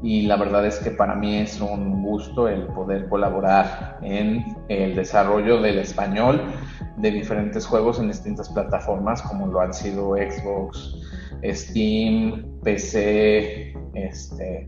y 0.03 0.23
la 0.23 0.37
verdad 0.37 0.67
es 0.67 0.79
que 0.79 0.91
para 0.91 1.15
mí 1.15 1.37
es 1.37 1.61
un 1.61 2.03
gusto 2.03 2.49
el 2.49 2.67
poder 2.69 3.09
colaborar 3.09 3.99
en 4.03 4.45
el 4.69 4.95
desarrollo 4.95 5.61
del 5.61 5.79
español 5.79 6.43
de 6.97 7.11
diferentes 7.11 7.67
juegos 7.67 7.99
en 7.99 8.09
distintas 8.09 8.49
plataformas 8.49 9.23
como 9.23 9.47
lo 9.47 9.61
han 9.61 9.73
sido 9.73 10.17
Xbox, 10.17 10.97
Steam, 11.43 12.61
PC, 12.63 13.75
este, 13.95 14.67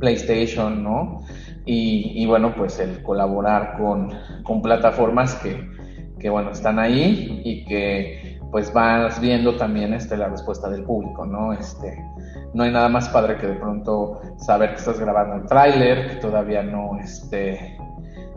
PlayStation, 0.00 0.82
¿no? 0.82 1.20
Y, 1.66 2.26
bueno, 2.26 2.54
pues 2.54 2.78
el 2.78 3.02
colaborar 3.02 3.78
con, 3.78 4.62
plataformas 4.62 5.34
que, 5.36 5.66
bueno, 6.30 6.50
están 6.50 6.78
ahí 6.78 7.42
y 7.44 7.64
que 7.64 8.40
pues 8.50 8.72
vas 8.72 9.20
viendo 9.20 9.56
también 9.56 9.92
este, 9.94 10.16
la 10.16 10.28
respuesta 10.28 10.70
del 10.70 10.84
público, 10.84 11.26
¿no? 11.26 11.52
Este, 11.52 12.02
no 12.54 12.62
hay 12.62 12.70
nada 12.70 12.88
más 12.88 13.08
padre 13.08 13.36
que 13.36 13.48
de 13.48 13.54
pronto 13.54 14.20
saber 14.36 14.70
que 14.70 14.76
estás 14.76 15.00
grabando 15.00 15.34
el 15.36 15.46
tráiler, 15.46 16.08
que 16.08 16.14
todavía 16.16 16.62
no, 16.62 16.96
este, 17.00 17.76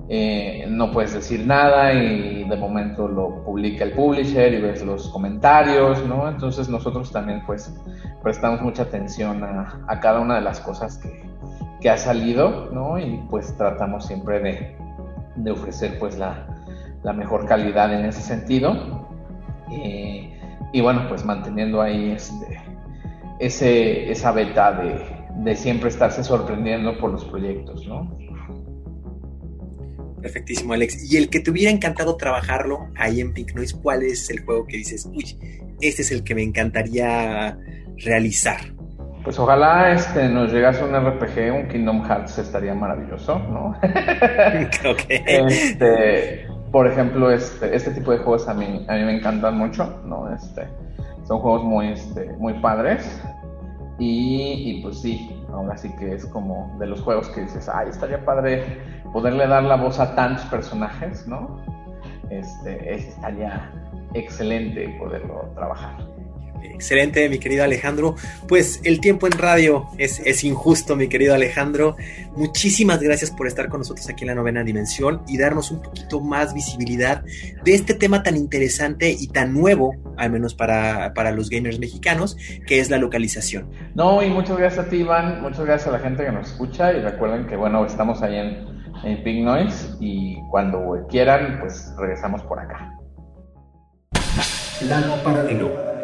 eh, 0.10 0.66
no 0.70 0.92
puedes 0.92 1.14
decir 1.14 1.46
nada 1.46 1.94
y 1.94 2.50
de 2.50 2.56
momento 2.56 3.08
lo 3.08 3.44
publica 3.44 3.84
el 3.84 3.92
publisher 3.92 4.54
y 4.54 4.62
ves 4.62 4.84
los 4.84 5.08
comentarios, 5.10 6.04
¿no? 6.08 6.28
Entonces 6.28 6.68
nosotros 6.68 7.12
también 7.12 7.44
pues 7.46 7.72
prestamos 8.24 8.62
mucha 8.62 8.84
atención 8.84 9.44
a, 9.44 10.00
cada 10.02 10.20
una 10.20 10.36
de 10.36 10.42
las 10.42 10.60
cosas 10.62 10.98
que, 10.98 11.30
que, 11.80 11.90
ha 11.92 11.98
salido, 11.98 12.70
¿no? 12.72 12.98
Y 12.98 13.24
pues 13.30 13.56
tratamos 13.56 14.08
siempre 14.08 14.40
de, 14.40 14.78
de 15.36 15.52
ofrecer 15.52 16.00
pues 16.00 16.18
la, 16.18 16.48
la, 17.08 17.14
mejor 17.14 17.45
calidad 17.45 17.93
en 17.93 18.05
ese 18.05 18.22
sentido. 18.22 19.08
Eh, 19.72 20.39
y 20.74 20.82
bueno, 20.82 21.05
pues 21.08 21.26
manteniendo 21.26 21.82
ahí 21.82 22.12
este, 22.12 22.60
ese, 23.39 24.12
esa 24.12 24.32
beta 24.32 24.74
de, 24.74 25.01
de 25.43 25.55
siempre 25.55 25.89
estarse 25.89 26.24
sorprendiendo 26.24 26.97
por 26.97 27.12
los 27.12 27.26
proyectos, 27.26 27.88
¿no? 27.88 28.18
Perfectísimo, 30.22 30.74
Alex. 30.74 31.12
Y 31.12 31.18
el 31.18 31.30
que 31.30 31.39
te 31.39 31.51
hubiera 31.51 31.72
encantado 31.72 32.18
trabajarlo 32.18 32.89
ahí 32.95 33.22
en 33.22 33.34
Pink 33.34 33.53
Noise, 33.53 33.78
¿cuál 33.82 34.03
es 34.03 34.30
el 34.30 34.43
juego 34.43 34.66
que 34.66 34.78
dices, 34.78 35.10
uy, 35.14 35.38
este 35.80 36.01
es 36.01 36.12
el 36.12 36.24
que 36.24 36.36
me 36.36 36.43
encantaría 36.43 37.58
realizar? 37.97 38.60
Pues 39.24 39.38
ojalá 39.39 39.91
este, 39.91 40.28
nos 40.30 40.51
llegase 40.51 40.84
un 40.84 40.95
RPG, 40.95 41.53
un 41.53 41.68
Kingdom 41.68 42.03
Hearts, 42.03 42.39
estaría 42.39 42.74
maravilloso, 42.74 43.39
¿no? 43.39 43.76
okay. 44.91 45.22
este, 45.26 46.47
por 46.72 46.88
ejemplo, 46.88 47.32
este, 47.32 47.76
este 47.76 47.91
tipo 47.91 48.11
de 48.11 48.20
juegos 48.20 48.47
a 48.47 48.53
mí, 48.53 48.86
a 48.88 48.93
mí 48.93 49.03
me 49.03 49.18
encantan 49.18 49.57
mucho, 49.57 50.01
¿no? 50.05 50.34
Este, 50.34 50.68
son 51.28 51.39
juegos 51.39 51.63
muy, 51.63 51.89
este, 51.89 52.26
muy 52.38 52.53
padres. 52.55 53.22
Y, 53.99 54.82
pues 54.84 54.99
sí, 55.01 55.43
ahora 55.51 55.76
sí 55.76 55.91
que 55.97 56.13
es 56.13 56.26
como 56.28 56.76
de 56.80 56.86
los 56.86 57.01
juegos 57.01 57.30
que 57.30 57.41
dices, 57.41 57.68
ay, 57.68 57.89
estaría 57.89 58.24
padre 58.24 58.63
poderle 59.11 59.47
dar 59.47 59.63
la 59.63 59.76
voz 59.76 59.99
a 59.99 60.13
tantos 60.13 60.45
personajes, 60.45 61.28
¿no? 61.28 61.59
Este, 62.30 62.93
estaría 62.93 63.72
excelente 64.13 64.95
poderlo 64.99 65.49
trabajar. 65.55 65.95
Excelente, 66.74 67.28
mi 67.30 67.39
querido 67.39 67.63
Alejandro. 67.63 68.15
Pues 68.47 68.82
el 68.84 68.99
tiempo 68.99 69.28
en 69.28 69.34
radio 69.34 69.88
es, 69.97 70.43
injusto, 70.43 70.95
mi 70.95 71.07
querido 71.07 71.34
Alejandro. 71.34 71.95
Muchísimas 72.36 73.01
gracias 73.01 73.32
por 73.32 73.47
estar 73.47 73.70
con 73.70 73.80
nosotros 73.80 74.07
aquí 74.09 74.24
en 74.24 74.30
la 74.30 74.36
novena 74.36 74.63
dimensión 74.63 75.22
y 75.28 75.38
darnos 75.38 75.72
un 75.72 75.82
poquito 75.82 76.20
más 76.20 76.53
visibilidad 76.53 77.24
de 77.63 77.74
este 77.74 77.93
tema 77.93 78.24
tan 78.24 78.38
interesante 78.38 79.09
y 79.11 79.28
tan 79.28 79.53
nuevo, 79.53 79.95
al 80.18 80.32
menos 80.32 80.53
para, 80.53 81.32
los 81.32 81.49
gamers 81.49 81.80
mexicanos, 81.80 82.38
que 82.65 82.80
es 82.80 82.89
la 82.89 82.97
localización. 82.97 83.70
No, 83.95 84.22
y 84.22 84.30
muchas 84.30 84.57
gracias 84.57 84.86
a 84.86 84.89
ti, 84.89 84.97
Iván. 84.97 85.41
Muchas 85.41 85.65
gracias 85.65 85.88
a 85.88 85.91
la 85.91 85.99
gente 85.99 86.24
que 86.26 86.32
nos 86.32 86.51
escucha 86.51 86.93
y 86.93 87.01
recuerden 87.01 87.47
que, 87.47 87.55
bueno, 87.55 87.86
estamos 87.86 88.22
ahí 88.22 88.36
en, 88.36 88.68
en 89.03 89.24
Big 89.24 89.43
Noise 89.43 89.95
y 89.99 90.38
cuando 90.51 91.05
quieran, 91.09 91.59
pues 91.59 91.93
regresamos 91.97 92.41
por 92.43 92.59
acá. 92.59 92.93
Plano 94.80 95.15
paralelo 95.24 95.97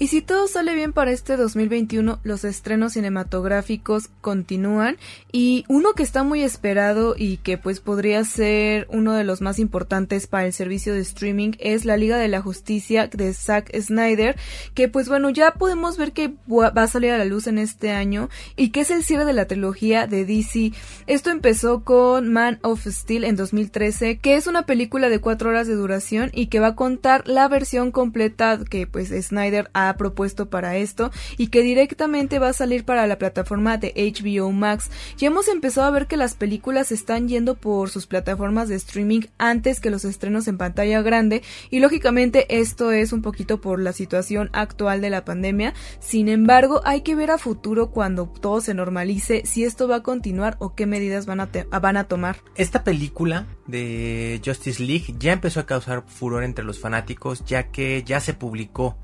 Y 0.00 0.06
si 0.06 0.22
todo 0.22 0.48
sale 0.48 0.74
bien 0.74 0.94
para 0.94 1.10
este 1.10 1.36
2021, 1.36 2.20
los 2.22 2.44
estrenos 2.44 2.94
cinematográficos 2.94 4.08
continúan 4.22 4.96
y 5.30 5.66
uno 5.68 5.92
que 5.92 6.02
está 6.02 6.22
muy 6.22 6.42
esperado 6.42 7.14
y 7.18 7.36
que 7.36 7.58
pues 7.58 7.80
podría 7.80 8.24
ser 8.24 8.86
uno 8.88 9.12
de 9.12 9.24
los 9.24 9.42
más 9.42 9.58
importantes 9.58 10.26
para 10.26 10.46
el 10.46 10.54
servicio 10.54 10.94
de 10.94 11.00
streaming 11.00 11.52
es 11.58 11.84
la 11.84 11.98
Liga 11.98 12.16
de 12.16 12.28
la 12.28 12.40
Justicia 12.40 13.08
de 13.08 13.34
Zack 13.34 13.78
Snyder, 13.78 14.36
que 14.72 14.88
pues 14.88 15.06
bueno, 15.06 15.28
ya 15.28 15.52
podemos 15.52 15.98
ver 15.98 16.12
que 16.12 16.32
va 16.50 16.68
a 16.74 16.86
salir 16.86 17.10
a 17.10 17.18
la 17.18 17.26
luz 17.26 17.46
en 17.46 17.58
este 17.58 17.90
año 17.90 18.30
y 18.56 18.70
que 18.70 18.80
es 18.80 18.90
el 18.90 19.04
cierre 19.04 19.26
de 19.26 19.34
la 19.34 19.48
trilogía 19.48 20.06
de 20.06 20.24
DC. 20.24 20.72
Esto 21.08 21.28
empezó 21.28 21.84
con 21.84 22.32
Man 22.32 22.58
of 22.62 22.86
Steel 22.86 23.24
en 23.24 23.36
2013, 23.36 24.16
que 24.16 24.36
es 24.36 24.46
una 24.46 24.64
película 24.64 25.10
de 25.10 25.20
cuatro 25.20 25.50
horas 25.50 25.68
de 25.68 25.74
duración 25.74 26.30
y 26.32 26.46
que 26.46 26.58
va 26.58 26.68
a 26.68 26.74
contar 26.74 27.28
la 27.28 27.48
versión 27.48 27.92
completa 27.92 28.60
que 28.64 28.86
pues 28.86 29.10
Snyder 29.10 29.68
ha 29.74 29.89
propuesto 29.96 30.50
para 30.50 30.76
esto 30.76 31.10
y 31.36 31.48
que 31.48 31.62
directamente 31.62 32.38
va 32.38 32.48
a 32.48 32.52
salir 32.52 32.84
para 32.84 33.06
la 33.06 33.18
plataforma 33.18 33.78
de 33.78 33.92
HBO 33.96 34.52
Max. 34.52 34.90
Ya 35.16 35.28
hemos 35.28 35.48
empezado 35.48 35.86
a 35.86 35.90
ver 35.90 36.06
que 36.06 36.16
las 36.16 36.34
películas 36.34 36.92
están 36.92 37.28
yendo 37.28 37.54
por 37.54 37.90
sus 37.90 38.06
plataformas 38.06 38.68
de 38.68 38.76
streaming 38.76 39.22
antes 39.38 39.80
que 39.80 39.90
los 39.90 40.04
estrenos 40.04 40.48
en 40.48 40.58
pantalla 40.58 41.02
grande 41.02 41.42
y 41.70 41.80
lógicamente 41.80 42.46
esto 42.60 42.92
es 42.92 43.12
un 43.12 43.22
poquito 43.22 43.60
por 43.60 43.80
la 43.80 43.92
situación 43.92 44.50
actual 44.52 45.00
de 45.00 45.10
la 45.10 45.24
pandemia. 45.24 45.74
Sin 46.00 46.28
embargo, 46.28 46.80
hay 46.84 47.02
que 47.02 47.14
ver 47.14 47.30
a 47.30 47.38
futuro 47.38 47.90
cuando 47.90 48.26
todo 48.26 48.60
se 48.60 48.74
normalice 48.74 49.42
si 49.44 49.64
esto 49.64 49.88
va 49.88 49.96
a 49.96 50.02
continuar 50.02 50.56
o 50.58 50.74
qué 50.74 50.86
medidas 50.86 51.26
van 51.26 51.40
a, 51.40 51.50
van 51.80 51.96
a 51.96 52.04
tomar. 52.04 52.38
Esta 52.54 52.84
película 52.84 53.46
de 53.66 54.40
Justice 54.44 54.82
League 54.82 55.14
ya 55.18 55.32
empezó 55.32 55.60
a 55.60 55.66
causar 55.66 56.04
furor 56.06 56.42
entre 56.44 56.64
los 56.64 56.78
fanáticos 56.78 57.44
ya 57.44 57.68
que 57.70 58.02
ya 58.04 58.20
se 58.20 58.34
publicó 58.34 58.96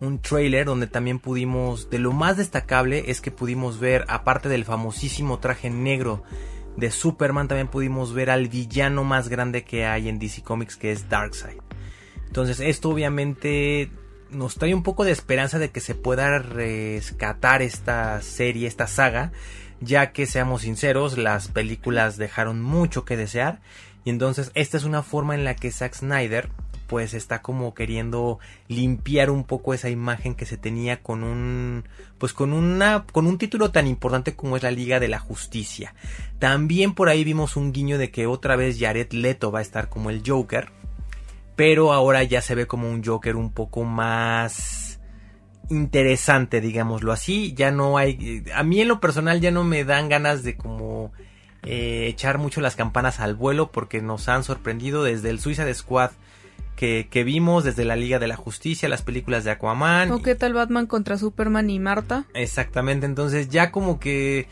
un 0.00 0.20
trailer 0.20 0.66
donde 0.66 0.86
también 0.86 1.18
pudimos, 1.18 1.88
de 1.90 1.98
lo 1.98 2.12
más 2.12 2.36
destacable 2.36 3.10
es 3.10 3.20
que 3.20 3.30
pudimos 3.30 3.80
ver, 3.80 4.04
aparte 4.08 4.48
del 4.48 4.64
famosísimo 4.64 5.38
traje 5.38 5.70
negro 5.70 6.22
de 6.76 6.90
Superman, 6.90 7.48
también 7.48 7.68
pudimos 7.68 8.12
ver 8.12 8.30
al 8.30 8.48
villano 8.48 9.04
más 9.04 9.28
grande 9.28 9.64
que 9.64 9.86
hay 9.86 10.08
en 10.08 10.18
DC 10.18 10.42
Comics, 10.42 10.76
que 10.76 10.92
es 10.92 11.08
Darkseid. 11.08 11.58
Entonces 12.26 12.60
esto 12.60 12.90
obviamente 12.90 13.90
nos 14.30 14.56
trae 14.56 14.74
un 14.74 14.82
poco 14.82 15.04
de 15.04 15.12
esperanza 15.12 15.58
de 15.58 15.70
que 15.70 15.80
se 15.80 15.94
pueda 15.94 16.38
rescatar 16.38 17.62
esta 17.62 18.20
serie, 18.20 18.68
esta 18.68 18.86
saga, 18.86 19.32
ya 19.80 20.12
que 20.12 20.26
seamos 20.26 20.62
sinceros, 20.62 21.16
las 21.16 21.48
películas 21.48 22.18
dejaron 22.18 22.60
mucho 22.60 23.04
que 23.04 23.16
desear. 23.16 23.60
Y 24.04 24.10
entonces 24.10 24.50
esta 24.54 24.76
es 24.76 24.84
una 24.84 25.02
forma 25.02 25.34
en 25.34 25.44
la 25.44 25.56
que 25.56 25.70
Zack 25.70 25.94
Snyder 25.94 26.50
pues 26.86 27.14
está 27.14 27.42
como 27.42 27.74
queriendo 27.74 28.38
limpiar 28.68 29.30
un 29.30 29.44
poco 29.44 29.74
esa 29.74 29.90
imagen 29.90 30.34
que 30.34 30.46
se 30.46 30.56
tenía 30.56 31.02
con 31.02 31.24
un 31.24 31.84
pues 32.18 32.32
con 32.32 32.52
una 32.52 33.04
con 33.12 33.26
un 33.26 33.38
título 33.38 33.70
tan 33.70 33.86
importante 33.86 34.34
como 34.34 34.56
es 34.56 34.62
la 34.62 34.70
Liga 34.70 35.00
de 35.00 35.08
la 35.08 35.18
Justicia. 35.18 35.94
También 36.38 36.94
por 36.94 37.08
ahí 37.08 37.24
vimos 37.24 37.56
un 37.56 37.72
guiño 37.72 37.98
de 37.98 38.10
que 38.10 38.26
otra 38.26 38.56
vez 38.56 38.78
Jared 38.78 39.12
Leto 39.12 39.50
va 39.50 39.60
a 39.60 39.62
estar 39.62 39.88
como 39.88 40.10
el 40.10 40.22
Joker, 40.24 40.70
pero 41.56 41.92
ahora 41.92 42.22
ya 42.22 42.40
se 42.40 42.54
ve 42.54 42.66
como 42.66 42.88
un 42.90 43.04
Joker 43.04 43.36
un 43.36 43.52
poco 43.52 43.84
más 43.84 45.00
interesante, 45.68 46.60
digámoslo 46.60 47.12
así, 47.12 47.52
ya 47.54 47.70
no 47.70 47.98
hay 47.98 48.44
a 48.54 48.62
mí 48.62 48.80
en 48.80 48.88
lo 48.88 49.00
personal 49.00 49.40
ya 49.40 49.50
no 49.50 49.64
me 49.64 49.84
dan 49.84 50.08
ganas 50.08 50.42
de 50.44 50.56
como 50.56 51.12
eh, 51.64 52.06
echar 52.06 52.38
mucho 52.38 52.60
las 52.60 52.76
campanas 52.76 53.18
al 53.18 53.34
vuelo 53.34 53.72
porque 53.72 54.00
nos 54.00 54.28
han 54.28 54.44
sorprendido 54.44 55.02
desde 55.02 55.30
el 55.30 55.40
Suiza 55.40 55.64
de 55.64 55.74
Squad 55.74 56.12
que, 56.76 57.24
vimos 57.24 57.64
desde 57.64 57.84
la 57.84 57.96
Liga 57.96 58.18
de 58.18 58.28
la 58.28 58.36
Justicia, 58.36 58.88
las 58.88 59.02
películas 59.02 59.44
de 59.44 59.50
Aquaman. 59.50 60.12
¿O 60.12 60.22
qué 60.22 60.34
tal 60.34 60.52
Batman 60.52 60.86
contra 60.86 61.18
Superman 61.18 61.70
y 61.70 61.80
Marta? 61.80 62.26
Exactamente, 62.34 63.06
entonces 63.06 63.48
ya 63.48 63.72
como 63.72 63.98
que 63.98 64.46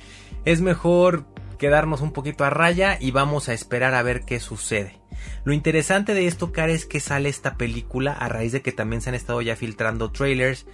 es 0.44 0.60
mejor 0.60 1.26
quedarnos 1.58 2.00
un 2.00 2.12
poquito 2.12 2.44
a 2.44 2.50
raya 2.50 2.98
y 3.00 3.10
vamos 3.10 3.48
a 3.48 3.52
esperar 3.52 3.94
a 3.94 4.02
ver 4.02 4.22
qué 4.22 4.40
sucede. 4.40 4.98
Lo 5.44 5.52
interesante 5.52 6.14
de 6.14 6.26
esto, 6.26 6.52
Cara, 6.52 6.72
es 6.72 6.86
que 6.86 7.00
sale 7.00 7.28
esta 7.28 7.56
película 7.56 8.12
a 8.12 8.28
raíz 8.28 8.52
de 8.52 8.62
que 8.62 8.72
también 8.72 9.02
se 9.02 9.10
han 9.10 9.14
estado 9.14 9.40
ya 9.42 9.56
filtrando 9.56 10.10
trailers 10.10 10.66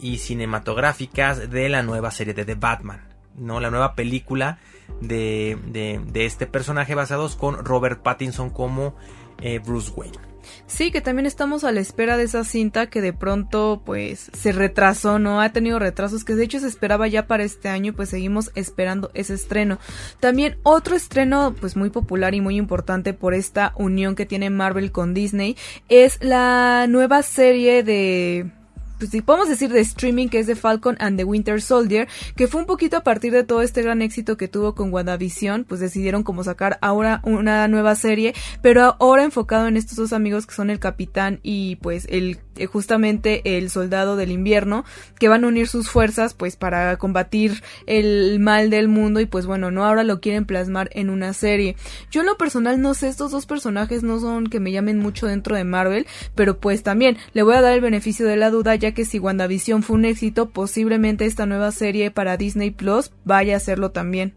y 0.00 0.18
cinematográficas 0.18 1.50
de 1.50 1.68
la 1.68 1.82
nueva 1.82 2.10
serie 2.10 2.34
de 2.34 2.44
The 2.44 2.56
Batman, 2.56 3.08
¿no? 3.36 3.60
La 3.60 3.70
nueva 3.70 3.94
película 3.94 4.58
de, 5.00 5.58
de, 5.66 6.26
este 6.26 6.46
personaje 6.46 6.94
basados 6.94 7.36
con 7.36 7.64
Robert 7.64 8.02
Pattinson 8.02 8.50
como 8.50 8.94
eh, 9.40 9.58
Bruce 9.58 9.92
Wayne. 9.96 10.18
Sí, 10.66 10.90
que 10.90 11.00
también 11.00 11.26
estamos 11.26 11.64
a 11.64 11.72
la 11.72 11.80
espera 11.80 12.16
de 12.16 12.24
esa 12.24 12.44
cinta 12.44 12.86
que 12.88 13.00
de 13.00 13.12
pronto 13.12 13.82
pues 13.84 14.30
se 14.32 14.52
retrasó, 14.52 15.18
¿no? 15.18 15.40
Ha 15.40 15.52
tenido 15.52 15.78
retrasos 15.78 16.24
que 16.24 16.34
de 16.34 16.44
hecho 16.44 16.60
se 16.60 16.68
esperaba 16.68 17.06
ya 17.08 17.26
para 17.26 17.44
este 17.44 17.68
año 17.68 17.92
pues 17.94 18.08
seguimos 18.08 18.50
esperando 18.54 19.10
ese 19.14 19.34
estreno. 19.34 19.78
También 20.20 20.58
otro 20.62 20.96
estreno 20.96 21.54
pues 21.58 21.76
muy 21.76 21.90
popular 21.90 22.34
y 22.34 22.40
muy 22.40 22.56
importante 22.56 23.14
por 23.14 23.34
esta 23.34 23.72
unión 23.76 24.14
que 24.14 24.26
tiene 24.26 24.50
Marvel 24.50 24.92
con 24.92 25.14
Disney 25.14 25.56
es 25.88 26.18
la 26.20 26.86
nueva 26.88 27.22
serie 27.22 27.82
de 27.82 28.50
pues 28.98 29.10
si 29.10 29.22
podemos 29.22 29.48
decir 29.48 29.70
de 29.70 29.80
streaming 29.80 30.28
que 30.28 30.38
es 30.38 30.46
de 30.46 30.56
Falcon 30.56 30.96
and 31.00 31.16
the 31.16 31.24
Winter 31.24 31.60
Soldier, 31.60 32.08
que 32.36 32.48
fue 32.48 32.60
un 32.60 32.66
poquito 32.66 32.96
a 32.96 33.02
partir 33.02 33.32
de 33.32 33.44
todo 33.44 33.62
este 33.62 33.82
gran 33.82 34.02
éxito 34.02 34.36
que 34.36 34.48
tuvo 34.48 34.74
con 34.74 34.92
WandaVision, 34.92 35.64
pues 35.64 35.80
decidieron 35.80 36.22
como 36.22 36.44
sacar 36.44 36.78
ahora 36.80 37.20
una 37.24 37.68
nueva 37.68 37.94
serie, 37.94 38.34
pero 38.62 38.96
ahora 39.00 39.24
enfocado 39.24 39.66
en 39.66 39.76
estos 39.76 39.96
dos 39.96 40.12
amigos 40.12 40.46
que 40.46 40.54
son 40.54 40.70
el 40.70 40.78
capitán 40.78 41.40
y 41.42 41.76
pues 41.76 42.06
el 42.10 42.38
eh, 42.56 42.66
justamente 42.66 43.56
el 43.56 43.70
soldado 43.70 44.16
del 44.16 44.30
invierno, 44.30 44.84
que 45.18 45.28
van 45.28 45.44
a 45.44 45.48
unir 45.48 45.68
sus 45.68 45.88
fuerzas 45.88 46.34
pues 46.34 46.56
para 46.56 46.96
combatir 46.96 47.62
el 47.86 48.38
mal 48.40 48.70
del 48.70 48.88
mundo 48.88 49.20
y 49.20 49.26
pues 49.26 49.46
bueno, 49.46 49.70
no 49.70 49.84
ahora 49.84 50.04
lo 50.04 50.20
quieren 50.20 50.44
plasmar 50.44 50.88
en 50.92 51.10
una 51.10 51.32
serie. 51.32 51.76
Yo 52.10 52.20
en 52.20 52.26
lo 52.26 52.36
personal 52.36 52.80
no 52.80 52.94
sé, 52.94 53.08
estos 53.08 53.30
dos 53.30 53.46
personajes 53.46 54.02
no 54.02 54.18
son 54.20 54.46
que 54.46 54.60
me 54.60 54.72
llamen 54.72 54.98
mucho 54.98 55.26
dentro 55.26 55.56
de 55.56 55.64
Marvel, 55.64 56.06
pero 56.34 56.58
pues 56.58 56.82
también 56.82 57.16
le 57.32 57.42
voy 57.42 57.54
a 57.54 57.62
dar 57.62 57.74
el 57.74 57.80
beneficio 57.80 58.26
de 58.26 58.36
la 58.36 58.50
duda 58.50 58.74
ya 58.74 58.92
que 58.92 59.04
si 59.04 59.18
WandaVision 59.18 59.82
fue 59.82 59.96
un 59.96 60.04
éxito, 60.04 60.50
posiblemente 60.50 61.24
esta 61.24 61.46
nueva 61.46 61.72
serie 61.72 62.10
para 62.10 62.36
Disney 62.36 62.70
Plus 62.70 63.12
vaya 63.24 63.56
a 63.56 63.60
serlo 63.60 63.90
también. 63.90 64.34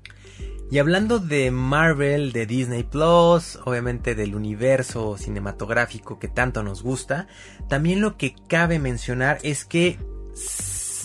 Y 0.71 0.77
hablando 0.77 1.17
de 1.17 1.49
Marvel, 1.49 2.31
de 2.31 2.45
Disney 2.45 2.83
Plus, 2.83 3.59
obviamente 3.65 4.13
del 4.13 4.35
universo 4.35 5.17
cinematográfico 5.17 6.19
que 6.19 6.27
tanto 6.27 6.61
nos 6.61 6.83
gusta, 6.83 7.27
también 7.67 8.01
lo 8.01 8.17
que 8.17 8.35
cabe 8.47 8.77
mencionar 8.77 9.39
es 9.41 9.65
que 9.65 9.97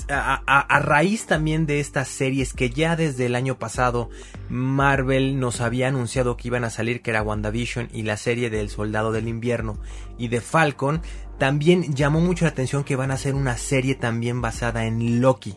a, 0.09 0.81
raíz 0.81 1.25
también 1.25 1.65
de 1.65 1.81
estas 1.81 2.09
series 2.09 2.53
que 2.53 2.69
ya 2.69 2.95
desde 2.95 3.25
el 3.25 3.35
año 3.35 3.59
pasado 3.59 4.11
Marvel 4.51 5.41
nos 5.41 5.63
había 5.63 5.89
anunciado 5.89 6.37
que 6.37 6.49
iban 6.49 6.65
a 6.65 6.71
salir, 6.71 7.01
que 7.01 7.11
era 7.11 7.23
WandaVision 7.23 7.89
y 7.93 8.03
la 8.03 8.19
serie 8.19 8.51
del 8.51 8.69
Soldado 8.69 9.13
del 9.13 9.29
Invierno 9.29 9.79
y 10.19 10.29
de 10.29 10.43
Falcon, 10.43 11.01
también 11.39 11.95
llamó 11.95 12.21
mucho 12.21 12.45
la 12.45 12.51
atención 12.51 12.85
que 12.85 12.97
van 12.97 13.11
a 13.11 13.15
hacer 13.15 13.35
una 13.35 13.57
serie 13.57 13.95
también 13.95 14.43
basada 14.43 14.85
en 14.85 15.23
Loki. 15.23 15.57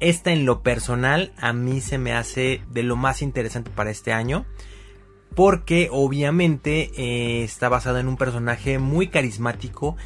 Esta 0.00 0.32
en 0.32 0.44
lo 0.44 0.62
personal 0.62 1.32
a 1.38 1.52
mí 1.52 1.80
se 1.80 1.98
me 1.98 2.12
hace 2.12 2.62
de 2.70 2.82
lo 2.82 2.96
más 2.96 3.22
interesante 3.22 3.70
para 3.70 3.90
este 3.90 4.12
año. 4.12 4.44
Porque 5.34 5.88
obviamente 5.90 6.90
eh, 6.96 7.44
está 7.44 7.68
basado 7.68 7.98
en 7.98 8.08
un 8.08 8.16
personaje 8.16 8.78
muy 8.78 9.08
carismático 9.08 9.96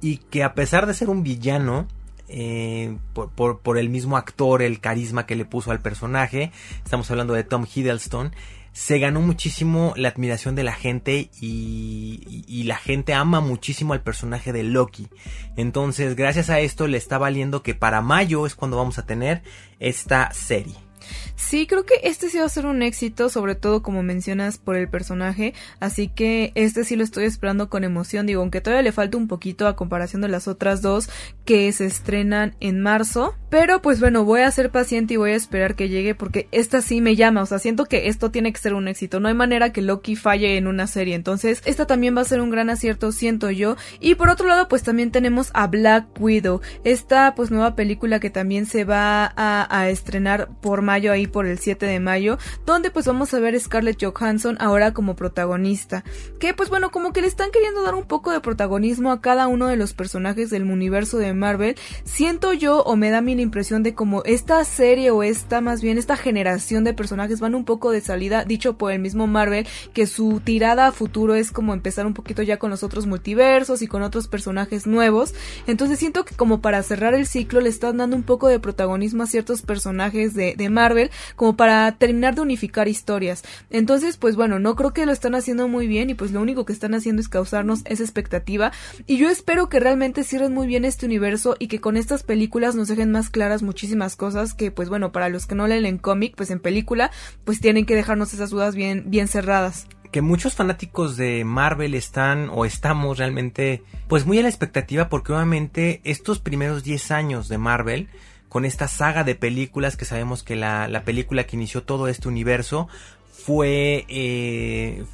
y 0.00 0.18
que 0.18 0.42
a 0.44 0.54
pesar 0.54 0.86
de 0.86 0.94
ser 0.94 1.10
un 1.10 1.22
villano, 1.22 1.86
eh, 2.28 2.96
por, 3.34 3.78
el 3.78 3.88
mismo 3.88 4.16
actor, 4.16 4.62
el 4.62 4.80
carisma 4.80 5.26
que 5.26 5.36
le 5.36 5.44
puso 5.44 5.70
al 5.70 5.80
personaje, 5.80 6.52
estamos 6.84 7.10
hablando 7.10 7.34
de 7.34 7.44
Tom 7.44 7.66
Hiddleston, 7.72 8.32
se 8.78 9.00
ganó 9.00 9.20
muchísimo 9.20 9.92
la 9.96 10.10
admiración 10.10 10.54
de 10.54 10.62
la 10.62 10.72
gente 10.72 11.30
y, 11.40 12.62
la 12.64 12.76
gente 12.76 13.12
ama 13.12 13.40
muchísimo 13.40 13.92
al 13.92 14.02
personaje 14.02 14.52
de 14.52 14.62
Loki. 14.62 15.08
Entonces, 15.56 16.14
gracias 16.14 16.48
a 16.48 16.60
esto 16.60 16.86
le 16.86 16.96
está 16.96 17.18
valiendo 17.18 17.64
que 17.64 17.74
para 17.74 18.02
mayo 18.02 18.46
es 18.46 18.54
cuando 18.54 18.76
vamos 18.76 18.98
a 19.00 19.04
tener 19.04 19.42
esta 19.80 20.30
serie. 20.30 20.87
Sí, 21.36 21.66
creo 21.66 21.84
que 21.84 21.94
este 22.02 22.28
sí 22.28 22.38
va 22.38 22.44
a 22.44 22.48
ser 22.48 22.66
un 22.66 22.82
éxito, 22.82 23.28
sobre 23.28 23.54
todo 23.54 23.82
como 23.82 24.02
mencionas 24.02 24.58
por 24.58 24.76
el 24.76 24.88
personaje, 24.88 25.54
así 25.80 26.08
que 26.08 26.52
este 26.54 26.84
sí 26.84 26.96
lo 26.96 27.04
estoy 27.04 27.24
esperando 27.24 27.68
con 27.68 27.84
emoción, 27.84 28.26
digo, 28.26 28.40
aunque 28.40 28.60
todavía 28.60 28.82
le 28.82 28.92
falta 28.92 29.16
un 29.16 29.28
poquito 29.28 29.66
a 29.66 29.76
comparación 29.76 30.22
de 30.22 30.28
las 30.28 30.48
otras 30.48 30.82
dos 30.82 31.08
que 31.44 31.72
se 31.72 31.86
estrenan 31.86 32.54
en 32.60 32.80
marzo, 32.80 33.34
pero 33.50 33.80
pues 33.80 34.00
bueno, 34.00 34.24
voy 34.24 34.42
a 34.42 34.50
ser 34.50 34.70
paciente 34.70 35.14
y 35.14 35.16
voy 35.16 35.30
a 35.30 35.36
esperar 35.36 35.74
que 35.74 35.88
llegue 35.88 36.14
porque 36.14 36.48
esta 36.52 36.82
sí 36.82 37.00
me 37.00 37.16
llama, 37.16 37.42
o 37.42 37.46
sea, 37.46 37.58
siento 37.58 37.86
que 37.86 38.08
esto 38.08 38.30
tiene 38.30 38.52
que 38.52 38.58
ser 38.58 38.74
un 38.74 38.88
éxito, 38.88 39.20
no 39.20 39.28
hay 39.28 39.34
manera 39.34 39.72
que 39.72 39.82
Loki 39.82 40.16
falle 40.16 40.56
en 40.56 40.66
una 40.66 40.86
serie, 40.86 41.14
entonces 41.14 41.62
esta 41.64 41.86
también 41.86 42.16
va 42.16 42.22
a 42.22 42.24
ser 42.24 42.40
un 42.40 42.50
gran 42.50 42.70
acierto, 42.70 43.12
siento 43.12 43.50
yo, 43.50 43.76
y 44.00 44.14
por 44.16 44.28
otro 44.28 44.48
lado 44.48 44.68
pues 44.68 44.82
también 44.82 45.10
tenemos 45.10 45.50
a 45.54 45.66
Black 45.66 46.06
Widow, 46.20 46.60
esta 46.84 47.34
pues 47.34 47.50
nueva 47.50 47.74
película 47.74 48.20
que 48.20 48.30
también 48.30 48.66
se 48.66 48.84
va 48.84 49.32
a, 49.36 49.88
estrenar 49.88 50.48
por 50.60 50.82
mayo 50.82 50.97
mayo, 50.98 51.12
ahí 51.12 51.28
por 51.28 51.46
el 51.46 51.60
7 51.60 51.86
de 51.86 52.00
mayo, 52.00 52.38
donde 52.66 52.90
pues 52.90 53.06
vamos 53.06 53.32
a 53.32 53.38
ver 53.38 53.54
a 53.54 53.60
Scarlett 53.60 54.02
Johansson 54.02 54.56
ahora 54.58 54.92
como 54.92 55.14
protagonista. 55.14 56.02
Que 56.40 56.54
pues 56.54 56.70
bueno, 56.70 56.90
como 56.90 57.12
que 57.12 57.20
le 57.20 57.28
están 57.28 57.52
queriendo 57.52 57.84
dar 57.84 57.94
un 57.94 58.04
poco 58.04 58.32
de 58.32 58.40
protagonismo 58.40 59.12
a 59.12 59.20
cada 59.20 59.46
uno 59.46 59.68
de 59.68 59.76
los 59.76 59.92
personajes 59.94 60.50
del 60.50 60.64
universo 60.64 61.18
de 61.18 61.34
Marvel. 61.34 61.76
Siento 62.02 62.52
yo 62.52 62.82
o 62.82 62.96
me 62.96 63.10
da 63.10 63.18
a 63.18 63.20
mí 63.20 63.36
la 63.36 63.42
impresión 63.42 63.84
de 63.84 63.94
como 63.94 64.24
esta 64.24 64.64
serie 64.64 65.12
o 65.12 65.22
esta 65.22 65.60
más 65.60 65.82
bien 65.82 65.98
esta 65.98 66.16
generación 66.16 66.82
de 66.82 66.94
personajes 66.94 67.38
van 67.38 67.54
un 67.54 67.64
poco 67.64 67.92
de 67.92 68.00
salida, 68.00 68.44
dicho 68.44 68.76
por 68.76 68.90
el 68.90 68.98
mismo 68.98 69.28
Marvel, 69.28 69.68
que 69.92 70.08
su 70.08 70.40
tirada 70.42 70.88
a 70.88 70.92
futuro 70.92 71.36
es 71.36 71.52
como 71.52 71.74
empezar 71.74 72.06
un 72.06 72.14
poquito 72.14 72.42
ya 72.42 72.56
con 72.56 72.70
los 72.70 72.82
otros 72.82 73.06
multiversos 73.06 73.82
y 73.82 73.86
con 73.86 74.02
otros 74.02 74.26
personajes 74.26 74.88
nuevos. 74.88 75.32
Entonces 75.68 76.00
siento 76.00 76.24
que 76.24 76.34
como 76.34 76.60
para 76.60 76.82
cerrar 76.82 77.14
el 77.14 77.26
ciclo 77.26 77.60
le 77.60 77.68
están 77.68 77.98
dando 77.98 78.16
un 78.16 78.24
poco 78.24 78.48
de 78.48 78.58
protagonismo 78.58 79.22
a 79.22 79.26
ciertos 79.26 79.62
personajes 79.62 80.34
de, 80.34 80.54
de 80.56 80.70
Marvel, 80.70 80.87
como 81.36 81.56
para 81.56 81.92
terminar 81.92 82.34
de 82.34 82.42
unificar 82.42 82.88
historias. 82.88 83.42
Entonces, 83.70 84.16
pues 84.16 84.36
bueno, 84.36 84.58
no 84.58 84.76
creo 84.76 84.92
que 84.92 85.06
lo 85.06 85.12
están 85.12 85.34
haciendo 85.34 85.68
muy 85.68 85.86
bien 85.86 86.10
y 86.10 86.14
pues 86.14 86.32
lo 86.32 86.40
único 86.40 86.64
que 86.64 86.72
están 86.72 86.94
haciendo 86.94 87.20
es 87.20 87.28
causarnos 87.28 87.80
esa 87.84 88.02
expectativa. 88.02 88.72
Y 89.06 89.16
yo 89.16 89.28
espero 89.28 89.68
que 89.68 89.80
realmente 89.80 90.24
cierren 90.24 90.54
muy 90.54 90.66
bien 90.66 90.84
este 90.84 91.06
universo 91.06 91.56
y 91.58 91.68
que 91.68 91.80
con 91.80 91.96
estas 91.96 92.22
películas 92.22 92.74
nos 92.74 92.88
dejen 92.88 93.10
más 93.12 93.30
claras 93.30 93.62
muchísimas 93.62 94.16
cosas 94.16 94.54
que 94.54 94.70
pues 94.70 94.88
bueno, 94.88 95.12
para 95.12 95.28
los 95.28 95.46
que 95.46 95.54
no 95.54 95.66
leen 95.66 95.86
en 95.86 95.98
cómic, 95.98 96.34
pues 96.36 96.50
en 96.50 96.60
película, 96.60 97.10
pues 97.44 97.60
tienen 97.60 97.86
que 97.86 97.94
dejarnos 97.94 98.34
esas 98.34 98.50
dudas 98.50 98.74
bien, 98.74 99.04
bien 99.06 99.28
cerradas 99.28 99.86
que 100.10 100.22
muchos 100.22 100.54
fanáticos 100.54 101.16
de 101.16 101.44
Marvel 101.44 101.94
están 101.94 102.48
o 102.50 102.64
estamos 102.64 103.18
realmente 103.18 103.82
pues 104.08 104.26
muy 104.26 104.38
a 104.38 104.42
la 104.42 104.48
expectativa 104.48 105.08
porque 105.08 105.32
obviamente 105.32 106.00
estos 106.04 106.38
primeros 106.38 106.82
10 106.82 107.10
años 107.10 107.48
de 107.48 107.58
Marvel 107.58 108.08
con 108.48 108.64
esta 108.64 108.88
saga 108.88 109.24
de 109.24 109.34
películas 109.34 109.96
que 109.96 110.04
sabemos 110.04 110.42
que 110.42 110.56
la, 110.56 110.88
la 110.88 111.02
película 111.02 111.44
que 111.44 111.56
inició 111.56 111.82
todo 111.82 112.08
este 112.08 112.28
universo 112.28 112.88
fue 113.32 114.04
eh, 114.08 115.04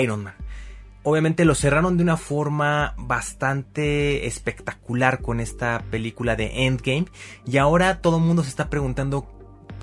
Iron 0.00 0.24
Man. 0.24 0.34
Obviamente 1.06 1.44
lo 1.44 1.54
cerraron 1.54 1.98
de 1.98 2.02
una 2.02 2.16
forma 2.16 2.94
bastante 2.96 4.26
espectacular 4.26 5.20
con 5.20 5.38
esta 5.38 5.84
película 5.90 6.34
de 6.34 6.64
Endgame 6.64 7.06
y 7.46 7.58
ahora 7.58 8.00
todo 8.00 8.16
el 8.16 8.24
mundo 8.24 8.42
se 8.42 8.48
está 8.48 8.70
preguntando 8.70 9.28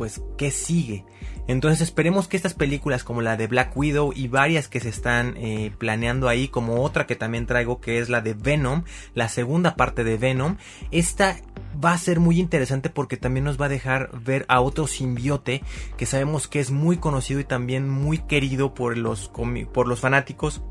pues 0.02 0.20
qué 0.36 0.50
sigue 0.50 1.06
entonces 1.48 1.82
esperemos 1.82 2.28
que 2.28 2.38
estas 2.38 2.56
películas 2.56 3.04
como 3.04 3.22
la 3.22 3.38
de 3.38 3.46
Black 3.46 3.76
Widow 3.76 4.14
y 4.16 4.28
varias 4.28 4.68
que 4.68 4.80
se 4.80 4.90
están 4.90 5.36
eh, 5.38 5.72
planeando 5.78 6.28
ahí, 6.28 6.48
como 6.48 6.82
otra 6.82 7.06
que 7.06 7.16
también 7.16 7.46
traigo 7.46 7.82
que 7.82 8.00
es 8.00 8.10
la 8.10 8.22
de 8.22 8.34
Venom, 8.34 8.84
la 9.14 9.30
segunda 9.30 9.76
parte 9.76 10.04
de 10.04 10.18
Venom, 10.18 10.58
esta 10.90 11.38
va 11.84 11.94
a 11.94 11.98
ser 11.98 12.20
muy 12.20 12.40
interesante 12.40 12.90
porque 12.90 13.18
también 13.18 13.44
nos 13.44 13.60
va 13.60 13.66
a 13.66 13.70
dejar 13.70 14.10
ver 14.24 14.46
a 14.48 14.62
otro 14.62 14.88
simbiote 14.88 15.62
que 15.98 16.06
sabemos 16.06 16.48
que 16.48 16.60
es 16.62 16.72
muy 16.72 16.98
conocido 16.98 17.40
y 17.40 17.44
también 17.44 17.90
muy 17.90 18.18
querido 18.18 18.74
por 18.74 18.98
los, 18.98 19.30
por 19.74 19.88
los 19.88 20.00
fanáticos 20.00 20.62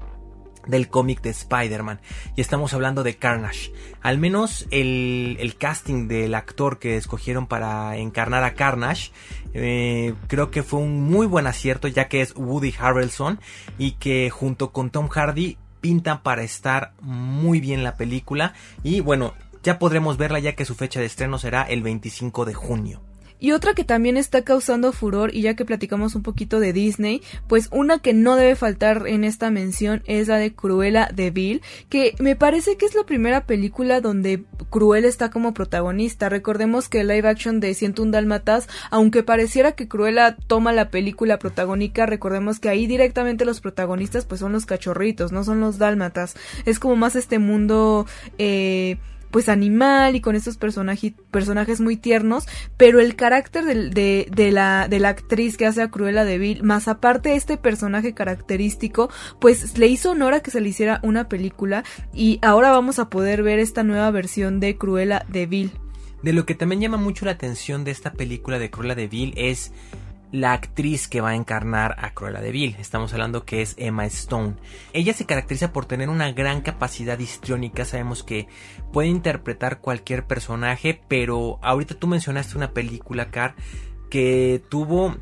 del 0.67 0.89
cómic 0.89 1.21
de 1.23 1.31
Spider-Man. 1.31 2.01
Y 2.37 2.41
estamos 2.41 2.75
hablando 2.75 3.03
de 3.03 3.17
Carnage. 3.17 3.73
Al 4.03 4.19
menos 4.19 4.67
el, 4.71 5.55
casting 5.59 6.09
del 6.09 6.35
actor 6.35 6.79
que 6.79 6.97
escogieron 6.97 7.47
para 7.47 7.97
encarnar 7.97 8.45
a 8.45 8.55
Carnage. 8.55 9.13
Eh, 9.53 10.15
creo 10.29 10.51
que 10.51 10.63
fue 10.63 10.81
un 10.81 11.03
muy 11.03 11.27
buen 11.27 11.47
acierto 11.47 11.89
ya 11.89 12.09
que 12.09 12.21
es 12.21 12.35
Woody 12.37 12.75
Harrelson. 12.79 13.41
Y 13.79 13.93
que 13.93 14.31
junto 14.31 14.73
con 14.73 14.91
Tom 14.91 15.09
Hardy 15.09 15.59
pintan 15.81 16.23
para 16.23 16.43
estar 16.43 16.93
muy 17.01 17.61
bien 17.61 17.85
la 17.85 17.97
película. 17.97 18.55
Y 18.83 19.01
bueno, 19.01 19.35
ya 19.63 19.79
podremos 19.79 20.17
verla 20.17 20.39
ya 20.39 20.55
que 20.55 20.65
su 20.65 20.75
fecha 20.75 21.01
de 21.01 21.07
estreno 21.07 21.39
será 21.39 21.63
el 21.63 21.83
25 21.83 22.45
de 22.45 22.55
junio. 22.55 23.03
Y 23.41 23.53
otra 23.53 23.75
que 23.75 23.85
también 23.85 24.17
está 24.17 24.43
causando 24.43 24.93
furor, 24.93 25.35
y 25.35 25.43
ya 25.43 25.55
que 25.55 25.65
platicamos 25.65 26.15
un 26.15 26.23
poquito 26.23 26.61
de 26.61 26.73
Disney, 26.73 27.23
pues 27.49 27.69
una 27.73 27.99
que 27.99 28.13
no 28.13 28.37
debe 28.37 28.55
faltar 28.55 29.07
en 29.07 29.25
esta 29.25 29.51
mención 29.51 30.03
es 30.07 30.29
la 30.29 30.37
de 30.37 30.53
Cruella 30.53 31.09
de 31.13 31.31
Vil, 31.31 31.63
que 31.89 32.15
me 32.19 32.37
parece 32.37 32.77
que 32.77 32.87
es 32.87 32.95
la 32.95 33.05
primera 33.05 33.47
película 33.47 34.01
donde 34.01 34.45
Cruella 34.69 35.09
está 35.09 35.31
como 35.31 35.55
protagonista. 35.55 36.29
Recordemos 36.29 36.89
que 36.89 37.01
el 37.01 37.09
live 37.09 37.29
action 37.29 37.61
de 37.61 37.75
101 37.75 38.13
Dálmatas, 38.13 38.69
aunque 38.91 39.23
pareciera 39.23 39.73
que 39.73 39.89
Cruella 39.89 40.37
toma 40.47 40.73
la 40.73 40.91
película 40.91 41.39
protagónica, 41.39 42.07
recordemos 42.07 42.61
que 42.61 42.69
ahí 42.69 42.87
directamente 42.87 43.45
los 43.45 43.61
protagonistas 43.61 44.27
pues 44.27 44.41
son 44.41 44.53
los 44.53 44.67
cachorritos, 44.67 45.33
no 45.33 45.45
son 45.45 45.61
los 45.61 45.79
dálmatas. 45.79 46.37
Es 46.67 46.79
como 46.79 46.97
más 46.97 47.17
este 47.17 47.39
mundo... 47.39 48.07
Eh, 48.39 48.99
pues 49.31 49.49
animal 49.49 50.17
y 50.17 50.21
con 50.21 50.37
estos 50.37 50.57
personajes 50.57 51.81
muy 51.81 51.97
tiernos, 51.97 52.47
pero 52.77 53.01
el 53.01 53.17
carácter 53.17 53.65
de, 53.65 54.27
de, 54.31 54.53
la, 54.53 54.89
de 54.89 55.01
la 55.01 55.11
actriz 55.11 55.57
que 55.57 55.67
hace 55.67 55.83
a 55.83 55.91
Cruella 55.91 56.25
de 56.25 56.39
Vil, 56.39 56.63
más 56.63 56.89
aparte 56.89 57.35
este 57.35 57.57
personaje 57.57 58.15
característico, 58.15 59.11
pues 59.41 59.79
le 59.79 59.87
hizo 59.87 60.13
honor 60.13 60.35
a 60.35 60.41
que 60.41 60.51
se 60.51 60.61
le 60.61 60.69
hiciera 60.69 61.01
una 61.03 61.29
película 61.29 61.85
y 62.13 62.39
ahora 62.43 62.71
vamos 62.71 62.99
a 62.99 63.09
poder 63.09 63.43
ver 63.43 63.59
esta 63.59 63.83
nueva 63.83 64.11
versión 64.11 64.61
de 64.61 64.77
Cruella 64.77 65.25
de 65.29 65.47
Vil. 65.47 65.73
De 66.23 66.33
lo 66.33 66.45
que 66.45 66.55
también 66.55 66.83
llama 66.83 66.99
mucho 66.99 67.25
la 67.25 67.33
atención 67.33 67.83
de 67.85 67.93
esta 67.93 68.13
película 68.13 68.59
de 68.59 68.71
Cruella 68.71 68.95
de 68.95 69.09
Vil 69.09 69.33
es 69.37 69.73
la 70.33 70.53
actriz 70.53 71.09
que 71.09 71.21
va 71.21 71.31
a 71.31 71.35
encarnar 71.35 71.97
a 71.99 72.15
Cruella 72.15 72.41
de 72.41 72.53
Vil. 72.53 72.77
Estamos 72.79 73.13
hablando 73.13 73.45
que 73.45 73.63
es 73.63 73.75
Emma 73.79 74.07
Stone. 74.07 74.55
Ella 74.93 75.13
se 75.13 75.27
caracteriza 75.27 75.73
por 75.73 75.87
tener 75.87 76.09
una 76.09 76.33
gran 76.33 76.61
capacidad 76.61 77.19
histriónica. 77.19 77.85
Sabemos 77.85 78.23
que 78.23 78.47
puede 78.93 79.09
interpretar 79.09 79.81
cualquier 79.81 80.27
personaje, 80.27 81.01
pero 81.09 81.59
ahorita 81.63 81.95
tú 81.95 82.07
mencionaste 82.07 82.57
una 82.57 82.73
película, 82.73 83.31
Car, 83.31 83.55
que 84.09 84.63
tuvo 84.69 85.17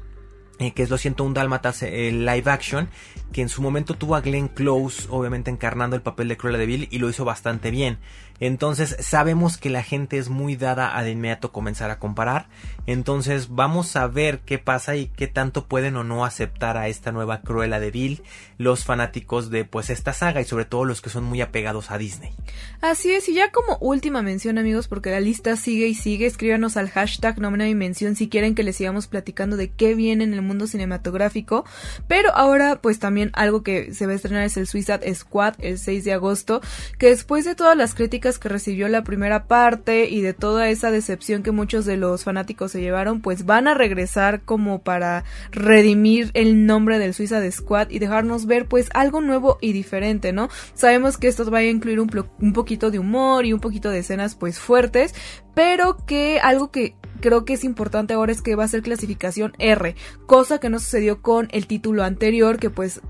eh, 0.58 0.72
que 0.72 0.82
es 0.82 0.90
Lo 0.90 0.98
siento 0.98 1.22
un 1.22 1.34
Dálmatas 1.34 1.84
eh, 1.84 2.10
live 2.10 2.50
action, 2.50 2.88
que 3.32 3.42
en 3.42 3.48
su 3.48 3.62
momento 3.62 3.94
tuvo 3.94 4.16
a 4.16 4.20
Glenn 4.20 4.48
Close, 4.48 5.06
obviamente 5.08 5.50
encarnando 5.50 5.94
el 5.94 6.02
papel 6.02 6.26
de 6.26 6.36
Cruella 6.36 6.58
de 6.58 6.66
Vil, 6.66 6.88
y 6.90 6.98
lo 6.98 7.08
hizo 7.08 7.24
bastante 7.24 7.70
bien. 7.70 7.98
Entonces 8.40 8.96
sabemos 9.00 9.58
que 9.58 9.70
la 9.70 9.82
gente 9.82 10.18
es 10.18 10.28
muy 10.28 10.56
dada 10.56 10.96
a 10.96 11.02
de 11.02 11.10
inmediato 11.10 11.52
comenzar 11.52 11.90
a 11.90 11.98
comparar. 11.98 12.48
Entonces 12.86 13.48
vamos 13.50 13.96
a 13.96 14.06
ver 14.06 14.40
qué 14.40 14.58
pasa 14.58 14.96
y 14.96 15.08
qué 15.08 15.26
tanto 15.26 15.66
pueden 15.66 15.96
o 15.96 16.04
no 16.04 16.24
aceptar 16.24 16.76
a 16.76 16.88
esta 16.88 17.12
nueva 17.12 17.40
Cruella 17.42 17.80
de 17.80 17.90
Vil 17.90 18.22
los 18.58 18.84
fanáticos 18.84 19.50
de 19.50 19.64
pues 19.64 19.88
esta 19.88 20.12
saga 20.12 20.40
y 20.40 20.44
sobre 20.44 20.64
todo 20.64 20.84
los 20.84 21.00
que 21.00 21.10
son 21.10 21.24
muy 21.24 21.40
apegados 21.40 21.90
a 21.90 21.98
Disney. 21.98 22.34
Así 22.80 23.12
es, 23.12 23.28
y 23.28 23.34
ya 23.34 23.50
como 23.50 23.78
última 23.80 24.20
mención 24.22 24.58
amigos, 24.58 24.88
porque 24.88 25.10
la 25.10 25.20
lista 25.20 25.56
sigue 25.56 25.86
y 25.86 25.94
sigue, 25.94 26.26
escríbanos 26.26 26.76
al 26.76 26.90
hashtag 26.90 27.38
no 27.38 27.48
y 27.64 27.74
mención 27.74 28.14
si 28.14 28.28
quieren 28.28 28.54
que 28.54 28.62
les 28.62 28.76
sigamos 28.76 29.06
platicando 29.06 29.56
de 29.56 29.70
qué 29.70 29.94
viene 29.94 30.24
en 30.24 30.34
el 30.34 30.42
mundo 30.42 30.66
cinematográfico. 30.66 31.64
Pero 32.06 32.34
ahora 32.34 32.80
pues 32.80 32.98
también 32.98 33.30
algo 33.34 33.62
que 33.62 33.94
se 33.94 34.06
va 34.06 34.12
a 34.12 34.16
estrenar 34.16 34.44
es 34.44 34.56
el 34.56 34.66
Suicide 34.66 35.14
Squad 35.14 35.54
el 35.58 35.78
6 35.78 36.04
de 36.04 36.12
agosto, 36.12 36.60
que 36.98 37.08
después 37.08 37.44
de 37.44 37.54
todas 37.54 37.76
las 37.76 37.94
críticas 37.94 38.38
que 38.38 38.48
recibió 38.48 38.88
la 38.88 39.04
primera 39.04 39.46
parte 39.46 40.08
y 40.08 40.20
de 40.20 40.34
toda 40.34 40.68
esa 40.68 40.90
decepción 40.90 41.42
que 41.42 41.52
muchos 41.52 41.84
de 41.84 41.96
los 41.96 42.24
fanáticos 42.24 42.72
se 42.72 42.80
llevaron, 42.80 43.20
pues 43.20 43.46
van 43.46 43.68
a 43.68 43.74
regresar 43.74 44.42
como 44.42 44.80
para 44.80 45.24
redimir 45.52 46.30
el 46.34 46.66
nombre 46.66 46.98
del 46.98 47.14
Suiza 47.14 47.38
Squad 47.50 47.90
y 47.90 47.98
dejarnos 47.98 48.47
ver 48.48 48.66
pues 48.66 48.88
algo 48.94 49.20
nuevo 49.20 49.58
y 49.60 49.72
diferente, 49.72 50.32
¿no? 50.32 50.48
Sabemos 50.74 51.16
que 51.16 51.28
esto 51.28 51.48
va 51.50 51.58
a 51.58 51.64
incluir 51.64 52.00
un, 52.00 52.10
un 52.40 52.52
poquito 52.52 52.90
de 52.90 52.98
humor 52.98 53.46
y 53.46 53.52
un 53.52 53.60
poquito 53.60 53.90
de 53.90 54.00
escenas 54.00 54.34
pues 54.34 54.58
fuertes, 54.58 55.14
pero 55.54 55.96
que 56.04 56.40
algo 56.40 56.72
que 56.72 56.96
creo 57.20 57.44
que 57.44 57.54
es 57.54 57.64
importante 57.64 58.14
ahora 58.14 58.32
es 58.32 58.42
que 58.42 58.56
va 58.56 58.64
a 58.64 58.68
ser 58.68 58.82
clasificación 58.82 59.52
R, 59.58 59.94
cosa 60.26 60.58
que 60.58 60.70
no 60.70 60.78
sucedió 60.78 61.22
con 61.22 61.48
el 61.52 61.66
título 61.66 62.04
anterior 62.04 62.58
que 62.58 62.70
pues 62.70 63.00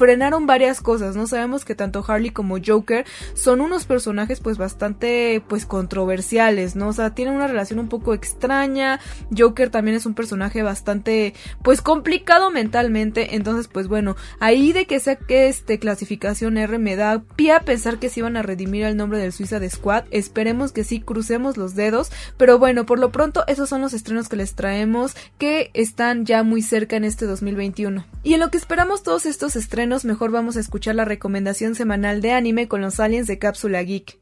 frenaron 0.00 0.46
varias 0.46 0.80
cosas, 0.80 1.14
¿no? 1.14 1.26
Sabemos 1.26 1.66
que 1.66 1.74
tanto 1.74 2.02
Harley 2.08 2.30
como 2.30 2.56
Joker 2.58 3.04
son 3.34 3.60
unos 3.60 3.84
personajes 3.84 4.40
pues 4.40 4.56
bastante 4.56 5.42
pues 5.46 5.66
controversiales, 5.66 6.74
¿no? 6.74 6.88
O 6.88 6.92
sea, 6.94 7.14
tienen 7.14 7.34
una 7.34 7.46
relación 7.46 7.78
un 7.78 7.90
poco 7.90 8.14
extraña. 8.14 8.98
Joker 9.36 9.68
también 9.68 9.98
es 9.98 10.06
un 10.06 10.14
personaje 10.14 10.62
bastante 10.62 11.34
pues 11.62 11.82
complicado 11.82 12.50
mentalmente, 12.50 13.34
entonces 13.34 13.68
pues 13.68 13.88
bueno, 13.88 14.16
ahí 14.38 14.72
de 14.72 14.86
que 14.86 15.00
sea 15.00 15.16
que 15.16 15.48
este 15.48 15.78
clasificación 15.78 16.56
R 16.56 16.78
me 16.78 16.96
da 16.96 17.22
pie 17.36 17.52
a 17.52 17.60
pensar 17.60 17.98
que 17.98 18.08
se 18.08 18.20
iban 18.20 18.38
a 18.38 18.42
redimir 18.42 18.84
el 18.84 18.96
nombre 18.96 19.18
del 19.18 19.34
Suiza 19.34 19.60
de 19.60 19.68
Squad. 19.68 20.04
Esperemos 20.12 20.72
que 20.72 20.82
sí, 20.82 21.00
crucemos 21.00 21.58
los 21.58 21.74
dedos, 21.74 22.10
pero 22.38 22.58
bueno, 22.58 22.86
por 22.86 22.98
lo 22.98 23.12
pronto 23.12 23.44
esos 23.48 23.68
son 23.68 23.82
los 23.82 23.92
estrenos 23.92 24.30
que 24.30 24.36
les 24.36 24.54
traemos 24.54 25.14
que 25.36 25.70
están 25.74 26.24
ya 26.24 26.42
muy 26.42 26.62
cerca 26.62 26.96
en 26.96 27.04
este 27.04 27.26
2021. 27.26 28.06
Y 28.22 28.32
en 28.32 28.40
lo 28.40 28.50
que 28.50 28.56
esperamos 28.56 29.02
todos 29.02 29.26
estos 29.26 29.56
estrenos 29.56 29.89
mejor 30.04 30.30
vamos 30.30 30.56
a 30.56 30.60
escuchar 30.60 30.94
la 30.94 31.04
recomendación 31.04 31.74
semanal 31.74 32.22
de 32.22 32.32
anime 32.32 32.68
con 32.68 32.80
los 32.80 33.00
aliens 33.00 33.26
de 33.26 33.38
Cápsula 33.38 33.82
Geek. 33.82 34.20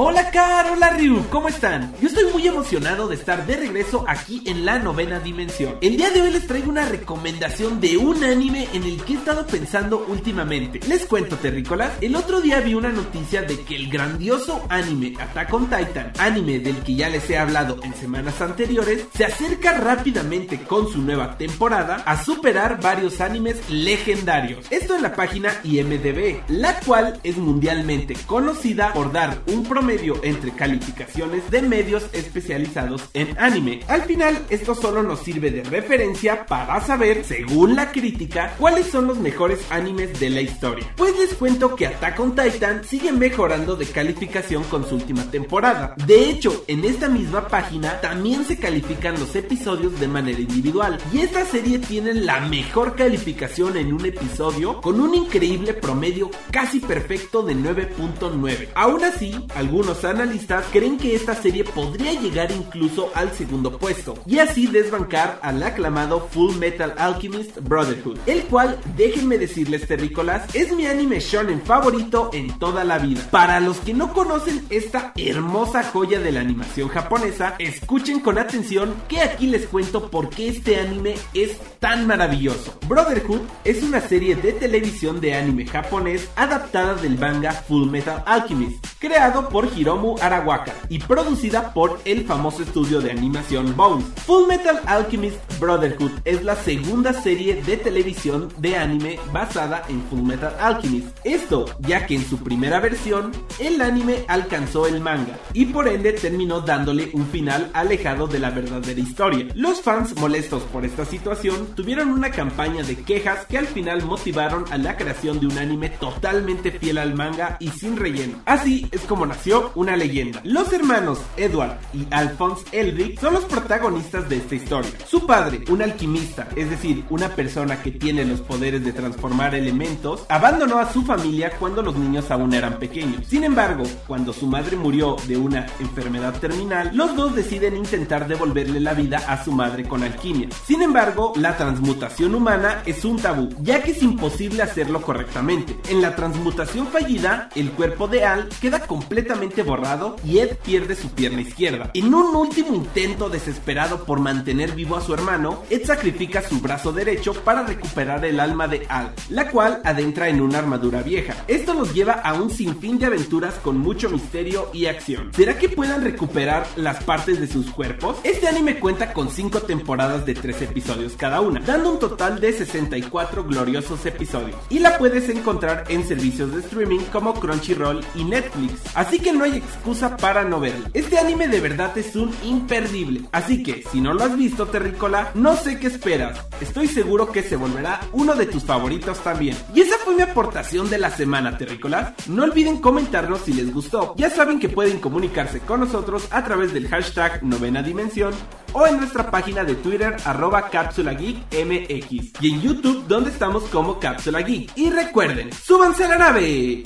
Hola 0.00 0.30
Car, 0.30 0.70
hola 0.70 0.90
Ryu, 0.90 1.28
¿cómo 1.28 1.48
están? 1.48 1.92
Yo 2.00 2.06
estoy 2.06 2.32
muy 2.32 2.46
emocionado 2.46 3.08
de 3.08 3.16
estar 3.16 3.44
de 3.48 3.56
regreso 3.56 4.04
aquí 4.06 4.40
en 4.46 4.64
la 4.64 4.78
novena 4.78 5.18
dimensión. 5.18 5.74
El 5.80 5.96
día 5.96 6.10
de 6.10 6.22
hoy 6.22 6.30
les 6.30 6.46
traigo 6.46 6.70
una 6.70 6.88
recomendación 6.88 7.80
de 7.80 7.96
un 7.96 8.22
anime 8.22 8.68
en 8.72 8.84
el 8.84 9.02
que 9.02 9.14
he 9.14 9.16
estado 9.16 9.44
pensando 9.44 10.06
últimamente. 10.06 10.78
Les 10.86 11.04
cuento, 11.04 11.34
terrícolas, 11.34 11.94
el 12.00 12.14
otro 12.14 12.40
día 12.40 12.60
vi 12.60 12.74
una 12.74 12.92
noticia 12.92 13.42
de 13.42 13.60
que 13.62 13.74
el 13.74 13.90
grandioso 13.90 14.64
anime 14.68 15.14
Attack 15.18 15.52
on 15.52 15.64
Titan, 15.64 16.12
anime 16.20 16.60
del 16.60 16.76
que 16.84 16.94
ya 16.94 17.08
les 17.08 17.28
he 17.28 17.36
hablado 17.36 17.80
en 17.82 17.92
semanas 17.94 18.40
anteriores, 18.40 19.04
se 19.12 19.24
acerca 19.24 19.72
rápidamente 19.78 20.62
con 20.62 20.88
su 20.88 21.02
nueva 21.02 21.36
temporada 21.36 22.04
a 22.06 22.22
superar 22.22 22.80
varios 22.80 23.20
animes 23.20 23.68
legendarios. 23.68 24.64
Esto 24.70 24.94
en 24.94 25.02
la 25.02 25.16
página 25.16 25.54
IMDB, 25.64 26.42
la 26.50 26.78
cual 26.78 27.18
es 27.24 27.36
mundialmente 27.36 28.14
conocida 28.28 28.92
por 28.92 29.10
dar 29.10 29.42
un 29.48 29.64
promedio 29.64 29.87
entre 29.90 30.52
calificaciones 30.52 31.50
de 31.50 31.62
medios 31.62 32.04
especializados 32.12 33.08
en 33.14 33.38
anime. 33.38 33.80
Al 33.88 34.02
final, 34.02 34.38
esto 34.50 34.74
solo 34.74 35.02
nos 35.02 35.20
sirve 35.20 35.50
de 35.50 35.64
referencia 35.64 36.44
para 36.44 36.80
saber, 36.80 37.24
según 37.24 37.74
la 37.74 37.90
crítica, 37.90 38.54
cuáles 38.58 38.86
son 38.86 39.06
los 39.06 39.18
mejores 39.18 39.60
animes 39.70 40.20
de 40.20 40.30
la 40.30 40.42
historia. 40.42 40.92
Pues 40.96 41.18
les 41.18 41.34
cuento 41.34 41.74
que 41.74 41.86
Attack 41.86 42.20
on 42.20 42.34
Titan 42.34 42.84
sigue 42.84 43.12
mejorando 43.12 43.76
de 43.76 43.86
calificación 43.86 44.62
con 44.64 44.86
su 44.86 44.96
última 44.96 45.30
temporada. 45.30 45.94
De 46.06 46.28
hecho, 46.28 46.64
en 46.66 46.84
esta 46.84 47.08
misma 47.08 47.48
página 47.48 48.00
también 48.00 48.44
se 48.44 48.58
califican 48.58 49.18
los 49.18 49.34
episodios 49.36 49.98
de 49.98 50.08
manera 50.08 50.38
individual. 50.38 50.98
Y 51.12 51.20
esta 51.20 51.46
serie 51.46 51.78
tiene 51.78 52.12
la 52.12 52.40
mejor 52.40 52.94
calificación 52.94 53.76
en 53.76 53.92
un 53.92 54.04
episodio 54.04 54.80
con 54.82 55.00
un 55.00 55.14
increíble 55.14 55.72
promedio 55.72 56.30
casi 56.50 56.80
perfecto 56.80 57.42
de 57.42 57.56
9.9. 57.56 58.68
Aún 58.74 59.04
así, 59.04 59.34
algunos 59.54 59.77
analistas 60.04 60.64
creen 60.72 60.98
que 60.98 61.14
esta 61.14 61.34
serie 61.34 61.62
podría 61.62 62.12
llegar 62.12 62.50
incluso 62.50 63.10
al 63.14 63.32
segundo 63.32 63.78
puesto 63.78 64.18
y 64.26 64.38
así 64.38 64.66
desbancar 64.66 65.38
al 65.40 65.62
aclamado 65.62 66.28
Full 66.32 66.56
Metal 66.56 66.94
Alchemist 66.98 67.58
Brotherhood, 67.60 68.18
el 68.26 68.42
cual, 68.44 68.78
déjenme 68.96 69.38
decirles 69.38 69.86
terrícolas, 69.86 70.52
es 70.54 70.72
mi 70.72 70.86
anime 70.86 71.20
shonen 71.20 71.62
favorito 71.62 72.30
en 72.32 72.58
toda 72.58 72.84
la 72.84 72.98
vida. 72.98 73.26
Para 73.30 73.60
los 73.60 73.78
que 73.78 73.94
no 73.94 74.12
conocen 74.12 74.66
esta 74.68 75.12
hermosa 75.16 75.84
joya 75.84 76.18
de 76.18 76.32
la 76.32 76.40
animación 76.40 76.88
japonesa, 76.88 77.54
escuchen 77.58 78.20
con 78.20 78.38
atención 78.38 78.94
que 79.08 79.20
aquí 79.20 79.46
les 79.46 79.66
cuento 79.66 80.10
por 80.10 80.28
qué 80.28 80.48
este 80.48 80.80
anime 80.80 81.14
es 81.34 81.56
tan 81.80 82.06
maravilloso. 82.06 82.78
Brotherhood 82.88 83.40
es 83.64 83.82
una 83.82 84.00
serie 84.00 84.34
de 84.36 84.52
televisión 84.52 85.20
de 85.20 85.34
anime 85.34 85.66
japonés 85.66 86.28
adaptada 86.36 86.94
del 86.94 87.18
manga 87.18 87.52
Full 87.52 87.90
Metal 87.90 88.22
Alchemist, 88.26 88.84
creado 88.98 89.48
por 89.48 89.68
Hiromu 89.76 90.16
Arawaka 90.20 90.72
y 90.88 90.98
producida 90.98 91.72
por 91.72 92.00
el 92.04 92.24
famoso 92.24 92.62
estudio 92.62 93.00
de 93.00 93.10
animación 93.10 93.76
Bones. 93.76 94.06
Full 94.26 94.46
Metal 94.48 94.80
Alchemist 94.86 95.38
Brotherhood 95.60 96.12
es 96.24 96.42
la 96.44 96.56
segunda 96.56 97.12
serie 97.12 97.62
de 97.62 97.76
televisión 97.76 98.48
de 98.58 98.76
anime 98.76 99.18
basada 99.32 99.82
en 99.88 100.02
Full 100.04 100.22
Metal 100.22 100.54
Alchemist. 100.60 101.08
Esto 101.24 101.66
ya 101.80 102.06
que 102.06 102.16
en 102.16 102.24
su 102.24 102.38
primera 102.38 102.80
versión 102.80 103.32
el 103.58 103.80
anime 103.80 104.24
alcanzó 104.28 104.86
el 104.86 105.00
manga 105.00 105.38
y 105.52 105.66
por 105.66 105.88
ende 105.88 106.12
terminó 106.12 106.60
dándole 106.60 107.10
un 107.12 107.26
final 107.26 107.70
alejado 107.74 108.26
de 108.26 108.38
la 108.38 108.50
verdadera 108.50 109.00
historia. 109.00 109.46
Los 109.54 109.82
fans 109.82 110.14
molestos 110.16 110.62
por 110.64 110.84
esta 110.84 111.04
situación 111.04 111.67
tuvieron 111.74 112.10
una 112.10 112.30
campaña 112.30 112.82
de 112.82 112.96
quejas 112.96 113.46
que 113.46 113.58
al 113.58 113.66
final 113.66 114.04
motivaron 114.04 114.64
a 114.70 114.78
la 114.78 114.96
creación 114.96 115.40
de 115.40 115.46
un 115.46 115.58
anime 115.58 115.90
totalmente 115.90 116.70
fiel 116.70 116.98
al 116.98 117.14
manga 117.14 117.56
y 117.60 117.68
sin 117.68 117.96
relleno. 117.96 118.38
Así 118.44 118.88
es 118.90 119.02
como 119.02 119.26
nació 119.26 119.72
una 119.74 119.96
leyenda. 119.96 120.40
Los 120.44 120.72
hermanos 120.72 121.20
Edward 121.36 121.78
y 121.92 122.06
Alphonse 122.10 122.64
Elric 122.72 123.20
son 123.20 123.34
los 123.34 123.44
protagonistas 123.44 124.28
de 124.28 124.36
esta 124.36 124.54
historia. 124.54 124.90
Su 125.06 125.26
padre, 125.26 125.64
un 125.68 125.82
alquimista, 125.82 126.48
es 126.56 126.70
decir, 126.70 127.04
una 127.10 127.28
persona 127.30 127.82
que 127.82 127.90
tiene 127.90 128.24
los 128.24 128.40
poderes 128.40 128.84
de 128.84 128.92
transformar 128.92 129.54
elementos, 129.54 130.24
abandonó 130.28 130.78
a 130.78 130.92
su 130.92 131.02
familia 131.02 131.52
cuando 131.58 131.82
los 131.82 131.96
niños 131.96 132.30
aún 132.30 132.54
eran 132.54 132.78
pequeños. 132.78 133.26
Sin 133.26 133.44
embargo, 133.44 133.84
cuando 134.06 134.32
su 134.32 134.46
madre 134.46 134.76
murió 134.76 135.16
de 135.26 135.36
una 135.36 135.66
enfermedad 135.80 136.38
terminal, 136.38 136.90
los 136.94 137.14
dos 137.14 137.34
deciden 137.34 137.76
intentar 137.76 138.26
devolverle 138.28 138.80
la 138.80 138.94
vida 138.94 139.18
a 139.28 139.44
su 139.44 139.52
madre 139.52 139.84
con 139.84 140.02
alquimia. 140.02 140.48
Sin 140.66 140.82
embargo, 140.82 141.32
la 141.36 141.56
transmutación 141.58 142.34
humana 142.34 142.82
es 142.86 143.04
un 143.04 143.18
tabú, 143.18 143.50
ya 143.60 143.82
que 143.82 143.90
es 143.90 144.02
imposible 144.02 144.62
hacerlo 144.62 145.02
correctamente. 145.02 145.76
En 145.90 146.00
la 146.00 146.14
transmutación 146.14 146.86
fallida, 146.86 147.50
el 147.54 147.72
cuerpo 147.72 148.06
de 148.08 148.24
Al 148.24 148.48
queda 148.60 148.80
completamente 148.80 149.62
borrado 149.62 150.16
y 150.24 150.38
Ed 150.38 150.56
pierde 150.64 150.94
su 150.94 151.10
pierna 151.10 151.42
izquierda. 151.42 151.90
En 151.94 152.14
un 152.14 152.34
último 152.34 152.74
intento 152.74 153.28
desesperado 153.28 154.04
por 154.04 154.20
mantener 154.20 154.72
vivo 154.72 154.96
a 154.96 155.00
su 155.00 155.12
hermano, 155.12 155.64
Ed 155.68 155.84
sacrifica 155.84 156.40
su 156.40 156.60
brazo 156.60 156.92
derecho 156.92 157.34
para 157.34 157.64
recuperar 157.64 158.24
el 158.24 158.38
alma 158.38 158.68
de 158.68 158.86
Al, 158.88 159.12
la 159.28 159.50
cual 159.50 159.82
adentra 159.84 160.28
en 160.28 160.40
una 160.40 160.60
armadura 160.60 161.02
vieja. 161.02 161.44
Esto 161.48 161.74
los 161.74 161.92
lleva 161.92 162.12
a 162.12 162.34
un 162.34 162.50
sinfín 162.50 162.98
de 162.98 163.06
aventuras 163.06 163.54
con 163.56 163.78
mucho 163.78 164.08
misterio 164.08 164.70
y 164.72 164.86
acción. 164.86 165.32
¿Será 165.34 165.58
que 165.58 165.68
puedan 165.68 166.04
recuperar 166.04 166.66
las 166.76 167.02
partes 167.02 167.40
de 167.40 167.48
sus 167.48 167.68
cuerpos? 167.70 168.16
Este 168.22 168.46
anime 168.46 168.78
cuenta 168.78 169.12
con 169.12 169.28
5 169.28 169.62
temporadas 169.62 170.24
de 170.24 170.34
3 170.34 170.62
episodios 170.62 171.14
cada 171.16 171.40
una, 171.48 171.60
dando 171.60 171.92
un 171.92 171.98
total 171.98 172.40
de 172.40 172.52
64 172.52 173.44
gloriosos 173.44 174.04
episodios. 174.06 174.56
Y 174.70 174.78
la 174.78 174.98
puedes 174.98 175.28
encontrar 175.28 175.84
en 175.88 176.06
servicios 176.06 176.54
de 176.54 176.60
streaming 176.60 177.00
como 177.12 177.34
Crunchyroll 177.34 178.04
y 178.14 178.24
Netflix. 178.24 178.74
Así 178.94 179.18
que 179.18 179.32
no 179.32 179.44
hay 179.44 179.56
excusa 179.56 180.16
para 180.16 180.44
no 180.44 180.60
verlo. 180.60 180.86
Este 180.94 181.18
anime 181.18 181.48
de 181.48 181.60
verdad 181.60 181.96
es 181.98 182.14
un 182.14 182.32
imperdible. 182.44 183.22
Así 183.32 183.62
que 183.62 183.84
si 183.90 184.00
no 184.00 184.14
lo 184.14 184.24
has 184.24 184.36
visto, 184.36 184.66
Terrícola, 184.66 185.30
no 185.34 185.56
sé 185.56 185.78
qué 185.78 185.88
esperas. 185.88 186.40
Estoy 186.60 186.88
seguro 186.88 187.32
que 187.32 187.42
se 187.42 187.56
volverá 187.56 188.00
uno 188.12 188.34
de 188.34 188.46
tus 188.46 188.64
favoritos 188.64 189.18
también. 189.24 189.56
Y 189.74 189.80
esa 189.80 189.96
fue 189.98 190.14
mi 190.14 190.22
aportación 190.22 190.90
de 190.90 190.98
la 190.98 191.10
semana, 191.10 191.58
Terrícolas. 191.58 192.12
No 192.28 192.44
olviden 192.44 192.78
comentarnos 192.78 193.40
si 193.40 193.52
les 193.52 193.72
gustó. 193.72 194.14
Ya 194.16 194.30
saben 194.30 194.60
que 194.60 194.68
pueden 194.68 195.00
comunicarse 195.00 195.60
con 195.60 195.80
nosotros 195.80 196.28
a 196.30 196.44
través 196.44 196.72
del 196.72 196.88
hashtag 196.88 197.42
novena 197.42 197.82
dimensión 197.82 198.34
o 198.72 198.86
en 198.86 198.98
nuestra 198.98 199.30
página 199.30 199.64
de 199.64 199.74
Twitter 199.74 200.16
arroba 200.24 200.68
Cápsula 200.68 201.14
Geek 201.14 201.37
MX 201.50 202.42
y 202.42 202.50
en 202.50 202.62
YouTube 202.62 203.06
donde 203.06 203.30
estamos 203.30 203.64
como 203.64 203.98
Cápsula 203.98 204.40
Geek. 204.42 204.70
Y 204.76 204.90
recuerden, 204.90 205.52
súbanse 205.52 206.04
a 206.04 206.08
la 206.08 206.18
nave. 206.18 206.84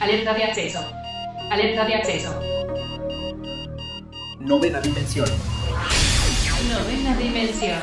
Alerta 0.00 0.32
de 0.34 0.44
acceso. 0.44 0.80
Alerta 1.50 1.84
de 1.84 1.94
acceso. 1.94 2.40
Novena 4.40 4.80
dimensión. 4.80 5.28
Novena 6.70 7.16
dimensión. 7.16 7.80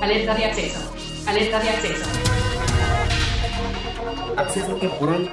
Alerta 0.00 0.34
de 0.34 0.44
acceso. 0.46 0.92
Alerta 1.26 1.60
de 1.60 1.68
acceso. 1.68 2.04
Acceso 4.36 4.74
temporal. 4.76 5.32